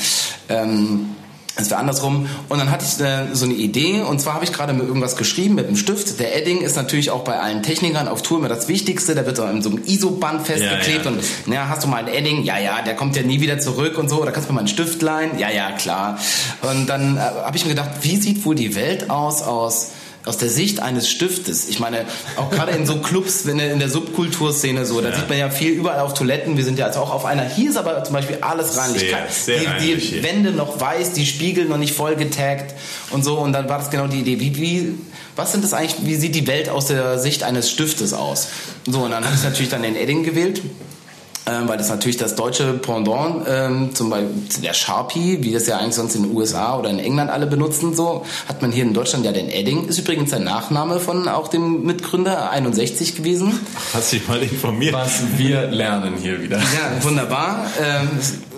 ähm, 0.49 1.16
es 1.57 1.69
wäre 1.69 1.79
andersrum. 1.79 2.27
Und 2.49 2.59
dann 2.59 2.71
hatte 2.71 2.85
ich 2.85 3.03
äh, 3.03 3.33
so 3.33 3.45
eine 3.45 3.53
Idee. 3.53 4.01
Und 4.01 4.21
zwar 4.21 4.35
habe 4.35 4.45
ich 4.45 4.53
gerade 4.53 4.73
mit 4.73 4.87
irgendwas 4.87 5.15
geschrieben 5.15 5.55
mit 5.55 5.67
einem 5.67 5.75
Stift. 5.75 6.19
Der 6.19 6.35
Edding 6.35 6.61
ist 6.61 6.75
natürlich 6.75 7.11
auch 7.11 7.23
bei 7.23 7.39
allen 7.39 7.63
Technikern 7.63 8.07
auf 8.07 8.21
Tour 8.21 8.39
immer 8.39 8.49
das 8.49 8.67
Wichtigste. 8.67 9.15
Da 9.15 9.25
wird 9.25 9.37
so 9.37 9.45
in 9.45 9.61
so 9.61 9.69
einem 9.69 9.83
ISO-Band 9.85 10.45
festgeklebt. 10.45 11.05
Ja, 11.05 11.11
ja. 11.11 11.17
Und 11.17 11.23
na, 11.45 11.69
hast 11.69 11.83
du 11.83 11.87
mal 11.87 11.97
einen 11.97 12.09
Edding? 12.09 12.43
Ja, 12.43 12.57
ja, 12.57 12.81
der 12.81 12.95
kommt 12.95 13.15
ja 13.15 13.23
nie 13.23 13.41
wieder 13.41 13.59
zurück 13.59 13.97
und 13.97 14.09
so. 14.09 14.21
Oder 14.21 14.31
kannst 14.31 14.49
du 14.49 14.53
mir 14.53 14.55
mal 14.55 14.61
einen 14.61 14.67
Stift 14.67 15.01
leihen? 15.01 15.37
Ja, 15.39 15.49
ja, 15.49 15.71
klar. 15.71 16.19
Und 16.61 16.87
dann 16.87 17.17
äh, 17.17 17.19
habe 17.19 17.57
ich 17.57 17.63
mir 17.65 17.71
gedacht, 17.71 17.89
wie 18.01 18.17
sieht 18.17 18.45
wohl 18.45 18.55
die 18.55 18.75
Welt 18.75 19.09
aus 19.09 19.41
aus 19.41 19.91
aus 20.27 20.37
der 20.37 20.49
Sicht 20.49 20.79
eines 20.81 21.09
Stiftes. 21.09 21.67
Ich 21.67 21.79
meine, 21.79 22.05
auch 22.35 22.49
gerade 22.49 22.71
in 22.73 22.85
so 22.85 22.97
Clubs, 22.97 23.45
wenn 23.45 23.59
in 23.59 23.79
der 23.79 23.89
Subkulturszene 23.89 24.85
so, 24.85 25.01
da 25.01 25.15
sieht 25.15 25.29
man 25.29 25.37
ja 25.37 25.49
viel 25.49 25.71
überall 25.71 25.99
auf 25.99 26.13
Toiletten. 26.13 26.57
Wir 26.57 26.63
sind 26.63 26.77
ja 26.77 26.85
jetzt 26.87 26.97
auch 26.97 27.13
auf 27.13 27.25
einer. 27.25 27.47
Hier 27.47 27.69
ist 27.69 27.77
aber 27.77 28.03
zum 28.03 28.13
Beispiel 28.13 28.37
alles 28.41 28.77
reinlich. 28.77 29.01
Sehr, 29.01 29.27
sehr 29.29 29.59
die, 29.59 29.65
reinlich 29.65 30.09
die. 30.09 30.23
Wände 30.23 30.51
noch 30.51 30.79
weiß, 30.79 31.13
die 31.13 31.25
Spiegel 31.25 31.65
noch 31.65 31.77
nicht 31.77 31.93
voll 31.93 32.15
getaggt 32.15 32.75
und 33.11 33.23
so. 33.23 33.39
Und 33.39 33.53
dann 33.53 33.69
war 33.69 33.79
das 33.79 33.89
genau 33.89 34.07
die 34.07 34.19
Idee. 34.19 34.39
Wie, 34.39 34.55
wie, 34.57 34.95
was 35.35 35.51
sind 35.51 35.63
das 35.63 35.73
eigentlich, 35.73 36.05
wie 36.05 36.15
sieht 36.15 36.35
die 36.35 36.47
Welt 36.47 36.69
aus 36.69 36.87
der 36.87 37.19
Sicht 37.19 37.43
eines 37.43 37.69
Stiftes 37.69 38.13
aus? 38.13 38.47
So, 38.85 38.99
und 38.99 39.11
dann 39.11 39.25
habe 39.25 39.35
ich 39.35 39.43
natürlich 39.43 39.69
dann 39.69 39.83
den 39.83 39.95
Edding 39.95 40.23
gewählt. 40.23 40.61
Ähm, 41.49 41.67
weil 41.69 41.77
das 41.77 41.87
natürlich 41.89 42.17
das 42.17 42.35
deutsche 42.35 42.73
Pendant 42.73 43.45
ähm, 43.47 43.95
zum 43.95 44.09
Beispiel 44.09 44.29
der 44.63 44.73
Sharpie, 44.73 45.37
wie 45.41 45.53
das 45.53 45.65
ja 45.65 45.77
eigentlich 45.77 45.95
sonst 45.95 46.15
in 46.15 46.23
den 46.23 46.35
USA 46.35 46.77
oder 46.77 46.89
in 46.89 46.99
England 46.99 47.29
alle 47.31 47.47
benutzen, 47.47 47.95
so 47.95 48.25
hat 48.49 48.61
man 48.61 48.71
hier 48.73 48.83
in 48.83 48.93
Deutschland 48.93 49.23
ja 49.23 49.31
den 49.31 49.49
Edding. 49.49 49.87
Ist 49.87 49.97
übrigens 49.99 50.31
der 50.31 50.39
Nachname 50.39 50.99
von 50.99 51.27
auch 51.29 51.47
dem 51.47 51.83
Mitgründer 51.83 52.51
61 52.51 53.15
gewesen. 53.15 53.57
Hast 53.93 54.11
dich 54.11 54.27
mal 54.27 54.41
informiert? 54.43 54.93
Was 54.93 55.21
wir 55.37 55.67
lernen 55.67 56.15
hier 56.21 56.41
wieder. 56.41 56.57
Ja, 56.57 57.01
wunderbar. 57.01 57.65
Ähm, 57.81 58.09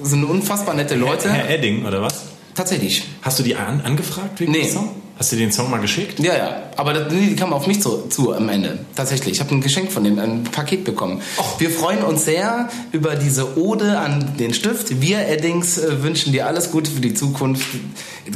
sind 0.01 0.23
unfassbar 0.23 0.73
nette 0.73 0.95
Leute. 0.95 1.29
Herr 1.31 1.49
Edding, 1.49 1.85
oder 1.85 2.01
was? 2.01 2.23
Tatsächlich. 2.55 3.03
Hast 3.21 3.37
du 3.39 3.43
die 3.43 3.55
an, 3.55 3.81
angefragt 3.85 4.39
wegen 4.39 4.51
Nee. 4.51 4.67
Song? 4.67 4.89
Hast 5.19 5.33
du 5.33 5.35
den 5.35 5.51
Song 5.51 5.69
mal 5.69 5.81
geschickt? 5.81 6.17
Ja, 6.19 6.33
ja. 6.37 6.63
Aber 6.77 6.93
das, 6.93 7.09
die 7.13 7.35
kamen 7.35 7.51
auf 7.51 7.67
mich 7.67 7.81
zu, 7.81 8.07
zu 8.09 8.33
am 8.33 8.47
Ende. 8.47 8.79
Tatsächlich. 8.95 9.33
Ich 9.35 9.39
habe 9.41 9.53
ein 9.53 9.59
Geschenk 9.59 9.91
von 9.91 10.05
dem, 10.05 10.17
ein 10.17 10.45
Paket 10.45 10.85
bekommen. 10.85 11.21
Wir 11.57 11.69
freuen 11.69 12.03
uns 12.03 12.23
sehr 12.23 12.69
über 12.93 13.15
diese 13.17 13.57
Ode 13.57 13.99
an 13.99 14.37
den 14.39 14.53
Stift. 14.53 15.01
Wir 15.01 15.27
Eddings 15.27 15.77
äh, 15.77 16.01
wünschen 16.03 16.31
dir 16.31 16.47
alles 16.47 16.71
Gute 16.71 16.89
für 16.89 17.01
die 17.01 17.13
Zukunft. 17.13 17.65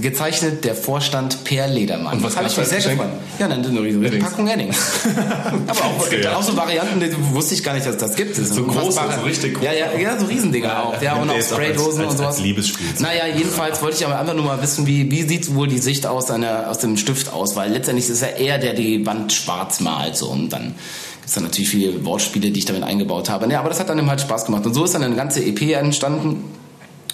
Gezeichnet 0.02 0.66
der 0.66 0.76
Vorstand 0.76 1.44
Per 1.44 1.68
Ledermann. 1.68 2.18
Und 2.18 2.24
was 2.24 2.36
Habe 2.36 2.48
ich 2.48 2.58
mich 2.58 2.68
sehr 2.68 2.80
gefreut. 2.82 3.08
Ja, 3.40 3.48
dann 3.48 3.64
eine. 3.66 4.10
Packung 4.20 4.48
Eddings. 4.48 4.76
Aber 5.68 5.86
auch, 5.86 6.12
Ja. 6.12 6.36
auch 6.36 6.44
so 6.44 6.58
Varianten, 6.58 7.00
die 7.00 7.12
wusste 7.34 7.54
ich 7.54 7.64
gar 7.64 7.76
nicht, 7.76 7.86
dass 7.86 7.98
das 7.98 8.16
gibt. 8.16 8.38
Das 8.38 8.50
So 8.50 8.62
unfassbare- 8.64 9.16
so 9.20 9.22
richtig 9.22 9.62
Ja, 9.62 9.72
ja, 9.72 9.98
ja, 9.98 10.20
so 10.20 10.26
Riesendinger 10.26 10.84
auch. 10.86 11.02
Ja, 11.02 11.16
und 11.16 11.30
auch 11.30 11.40
Spraydosen 11.42 12.06
und 12.06 12.18
sowas. 12.18 12.36
als 12.36 12.40
Liebesspielzeug. 12.40 13.02
Naja, 13.02 13.28
jedenfalls 13.36 13.82
wollte 13.82 13.98
ich 13.98 14.06
aber 14.06 14.20
einfach 14.20 14.34
nur 14.34 14.46
mal 14.46 14.62
wissen, 14.62 14.86
wie, 14.88 15.10
wie 15.12 15.22
sieht 15.24 15.54
wohl 15.54 15.68
die 15.68 15.80
Sicht 15.80 16.06
aus, 16.08 16.32
einer, 16.32 16.70
aus 16.74 16.80
dem 16.80 16.98
Stift 16.98 17.32
aus? 17.32 17.56
Weil 17.56 17.72
letztendlich 17.72 18.10
ist 18.10 18.22
er 18.22 18.38
eher, 18.38 18.58
der 18.58 18.74
die 18.74 19.06
Wand 19.06 19.32
schwarz 19.32 19.80
malt. 19.80 20.18
So. 20.18 20.30
Und 20.30 20.50
dann 20.50 20.76
gibt's 21.22 21.36
dann 21.36 21.44
natürlich 21.44 21.70
viele 21.70 22.04
Wortspiele, 22.04 22.52
die 22.52 22.60
ich 22.60 22.66
damit 22.66 22.84
eingebaut 22.84 23.30
habe. 23.30 23.50
Ja, 23.52 23.60
aber 23.60 23.70
das 23.70 23.80
hat 23.80 23.90
dann 23.90 24.00
eben 24.00 24.10
halt 24.10 24.22
Spaß 24.22 24.46
gemacht. 24.46 24.66
Und 24.66 24.74
so 24.74 24.84
ist 24.84 24.96
dann 24.96 25.04
eine 25.04 25.16
ganze 25.16 25.44
EP 25.44 25.62
entstanden. 25.74 26.44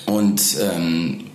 Und 0.05 0.41
ähm, 0.61 1.25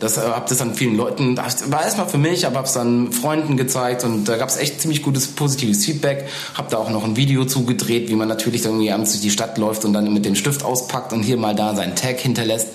das 0.00 0.16
äh, 0.16 0.22
hab 0.22 0.48
das 0.48 0.58
dann 0.58 0.74
vielen 0.74 0.96
Leuten, 0.96 1.36
das 1.36 1.70
war 1.70 1.84
erstmal 1.84 2.08
für 2.08 2.18
mich, 2.18 2.46
aber 2.46 2.58
hab's 2.58 2.72
dann 2.72 3.12
Freunden 3.12 3.56
gezeigt 3.56 4.02
und 4.02 4.24
da 4.24 4.36
gab's 4.36 4.56
echt 4.56 4.80
ziemlich 4.80 5.02
gutes 5.02 5.28
positives 5.28 5.84
Feedback. 5.84 6.26
Hab 6.54 6.68
da 6.70 6.78
auch 6.78 6.90
noch 6.90 7.04
ein 7.04 7.16
Video 7.16 7.44
zugedreht, 7.44 8.08
wie 8.08 8.14
man 8.14 8.28
natürlich 8.28 8.64
irgendwie 8.64 8.90
abends 8.90 9.12
durch 9.12 9.22
die 9.22 9.30
Stadt 9.30 9.56
läuft 9.56 9.84
und 9.84 9.92
dann 9.92 10.12
mit 10.12 10.24
dem 10.24 10.34
Stift 10.34 10.64
auspackt 10.64 11.12
und 11.12 11.22
hier 11.22 11.36
mal 11.36 11.54
da 11.54 11.76
seinen 11.76 11.94
Tag 11.94 12.18
hinterlässt 12.18 12.68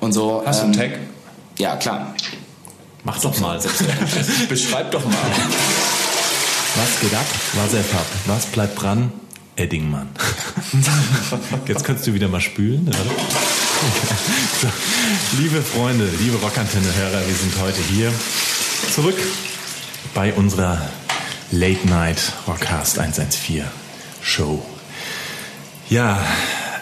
und 0.00 0.12
so. 0.12 0.42
Hast 0.46 0.60
du 0.60 0.66
einen 0.66 0.74
Ähm, 0.74 0.80
Tag? 0.80 0.98
Ja, 1.58 1.76
klar. 1.76 2.14
Mach 3.04 3.20
doch 3.20 3.38
mal. 3.40 3.60
Beschreib 4.48 4.90
doch 4.90 5.04
mal. 5.04 5.30
Was 6.76 7.00
geht 7.00 7.14
ab? 7.14 7.26
Wasserpap. 7.52 8.06
Was 8.26 8.46
bleibt 8.46 8.80
dran? 8.80 9.12
Eddingmann. 9.56 10.08
Jetzt 11.66 11.84
kannst 11.84 12.06
du 12.06 12.14
wieder 12.14 12.28
mal 12.28 12.40
spülen, 12.40 12.88
oder? 12.88 12.96
So, 14.60 14.68
liebe 15.38 15.62
Freunde, 15.62 16.08
liebe 16.18 16.38
Rockantenne-Hörer, 16.38 17.26
wir 17.26 17.34
sind 17.34 17.60
heute 17.60 17.80
hier 17.82 18.12
zurück 18.92 19.18
bei 20.14 20.32
unserer 20.32 20.80
Late 21.52 21.86
Night 21.86 22.32
Rockcast 22.48 22.98
114 22.98 23.64
Show. 24.22 24.64
Ja, 25.88 26.18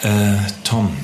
äh, 0.03 0.37
Tom, 0.65 0.97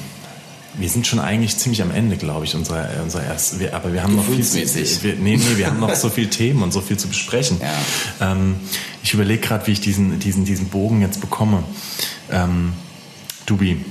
wir 0.79 0.88
sind 0.88 1.07
schon 1.07 1.19
eigentlich 1.19 1.57
ziemlich 1.57 1.83
am 1.83 1.91
Ende, 1.91 2.17
glaube 2.17 2.45
ich, 2.45 2.55
unserer, 2.55 2.88
unserer 3.03 3.25
ersten. 3.25 3.61
Wir, 3.61 3.75
aber 3.75 3.93
wir 3.93 4.03
haben 4.03 4.17
noch 4.17 4.25
viel 4.25 4.45
zu, 4.45 4.57
wir, 5.03 5.14
nee, 5.14 5.37
nee, 5.37 5.57
wir 5.57 5.67
haben 5.67 5.81
noch 5.81 5.95
so 5.95 6.09
viel 6.09 6.27
Themen 6.31 6.62
und 6.62 6.73
so 6.73 6.81
viel 6.81 6.97
zu 6.97 7.09
besprechen. 7.09 7.61
Ja. 7.61 8.33
Ähm, 8.33 8.57
ich 9.03 9.14
überlege 9.14 9.41
gerade, 9.41 9.67
wie 9.67 9.73
ich 9.73 9.81
diesen, 9.81 10.19
diesen, 10.19 10.45
diesen 10.45 10.69
Bogen 10.69 11.01
jetzt 11.01 11.21
bekomme. 11.21 11.64
Ähm, 12.31 12.73
Dubi, 13.47 13.85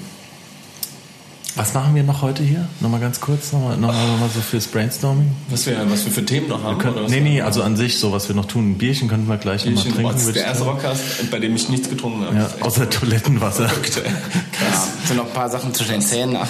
was 1.58 1.74
machen 1.74 1.96
wir 1.96 2.04
noch 2.04 2.22
heute 2.22 2.44
hier? 2.44 2.68
Nochmal 2.80 3.00
ganz 3.00 3.20
kurz, 3.20 3.52
nochmal 3.52 3.78
noch 3.78 3.88
mal, 3.88 4.08
noch 4.08 4.20
mal 4.20 4.30
so 4.30 4.42
fürs 4.42 4.68
Brainstorming. 4.68 5.32
Was 5.50 5.66
wir, 5.66 5.78
was 5.90 6.06
wir 6.06 6.12
für 6.12 6.24
Themen 6.24 6.48
noch 6.48 6.64
haben? 6.64 6.78
Wir 6.78 6.84
können, 6.84 6.94
oder 6.94 7.04
was 7.06 7.12
nee, 7.12 7.20
nee, 7.20 7.42
also 7.42 7.64
an 7.64 7.76
sich, 7.76 7.98
so 7.98 8.12
was 8.12 8.28
wir 8.30 8.36
noch 8.36 8.46
tun. 8.46 8.72
Ein 8.72 8.78
Bierchen 8.78 9.08
könnten 9.08 9.28
wir 9.28 9.38
gleich 9.38 9.66
nochmal 9.66 9.84
trinken. 9.84 10.04
das 10.04 10.26
ist 10.26 10.36
der 10.36 10.44
ich 10.44 10.48
erste. 10.50 10.64
Rockcast, 10.66 11.32
bei 11.32 11.40
dem 11.40 11.56
ich 11.56 11.68
nichts 11.70 11.90
getrunken 11.90 12.26
habe. 12.26 12.36
Ja, 12.38 12.50
außer 12.62 12.90
Toilettenwasser. 12.90 13.66
ey. 13.96 14.12
Ja, 14.12 14.88
sind 15.06 15.18
noch 15.18 15.28
ein 15.28 15.34
paar 15.34 15.50
Sachen 15.50 15.74
zwischen 15.74 15.94
den 15.94 16.02
Zähnen. 16.02 16.38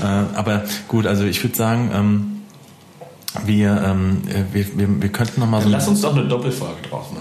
Äh, 0.00 0.04
aber 0.34 0.64
gut, 0.88 1.06
also 1.06 1.24
ich 1.24 1.42
würde 1.42 1.54
sagen, 1.54 1.90
ähm, 1.92 2.40
wir, 3.44 3.82
ähm, 3.84 4.22
äh, 4.28 4.54
wir, 4.54 4.78
wir, 4.78 5.02
wir 5.02 5.08
könnten 5.10 5.40
noch 5.40 5.48
mal 5.48 5.62
so. 5.62 5.68
Lass 5.68 5.86
uns 5.88 6.00
doch 6.00 6.16
eine 6.16 6.26
Doppelfolge 6.26 6.88
draus 6.88 7.06
machen. 7.12 7.19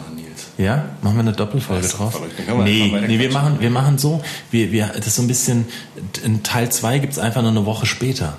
Ja, 0.60 0.90
machen 1.02 1.16
wir 1.16 1.22
eine 1.22 1.32
Doppelfolge 1.32 1.88
wir 1.88 2.64
Nee, 2.66 2.94
nee, 3.08 3.18
wir 3.18 3.32
machen, 3.32 3.58
wir 3.62 3.70
machen 3.70 3.98
so, 3.98 4.22
wir, 4.52 4.74
wir, 4.74 4.88
das 4.88 5.08
ist 5.08 5.16
so 5.16 5.22
ein 5.22 5.28
bisschen, 5.30 5.66
in 6.24 6.44
Teil 6.44 6.70
2 6.70 7.00
gibt's 7.00 7.18
einfach 7.18 7.42
nur 7.42 7.52
eine 7.52 7.66
Woche 7.66 7.86
später. 7.86 8.38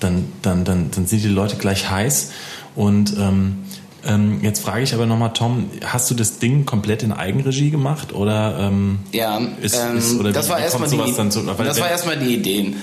Dann, 0.00 0.32
dann, 0.42 0.64
dann, 0.64 0.90
dann 0.90 1.06
sind 1.06 1.22
die 1.22 1.28
Leute 1.28 1.56
gleich 1.56 1.88
heiß. 1.88 2.32
Und 2.74 3.16
ähm, 3.16 3.58
Ähm, 4.02 4.40
jetzt 4.42 4.62
frage 4.62 4.82
ich 4.82 4.94
aber 4.94 5.04
nochmal, 5.04 5.34
Tom, 5.34 5.68
hast 5.84 6.10
du 6.10 6.14
das 6.14 6.38
Ding 6.38 6.64
komplett 6.64 7.02
in 7.02 7.12
Eigenregie 7.12 7.70
gemacht 7.70 8.14
oder 8.14 8.56
ähm, 8.58 9.00
Ja, 9.12 9.38
ist, 9.60 9.76
ähm, 9.76 9.98
ist, 9.98 10.18
oder 10.18 10.32
das 10.32 10.48
war 10.48 10.58
erstmal 10.58 10.88
die, 10.88 10.96
zu, 11.28 11.42
das 11.42 11.80
war 11.80 11.90
erstmal 11.90 12.16
die 12.16 12.34
Idee. 12.34 12.74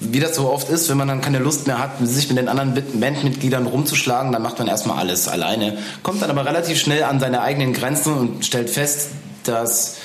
Wie 0.00 0.18
das 0.18 0.34
so 0.34 0.50
oft 0.50 0.70
ist, 0.70 0.88
wenn 0.88 0.96
man 0.96 1.08
dann 1.08 1.20
keine 1.20 1.38
Lust 1.38 1.66
mehr 1.66 1.78
hat, 1.78 1.92
sich 2.02 2.28
mit 2.28 2.38
den 2.38 2.48
anderen 2.48 2.74
Bandmitgliedern 2.74 3.66
rumzuschlagen, 3.66 4.32
dann 4.32 4.42
macht 4.42 4.58
man 4.58 4.66
erstmal 4.66 4.98
alles 4.98 5.28
alleine. 5.28 5.76
Kommt 6.02 6.22
dann 6.22 6.30
aber 6.30 6.46
relativ 6.46 6.80
schnell 6.80 7.04
an 7.04 7.20
seine 7.20 7.42
eigenen 7.42 7.74
Grenzen 7.74 8.14
und 8.14 8.46
stellt 8.46 8.70
fest, 8.70 9.10
dass 9.44 9.96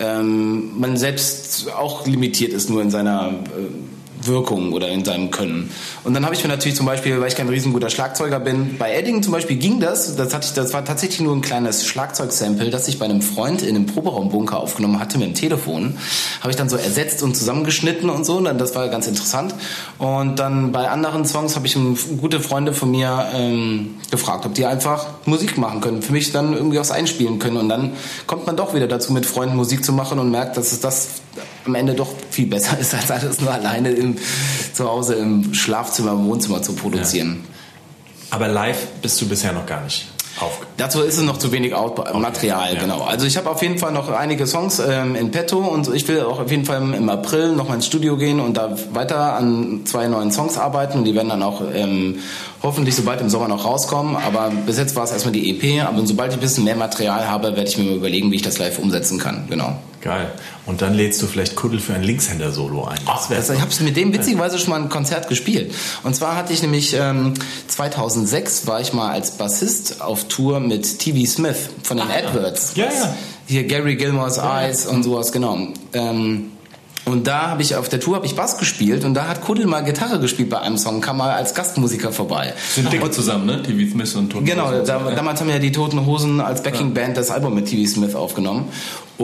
ähm, 0.00 0.80
man 0.80 0.96
selbst 0.96 1.70
auch 1.70 2.06
limitiert 2.06 2.52
ist 2.52 2.70
nur 2.70 2.80
in 2.80 2.90
seiner 2.90 3.28
äh, 3.28 3.91
Wirkung 4.26 4.72
oder 4.72 4.88
in 4.88 5.04
seinem 5.04 5.30
Können. 5.30 5.70
Und 6.04 6.14
dann 6.14 6.24
habe 6.24 6.34
ich 6.34 6.42
mir 6.42 6.48
natürlich 6.48 6.76
zum 6.76 6.86
Beispiel, 6.86 7.20
weil 7.20 7.28
ich 7.28 7.36
kein 7.36 7.48
riesenguter 7.48 7.90
Schlagzeuger 7.90 8.40
bin, 8.40 8.78
bei 8.78 8.94
Edding 8.94 9.22
zum 9.22 9.32
Beispiel 9.32 9.56
ging 9.56 9.80
das. 9.80 10.16
Das, 10.16 10.34
hatte 10.34 10.46
ich, 10.46 10.54
das 10.54 10.72
war 10.72 10.84
tatsächlich 10.84 11.20
nur 11.20 11.34
ein 11.34 11.42
kleines 11.42 11.86
Schlagzeugsample, 11.86 12.70
das 12.70 12.88
ich 12.88 12.98
bei 12.98 13.04
einem 13.04 13.22
Freund 13.22 13.62
in 13.62 13.76
einem 13.76 13.86
Proberaumbunker 13.86 14.58
aufgenommen 14.58 15.00
hatte 15.00 15.18
mit 15.18 15.28
dem 15.28 15.34
Telefon. 15.34 15.98
Habe 16.40 16.50
ich 16.50 16.56
dann 16.56 16.68
so 16.68 16.76
ersetzt 16.76 17.22
und 17.22 17.36
zusammengeschnitten 17.36 18.10
und 18.10 18.24
so. 18.24 18.36
Und 18.36 18.44
dann, 18.44 18.58
das 18.58 18.74
war 18.74 18.88
ganz 18.88 19.06
interessant. 19.06 19.54
Und 19.98 20.38
dann 20.38 20.72
bei 20.72 20.88
anderen 20.88 21.24
Songs 21.24 21.56
habe 21.56 21.66
ich 21.66 21.76
gute 22.20 22.40
Freunde 22.40 22.72
von 22.72 22.90
mir 22.90 23.28
ähm, 23.34 23.96
gefragt, 24.10 24.46
ob 24.46 24.54
die 24.54 24.66
einfach 24.66 25.06
Musik 25.26 25.58
machen 25.58 25.80
können. 25.80 26.02
Für 26.02 26.12
mich 26.12 26.32
dann 26.32 26.54
irgendwie 26.54 26.78
was 26.78 26.90
einspielen 26.90 27.38
können. 27.38 27.56
Und 27.56 27.68
dann 27.68 27.92
kommt 28.26 28.46
man 28.46 28.56
doch 28.56 28.74
wieder 28.74 28.86
dazu, 28.86 29.12
mit 29.12 29.26
Freunden 29.26 29.56
Musik 29.56 29.84
zu 29.84 29.92
machen 29.92 30.18
und 30.18 30.30
merkt, 30.30 30.56
dass 30.56 30.72
es 30.72 30.80
das 30.80 31.08
am 31.66 31.74
Ende 31.74 31.94
doch 31.94 32.08
viel 32.30 32.46
besser 32.46 32.78
ist, 32.78 32.94
als 32.94 33.10
alles 33.10 33.40
nur 33.40 33.52
alleine 33.52 33.90
im, 33.90 34.16
zu 34.72 34.88
Hause 34.88 35.14
im 35.14 35.54
Schlafzimmer, 35.54 36.12
im 36.12 36.26
Wohnzimmer 36.26 36.62
zu 36.62 36.74
produzieren. 36.74 37.44
aber 38.30 38.48
live 38.48 38.86
bist 39.02 39.20
du 39.20 39.28
bisher 39.28 39.52
noch 39.52 39.66
gar 39.66 39.82
nicht 39.82 40.06
aufge. 40.40 40.66
Dazu 40.76 41.02
ist 41.02 41.18
es 41.18 41.24
noch 41.24 41.38
zu 41.38 41.52
wenig 41.52 41.74
Out 41.74 42.14
Material, 42.14 42.74
ja. 42.74 42.80
genau. 42.80 43.02
Also 43.02 43.26
ich 43.26 43.36
habe 43.36 43.50
auf 43.50 43.62
jeden 43.62 43.78
Fall 43.78 43.92
noch 43.92 44.10
einige 44.10 44.46
Songs 44.46 44.80
ähm, 44.80 45.14
in 45.14 45.30
petto 45.30 45.58
und 45.58 45.92
ich 45.94 46.06
will 46.08 46.22
auch 46.22 46.40
auf 46.40 46.50
jeden 46.50 46.64
Fall 46.64 46.94
im 46.94 47.08
April 47.08 47.52
noch 47.52 47.68
mal 47.68 47.74
ins 47.74 47.86
Studio 47.86 48.16
gehen 48.16 48.40
und 48.40 48.56
da 48.56 48.76
weiter 48.92 49.36
an 49.36 49.82
zwei 49.84 50.08
neuen 50.08 50.32
Songs 50.32 50.58
arbeiten 50.58 51.04
die 51.04 51.14
werden 51.14 51.28
dann 51.28 51.42
auch 51.42 51.62
ähm, 51.74 52.18
hoffentlich 52.62 52.94
sobald 52.94 53.20
im 53.20 53.28
Sommer 53.28 53.48
noch 53.48 53.64
rauskommen. 53.64 54.16
Aber 54.16 54.50
bis 54.66 54.78
jetzt 54.78 54.94
war 54.96 55.04
es 55.04 55.10
erstmal 55.12 55.32
die 55.32 55.50
EP, 55.50 55.84
aber 55.86 56.06
sobald 56.06 56.30
ich 56.32 56.38
ein 56.38 56.40
bisschen 56.40 56.64
mehr 56.64 56.76
Material 56.76 57.26
habe, 57.28 57.56
werde 57.56 57.68
ich 57.68 57.76
mir 57.78 57.84
mal 57.84 57.94
überlegen, 57.96 58.30
wie 58.30 58.36
ich 58.36 58.42
das 58.42 58.58
live 58.58 58.78
umsetzen 58.78 59.18
kann. 59.18 59.44
Genau. 59.48 59.76
Geil. 60.00 60.32
Und 60.66 60.82
dann 60.82 60.94
lädst 60.94 61.22
du 61.22 61.26
vielleicht 61.28 61.54
Kuddel 61.54 61.78
für 61.78 61.94
ein 61.94 62.02
Linkshänder-Solo 62.02 62.84
ein. 62.84 62.98
Das 63.06 63.30
wär- 63.30 63.36
Also 63.38 63.52
ich 63.52 63.60
habe 63.60 63.70
mit 63.84 63.96
dem 63.96 64.12
witzigerweise 64.12 64.58
schon 64.58 64.70
mal 64.70 64.80
ein 64.82 64.88
Konzert 64.88 65.28
gespielt. 65.28 65.72
Und 66.02 66.14
zwar 66.16 66.36
hatte 66.36 66.52
ich 66.52 66.62
nämlich 66.62 66.94
ähm, 66.98 67.34
2006 67.68 68.66
war 68.66 68.80
ich 68.80 68.92
mal 68.92 69.10
als 69.10 69.32
Bassist 69.32 70.00
auf 70.00 70.24
Tour 70.24 70.60
mit 70.60 70.98
TV 70.98 71.26
Smith 71.30 71.56
von 71.82 71.96
den 71.96 72.10
Edwards. 72.10 72.72
Ja, 72.74 72.84
ja. 72.86 73.14
Hier 73.46 73.64
Gary 73.64 73.96
Gilmore's 73.96 74.38
Eyes 74.38 74.86
und 74.86 75.02
sowas, 75.02 75.32
genau. 75.32 75.68
Ähm, 75.92 76.51
und 77.04 77.26
da 77.26 77.48
habe 77.50 77.62
ich 77.62 77.74
auf 77.76 77.88
der 77.88 78.00
Tour 78.00 78.16
habe 78.16 78.26
ich 78.26 78.36
Bass 78.36 78.58
gespielt 78.58 79.04
und 79.04 79.14
da 79.14 79.26
hat 79.28 79.40
Kuddel 79.40 79.66
mal 79.66 79.80
Gitarre 79.82 80.20
gespielt 80.20 80.50
bei 80.50 80.60
einem 80.60 80.78
Song, 80.78 81.00
kam 81.00 81.16
mal 81.16 81.32
als 81.32 81.54
Gastmusiker 81.54 82.12
vorbei. 82.12 82.54
Sind 82.74 82.92
dicke 82.92 83.10
zusammen, 83.10 83.46
ne? 83.46 83.62
TV 83.62 83.90
Smith 83.90 84.14
und 84.14 84.30
Toten 84.30 84.44
Genau, 84.44 84.70
Hosen. 84.70 84.86
da, 84.86 84.98
damals 85.10 85.40
haben 85.40 85.50
ja 85.50 85.58
die 85.58 85.72
Toten 85.72 86.06
Hosen 86.06 86.40
als 86.40 86.62
Backingband 86.62 87.16
das 87.16 87.30
Album 87.30 87.54
mit 87.54 87.66
TV 87.66 87.90
Smith 87.90 88.14
aufgenommen. 88.14 88.68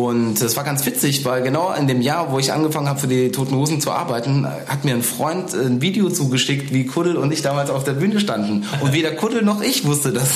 Und 0.07 0.41
das 0.41 0.57
war 0.57 0.65
ganz 0.65 0.85
witzig, 0.87 1.25
weil 1.25 1.43
genau 1.43 1.73
in 1.73 1.87
dem 1.87 2.01
Jahr, 2.01 2.31
wo 2.31 2.39
ich 2.39 2.53
angefangen 2.53 2.89
habe 2.89 2.99
für 3.01 3.07
die 3.09 3.31
Toten 3.31 3.55
Hosen 3.57 3.81
zu 3.81 3.91
arbeiten, 3.91 4.47
hat 4.47 4.85
mir 4.85 4.95
ein 4.95 5.03
Freund 5.03 5.55
ein 5.55 5.81
Video 5.81 6.09
zugeschickt, 6.11 6.73
wie 6.73 6.87
Kuddel 6.87 7.17
und 7.17 7.33
ich 7.33 7.43
damals 7.43 7.71
auf 7.71 7.85
der 7.85 7.93
Bühne 7.93 8.21
standen. 8.21 8.67
Und 8.81 8.93
weder 8.93 9.13
Kuddel 9.13 9.43
noch 9.43 9.61
ich 9.63 9.85
wusste 9.85 10.13
das. 10.13 10.29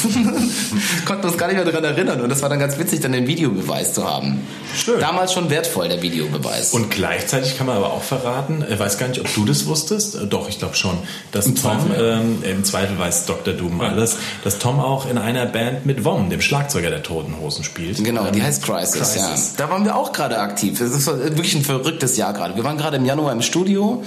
Konnten 1.06 1.26
uns 1.26 1.36
gar 1.38 1.46
nicht 1.48 1.56
mehr 1.56 1.64
daran 1.64 1.84
erinnern. 1.84 2.20
Und 2.20 2.28
das 2.28 2.42
war 2.42 2.48
dann 2.48 2.58
ganz 2.58 2.78
witzig, 2.78 3.00
dann 3.00 3.12
den 3.12 3.26
Videobeweis 3.26 3.94
zu 3.94 4.08
haben. 4.08 4.40
Schön. 4.76 5.00
Damals 5.00 5.32
schon 5.32 5.50
wertvoll, 5.50 5.88
der 5.88 6.02
Videobeweis. 6.02 6.72
Und 6.72 6.90
gleichzeitig 6.90 7.56
kann 7.58 7.66
man 7.66 7.76
aber 7.76 7.92
auch 7.92 8.02
verraten, 8.02 8.64
ich 8.68 8.78
weiß 8.78 8.98
gar 8.98 9.08
nicht, 9.08 9.20
ob 9.20 9.32
du 9.34 9.44
das 9.44 9.66
wusstest, 9.66 10.16
doch, 10.30 10.48
ich 10.48 10.58
glaube 10.58 10.74
schon, 10.76 10.96
dass 11.30 11.44
Tom, 11.46 11.56
Zweifel, 11.56 11.92
ja. 11.94 12.20
ähm, 12.20 12.38
im 12.42 12.64
Zweifel 12.64 12.98
weiß 12.98 13.26
Dr. 13.26 13.54
Doom 13.54 13.80
alles, 13.80 14.16
dass 14.44 14.58
Tom 14.58 14.80
auch 14.80 15.08
in 15.08 15.18
einer 15.18 15.46
Band 15.46 15.84
mit 15.86 16.04
Wom, 16.04 16.30
dem 16.30 16.40
Schlagzeuger 16.40 16.90
der 16.90 17.02
Toten 17.02 17.38
Hosen, 17.40 17.64
spielt. 17.64 18.02
Genau, 18.02 18.30
die 18.30 18.38
Ähm, 18.38 18.46
heißt 18.46 18.62
Crisis, 18.62 18.92
Crisis. 18.94 19.16
ja. 19.16 19.51
Da 19.56 19.68
waren 19.70 19.84
wir 19.84 19.96
auch 19.96 20.12
gerade 20.12 20.38
aktiv. 20.38 20.78
Das 20.78 20.90
ist 20.90 21.06
wirklich 21.06 21.54
ein 21.54 21.62
verrücktes 21.62 22.16
Jahr 22.16 22.32
gerade. 22.32 22.56
Wir 22.56 22.64
waren 22.64 22.78
gerade 22.78 22.96
im 22.96 23.04
Januar 23.04 23.32
im 23.32 23.42
Studio 23.42 24.02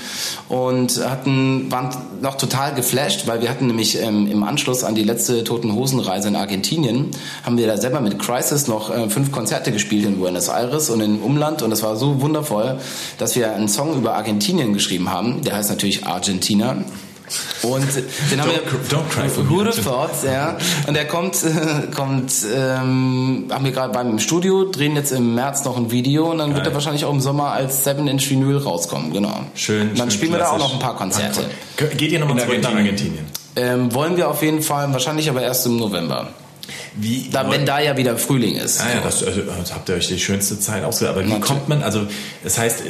und 0.50 1.04
hatten, 1.08 1.72
waren 1.72 1.90
noch 2.22 2.36
total 2.36 2.74
geflasht, 2.74 3.28
weil 3.28 3.42
wir 3.42 3.50
hatten 3.50 3.68
nämlich 3.68 4.02
ähm, 4.02 4.30
im 4.32 4.44
Anschluss 4.44 4.84
an 4.84 4.96
die 4.96 5.04
letzte 5.04 5.44
Toten 5.44 5.74
Hosen-Reise 5.74 6.30
in 6.30 6.36
Argentinien, 6.36 7.12
haben 7.44 7.58
wir 7.58 7.68
da 7.68 7.78
selber 7.78 8.02
mit 8.02 8.20
Crisis 8.20 8.68
noch 8.68 8.96
äh, 8.96 9.10
fünf 9.10 9.32
Konzerte 9.32 9.72
gespielt 9.72 10.06
in 10.06 10.20
Buenos 10.20 10.50
Aires 10.50 10.90
und 10.90 11.02
im 11.02 11.22
Umland 11.22 11.62
und 11.62 11.70
das 11.70 11.84
war 11.84 11.96
so 11.96 12.22
wundervoll, 12.22 12.80
dass 13.18 13.36
wir 13.36 13.54
einen 13.54 13.68
Song 13.68 13.96
über 13.96 14.16
Argentinien 14.16 14.74
geschrieben 14.74 15.12
haben. 15.12 15.44
Der 15.44 15.56
heißt 15.56 15.70
natürlich 15.70 16.06
Argentina. 16.06 16.78
Und 17.64 17.88
den 18.32 18.40
haben 18.42 18.52
wir 18.52 18.60
Don't 18.60 18.66
cr- 18.68 18.96
don't 18.96 19.10
cry 19.10 19.28
for 19.30 19.44
me, 19.44 19.50
Who 19.50 19.56
would 19.56 19.68
have 19.68 19.90
Argentina. 19.90 20.08
thought, 20.08 20.24
ja. 20.24 20.58
Und 20.88 20.94
der 20.94 21.08
kommt, 21.08 21.38
kommt, 21.96 22.32
ähm, 22.56 23.48
haben 23.50 23.66
wir 23.66 23.72
gerade 23.72 23.92
beim 23.94 24.12
im 24.12 24.20
Studio, 24.20 24.66
drehen 24.66 24.96
jetzt 24.96 25.12
im 25.12 25.34
März 25.36 25.64
noch 25.66 25.76
ein 25.78 25.90
Video 25.92 26.30
und 26.32 26.38
dann 26.38 26.50
wird 26.54 26.64
Geil. 26.64 26.72
er 26.72 26.76
wahrscheinlich 26.76 27.04
auch 27.06 27.12
im 27.12 27.22
Sommer 27.22 27.52
als 27.52 27.86
7-Inch 27.86 28.30
Vinyl 28.30 28.58
rauskommen, 28.58 29.12
genau. 29.12 29.40
Schön. 29.56 29.90
Und 29.90 30.00
dann 30.00 30.12
schön 30.12 30.18
spielen 30.20 30.32
wir 30.34 30.40
da 30.40 30.46
auch 30.50 30.58
klassisch. 30.58 30.68
noch 30.68 30.74
ein 30.76 30.80
paar 30.80 30.96
Konzerte. 30.96 31.46
Ge- 31.78 31.96
Geht 31.96 32.12
ihr 32.12 32.20
nochmal 32.20 32.38
In 32.38 32.44
zurück 32.46 32.62
nach 32.62 32.70
Argentinien. 32.76 33.26
Argentinien? 33.58 33.86
Ähm, 33.86 33.94
wollen 33.94 34.18
wir 34.18 34.30
auf 34.30 34.42
jeden 34.44 34.62
Fall, 34.62 34.92
wahrscheinlich 34.94 35.30
aber 35.30 35.42
erst 35.42 35.66
im 35.66 35.78
November. 35.78 36.28
Wie, 36.98 37.28
Da, 37.30 37.50
wenn 37.52 37.66
da 37.66 37.80
ja 37.80 37.98
wieder 37.98 38.18
Frühling 38.18 38.56
ist. 38.56 38.80
Ah 38.80 38.86
ja, 38.96 39.02
das, 39.02 39.22
also, 39.24 39.42
habt 39.74 39.90
ihr 39.90 39.96
euch 39.96 40.08
die 40.08 40.20
schönste 40.20 40.60
Zeit 40.60 40.84
ausgesucht. 40.84 41.12
Aber 41.12 41.26
wie 41.26 41.30
Natürlich. 41.30 41.46
kommt 41.46 41.68
man, 41.70 41.84
also 41.84 42.02
das 42.44 42.58
heißt, 42.58 42.82
äh, 42.82 42.84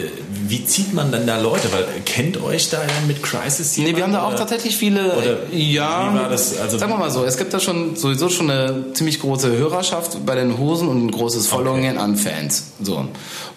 wie 0.47 0.63
zieht 0.65 0.93
man 0.93 1.11
dann 1.11 1.25
da 1.25 1.39
Leute? 1.39 1.73
Weil 1.73 1.81
äh, 1.83 2.01
kennt 2.05 2.41
euch 2.43 2.69
da 2.69 2.77
dann 2.77 3.07
mit 3.07 3.23
Crisis 3.23 3.77
Nee, 3.77 3.95
wir 3.95 4.03
haben 4.03 4.13
da 4.13 4.23
auch 4.23 4.29
oder? 4.29 4.37
tatsächlich 4.37 4.77
viele. 4.77 5.15
Oder 5.17 5.37
ja, 5.51 6.11
wie 6.13 6.19
war 6.19 6.29
das? 6.29 6.57
Also- 6.59 6.77
sagen 6.77 6.91
wir 6.91 6.97
mal 6.97 7.09
so, 7.09 7.25
es 7.25 7.37
gibt 7.37 7.53
da 7.53 7.59
schon 7.59 7.95
sowieso 7.95 8.29
schon 8.29 8.49
eine 8.51 8.93
ziemlich 8.93 9.19
große 9.19 9.51
Hörerschaft 9.51 10.23
bei 10.25 10.35
den 10.35 10.57
Hosen 10.59 10.87
und 10.87 11.05
ein 11.07 11.11
großes 11.11 11.47
Following 11.47 11.97
an 11.97 12.15
Fans. 12.15 12.65
So. 12.81 13.07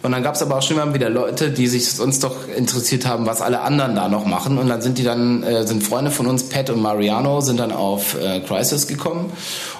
Und 0.02 0.12
dann 0.12 0.22
gab 0.22 0.34
es 0.36 0.42
aber 0.42 0.56
auch 0.58 0.62
schon 0.62 0.76
mal 0.76 0.94
wieder 0.94 1.10
Leute, 1.10 1.50
die 1.50 1.66
sich 1.66 1.90
sonst 1.92 2.22
doch 2.24 2.48
interessiert 2.56 3.04
haben, 3.06 3.26
was 3.26 3.42
alle 3.42 3.60
anderen 3.60 3.96
da 3.96 4.08
noch 4.08 4.24
machen. 4.24 4.56
Und 4.56 4.68
dann 4.68 4.80
sind 4.80 4.96
die 4.96 5.02
dann, 5.04 5.42
äh, 5.42 5.66
sind 5.66 5.82
Freunde 5.82 6.10
von 6.10 6.26
uns, 6.26 6.44
Pat 6.44 6.70
und 6.70 6.80
Mariano, 6.80 7.40
sind 7.40 7.58
dann 7.58 7.72
auf 7.72 8.16
äh, 8.18 8.40
Crisis 8.40 8.86
gekommen 8.86 9.32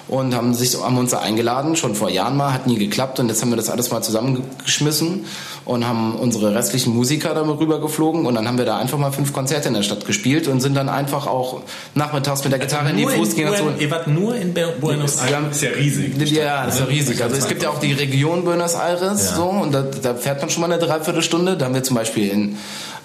und 0.09 0.35
haben 0.35 0.53
sich 0.59 0.79
haben 0.79 0.97
uns 0.97 1.11
da 1.11 1.19
eingeladen, 1.19 1.75
schon 1.75 1.95
vor 1.95 2.09
Jahren 2.09 2.37
mal, 2.37 2.53
hat 2.53 2.67
nie 2.67 2.77
geklappt 2.77 3.19
und 3.19 3.29
jetzt 3.29 3.41
haben 3.41 3.49
wir 3.49 3.57
das 3.57 3.69
alles 3.69 3.89
mal 3.89 4.01
zusammengeschmissen 4.01 5.25
und 5.65 5.87
haben 5.87 6.15
unsere 6.15 6.53
restlichen 6.53 6.93
Musiker 6.93 7.33
da 7.33 7.41
rüber 7.41 7.79
geflogen 7.81 8.25
und 8.25 8.35
dann 8.35 8.47
haben 8.47 8.57
wir 8.57 8.65
da 8.65 8.77
einfach 8.77 8.97
mal 8.97 9.11
fünf 9.11 9.33
Konzerte 9.33 9.67
in 9.67 9.73
der 9.73 9.83
Stadt 9.83 10.05
gespielt 10.05 10.47
und 10.47 10.61
sind 10.61 10.75
dann 10.75 10.89
einfach 10.89 11.27
auch 11.27 11.61
nachmittags 11.95 12.43
mit 12.43 12.51
der 12.51 12.59
Gitarre 12.59 12.89
in 12.91 12.97
die 12.97 13.05
Fußgängerzone. 13.05 13.77
Ihr 13.79 13.91
wart 13.91 14.07
nur 14.07 14.35
in 14.35 14.53
Buenos 14.53 15.17
Aires. 15.21 15.55
Ist 15.57 15.61
ja 15.63 15.69
riesig. 15.71 16.31
Ja, 16.31 16.65
das 16.65 16.75
ist 16.75 16.79
ja 16.81 16.85
riesig. 16.87 17.23
Also 17.23 17.35
es 17.35 17.47
gibt 17.47 17.63
ja 17.63 17.69
auch 17.69 17.79
die 17.79 17.93
Region 17.93 18.43
Buenos 18.43 18.75
Aires 18.75 19.29
Ja. 19.29 19.35
so 19.35 19.43
und 19.45 19.73
da, 19.73 19.81
da 19.83 20.13
fährt 20.15 20.41
man 20.41 20.49
schon 20.49 20.61
mal 20.61 20.71
eine 20.71 20.81
Dreiviertelstunde. 20.83 21.57
Da 21.57 21.65
haben 21.65 21.75
wir 21.75 21.83
zum 21.83 21.95
Beispiel 21.95 22.29
in, 22.29 22.57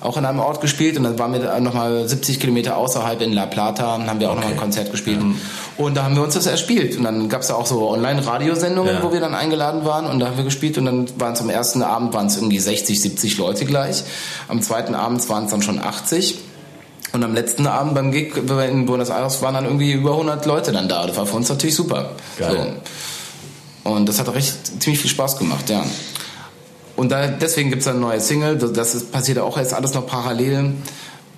auch 0.05 0.17
in 0.17 0.25
einem 0.25 0.39
Ort 0.39 0.61
gespielt 0.61 0.97
und 0.99 1.03
dann 1.05 1.19
waren 1.19 1.33
wir 1.33 1.59
nochmal 1.61 2.07
70 2.07 2.39
Kilometer 2.39 2.77
außerhalb 2.77 3.21
in 3.23 3.33
La 3.33 3.47
Plata, 3.47 3.99
haben 4.07 4.21
wir 4.21 4.31
auch 4.31 4.35
noch 4.37 4.43
mal 4.45 4.51
ein 4.51 4.57
Konzert 4.57 4.91
gespielt. 4.93 5.19
Und 5.79 5.97
da 5.97 6.05
haben 6.05 6.15
wir 6.15 6.23
uns 6.23 6.35
das 6.35 6.47
erspielt. 6.47 6.97
Und 6.99 7.05
dann 7.05 7.29
gab 7.29 7.41
es 7.41 7.49
ja 7.49 7.55
auch 7.55 7.67
so 7.67 7.89
Online-Radiosendungen, 7.91 8.97
Ja. 8.97 9.03
wo 9.03 9.13
wir 9.13 9.21
dann 9.21 9.35
eingeladen 9.35 9.85
waren 9.85 10.07
und 10.07 10.21
da 10.21 10.27
haben 10.27 10.37
wir 10.37 10.45
gespielt 10.45 10.77
und 10.79 10.85
dann 10.85 11.07
waren 11.19 11.33
es 11.33 11.41
am 11.41 11.49
ersten 11.51 11.83
Abend 11.83 12.13
waren 12.15 12.27
es 12.27 12.37
irgendwie 12.37 12.59
60, 12.61 13.01
70 13.01 13.39
Leute 13.39 13.65
gleich. 13.65 14.05
Am 14.49 14.61
zweiten 14.63 14.95
Abend 14.95 15.27
waren 15.29 15.47
es 15.47 15.51
dann 15.51 15.63
schon 15.63 15.79
80. 15.79 16.37
Und 17.13 17.23
am 17.25 17.33
letzten 17.33 17.67
Abend 17.67 17.95
beim 17.95 18.11
Gig 18.13 18.33
in 18.37 18.87
Buenos 18.87 19.09
Aires 19.09 19.41
waren 19.41 19.55
dann 19.55 19.65
irgendwie 19.65 19.93
über 19.93 20.13
100 20.13 20.45
Leute 20.47 20.73
dann 20.73 20.89
da. 20.89 21.07
Das 21.07 21.17
war 21.17 21.27
für 21.27 21.37
uns 21.37 21.49
natürlich 21.49 21.77
super. 21.77 22.11
Geil. 22.39 22.75
So. 23.85 23.91
Und 23.91 24.09
das 24.09 24.19
hat 24.19 24.33
recht 24.35 24.83
ziemlich 24.83 25.01
viel 25.01 25.11
Spaß 25.11 25.39
gemacht, 25.39 25.71
ja. 25.71 25.85
Und 26.97 27.11
da, 27.13 27.27
deswegen 27.27 27.71
gibt 27.71 27.83
es 27.83 27.89
eine 27.89 27.99
neue 27.99 28.21
Single. 28.21 28.57
Das- 28.57 28.73
Das 28.73 28.95
ist, 28.95 29.13
passiert 29.13 29.39
auch 29.39 29.57
jetzt 29.59 29.75
alles 29.75 29.95
noch 29.95 30.07
parallel. 30.07 30.73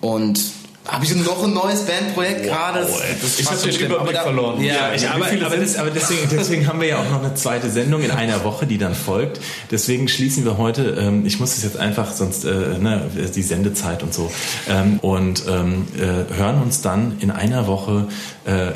Und 0.01 0.41
habe 0.87 1.05
ich 1.05 1.13
noch 1.17 1.43
ein 1.43 1.53
neues 1.53 1.81
Bandprojekt 1.81 2.45
gerade? 2.45 2.81
Das- 2.81 2.91
das 2.93 3.31
ist 3.31 3.41
Ich 3.41 3.47
fast 3.47 3.65
hab 3.65 3.71
den. 3.73 3.81
Überblick 3.87 4.01
Aber 4.01 4.13
da- 4.13 4.23
verloren. 4.23 4.63
Ja, 4.63 4.75
Ja, 4.75 4.95
ich, 4.95 5.03
wie 5.03 5.07
aber, 5.07 5.47
aber, 5.47 5.57
das, 5.57 5.77
aber 5.77 5.91
deswegen, 5.91 6.29
deswegen 6.31 6.69
haben 6.69 6.81
wir 6.81 6.87
ja 6.89 6.99
auch 7.01 7.11
noch 7.11 7.25
eine 7.25 7.35
zweite 7.35 7.71
Sendung 7.71 8.03
in 8.03 8.13
einer 8.13 8.45
Woche, 8.45 8.67
die 8.67 8.79
dann 8.79 8.95
folgt. 8.95 9.41
Deswegen 9.73 10.07
schließen 10.07 10.45
wir 10.45 10.59
heute, 10.59 10.97
ähm, 11.01 11.27
ich 11.27 11.41
muss 11.41 11.57
es 11.57 11.65
jetzt 11.65 11.77
einfach, 11.77 12.13
sonst 12.13 12.45
äh, 12.45 12.79
ne, 12.79 13.11
die 13.35 13.43
Sendezeit 13.43 14.05
und 14.05 14.15
so, 14.15 14.31
ähm, 14.69 15.01
und 15.01 15.43
ähm, 15.49 15.89
äh, 15.99 16.33
hören 16.37 16.63
uns 16.63 16.83
dann 16.83 17.17
in 17.19 17.33
einer 17.33 17.67
Woche 17.67 18.07
äh, 18.45 18.73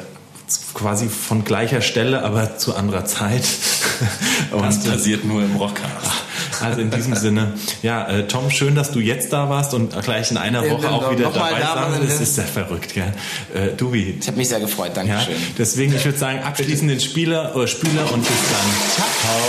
quasi 0.75 1.07
von 1.09 1.45
gleicher 1.45 1.81
Stelle, 1.81 2.25
aber 2.25 2.57
zu 2.59 2.75
anderer 2.75 3.05
Zeit. 3.05 3.45
Das 4.51 4.77
Und, 4.79 4.87
äh, 4.87 4.91
passiert 4.93 5.25
nur 5.27 5.43
im 5.43 5.55
Rockcast. 5.57 5.91
Also 6.61 6.81
in 6.81 6.91
diesem 6.91 7.15
Sinne, 7.17 7.55
ja, 7.83 8.07
äh, 8.09 8.27
Tom, 8.27 8.51
schön, 8.51 8.75
dass 8.75 8.91
du 8.91 9.01
jetzt 9.01 9.33
da 9.33 9.49
warst 9.49 9.75
und 9.75 10.01
gleich 10.03 10.31
in 10.31 10.37
einer 10.37 10.69
Woche 10.69 10.91
auch 10.91 11.11
wieder 11.11 11.31
dabei 11.31 11.59
da 11.61 11.91
sein. 11.91 12.03
Das 12.07 12.21
ist 12.21 12.35
sehr 12.35 12.45
verrückt, 12.45 12.95
gell? 12.95 13.13
Äh, 13.55 13.77
Dubi. 13.77 14.19
Ich 14.21 14.27
habe 14.27 14.37
mich 14.37 14.49
sehr 14.49 14.61
gefreut, 14.61 14.93
danke 14.95 15.19
schön. 15.25 15.37
Deswegen, 15.59 15.95
ich 15.95 16.05
würde 16.05 16.19
sagen, 16.19 16.41
abschließend 16.43 16.91
den 16.91 17.01
Spieler, 17.01 17.55
äh, 17.57 17.67
Spieler 17.67 18.13
und 18.13 18.21
bis 18.21 18.37
dann. 18.51 18.67
Ciao. 19.21 19.41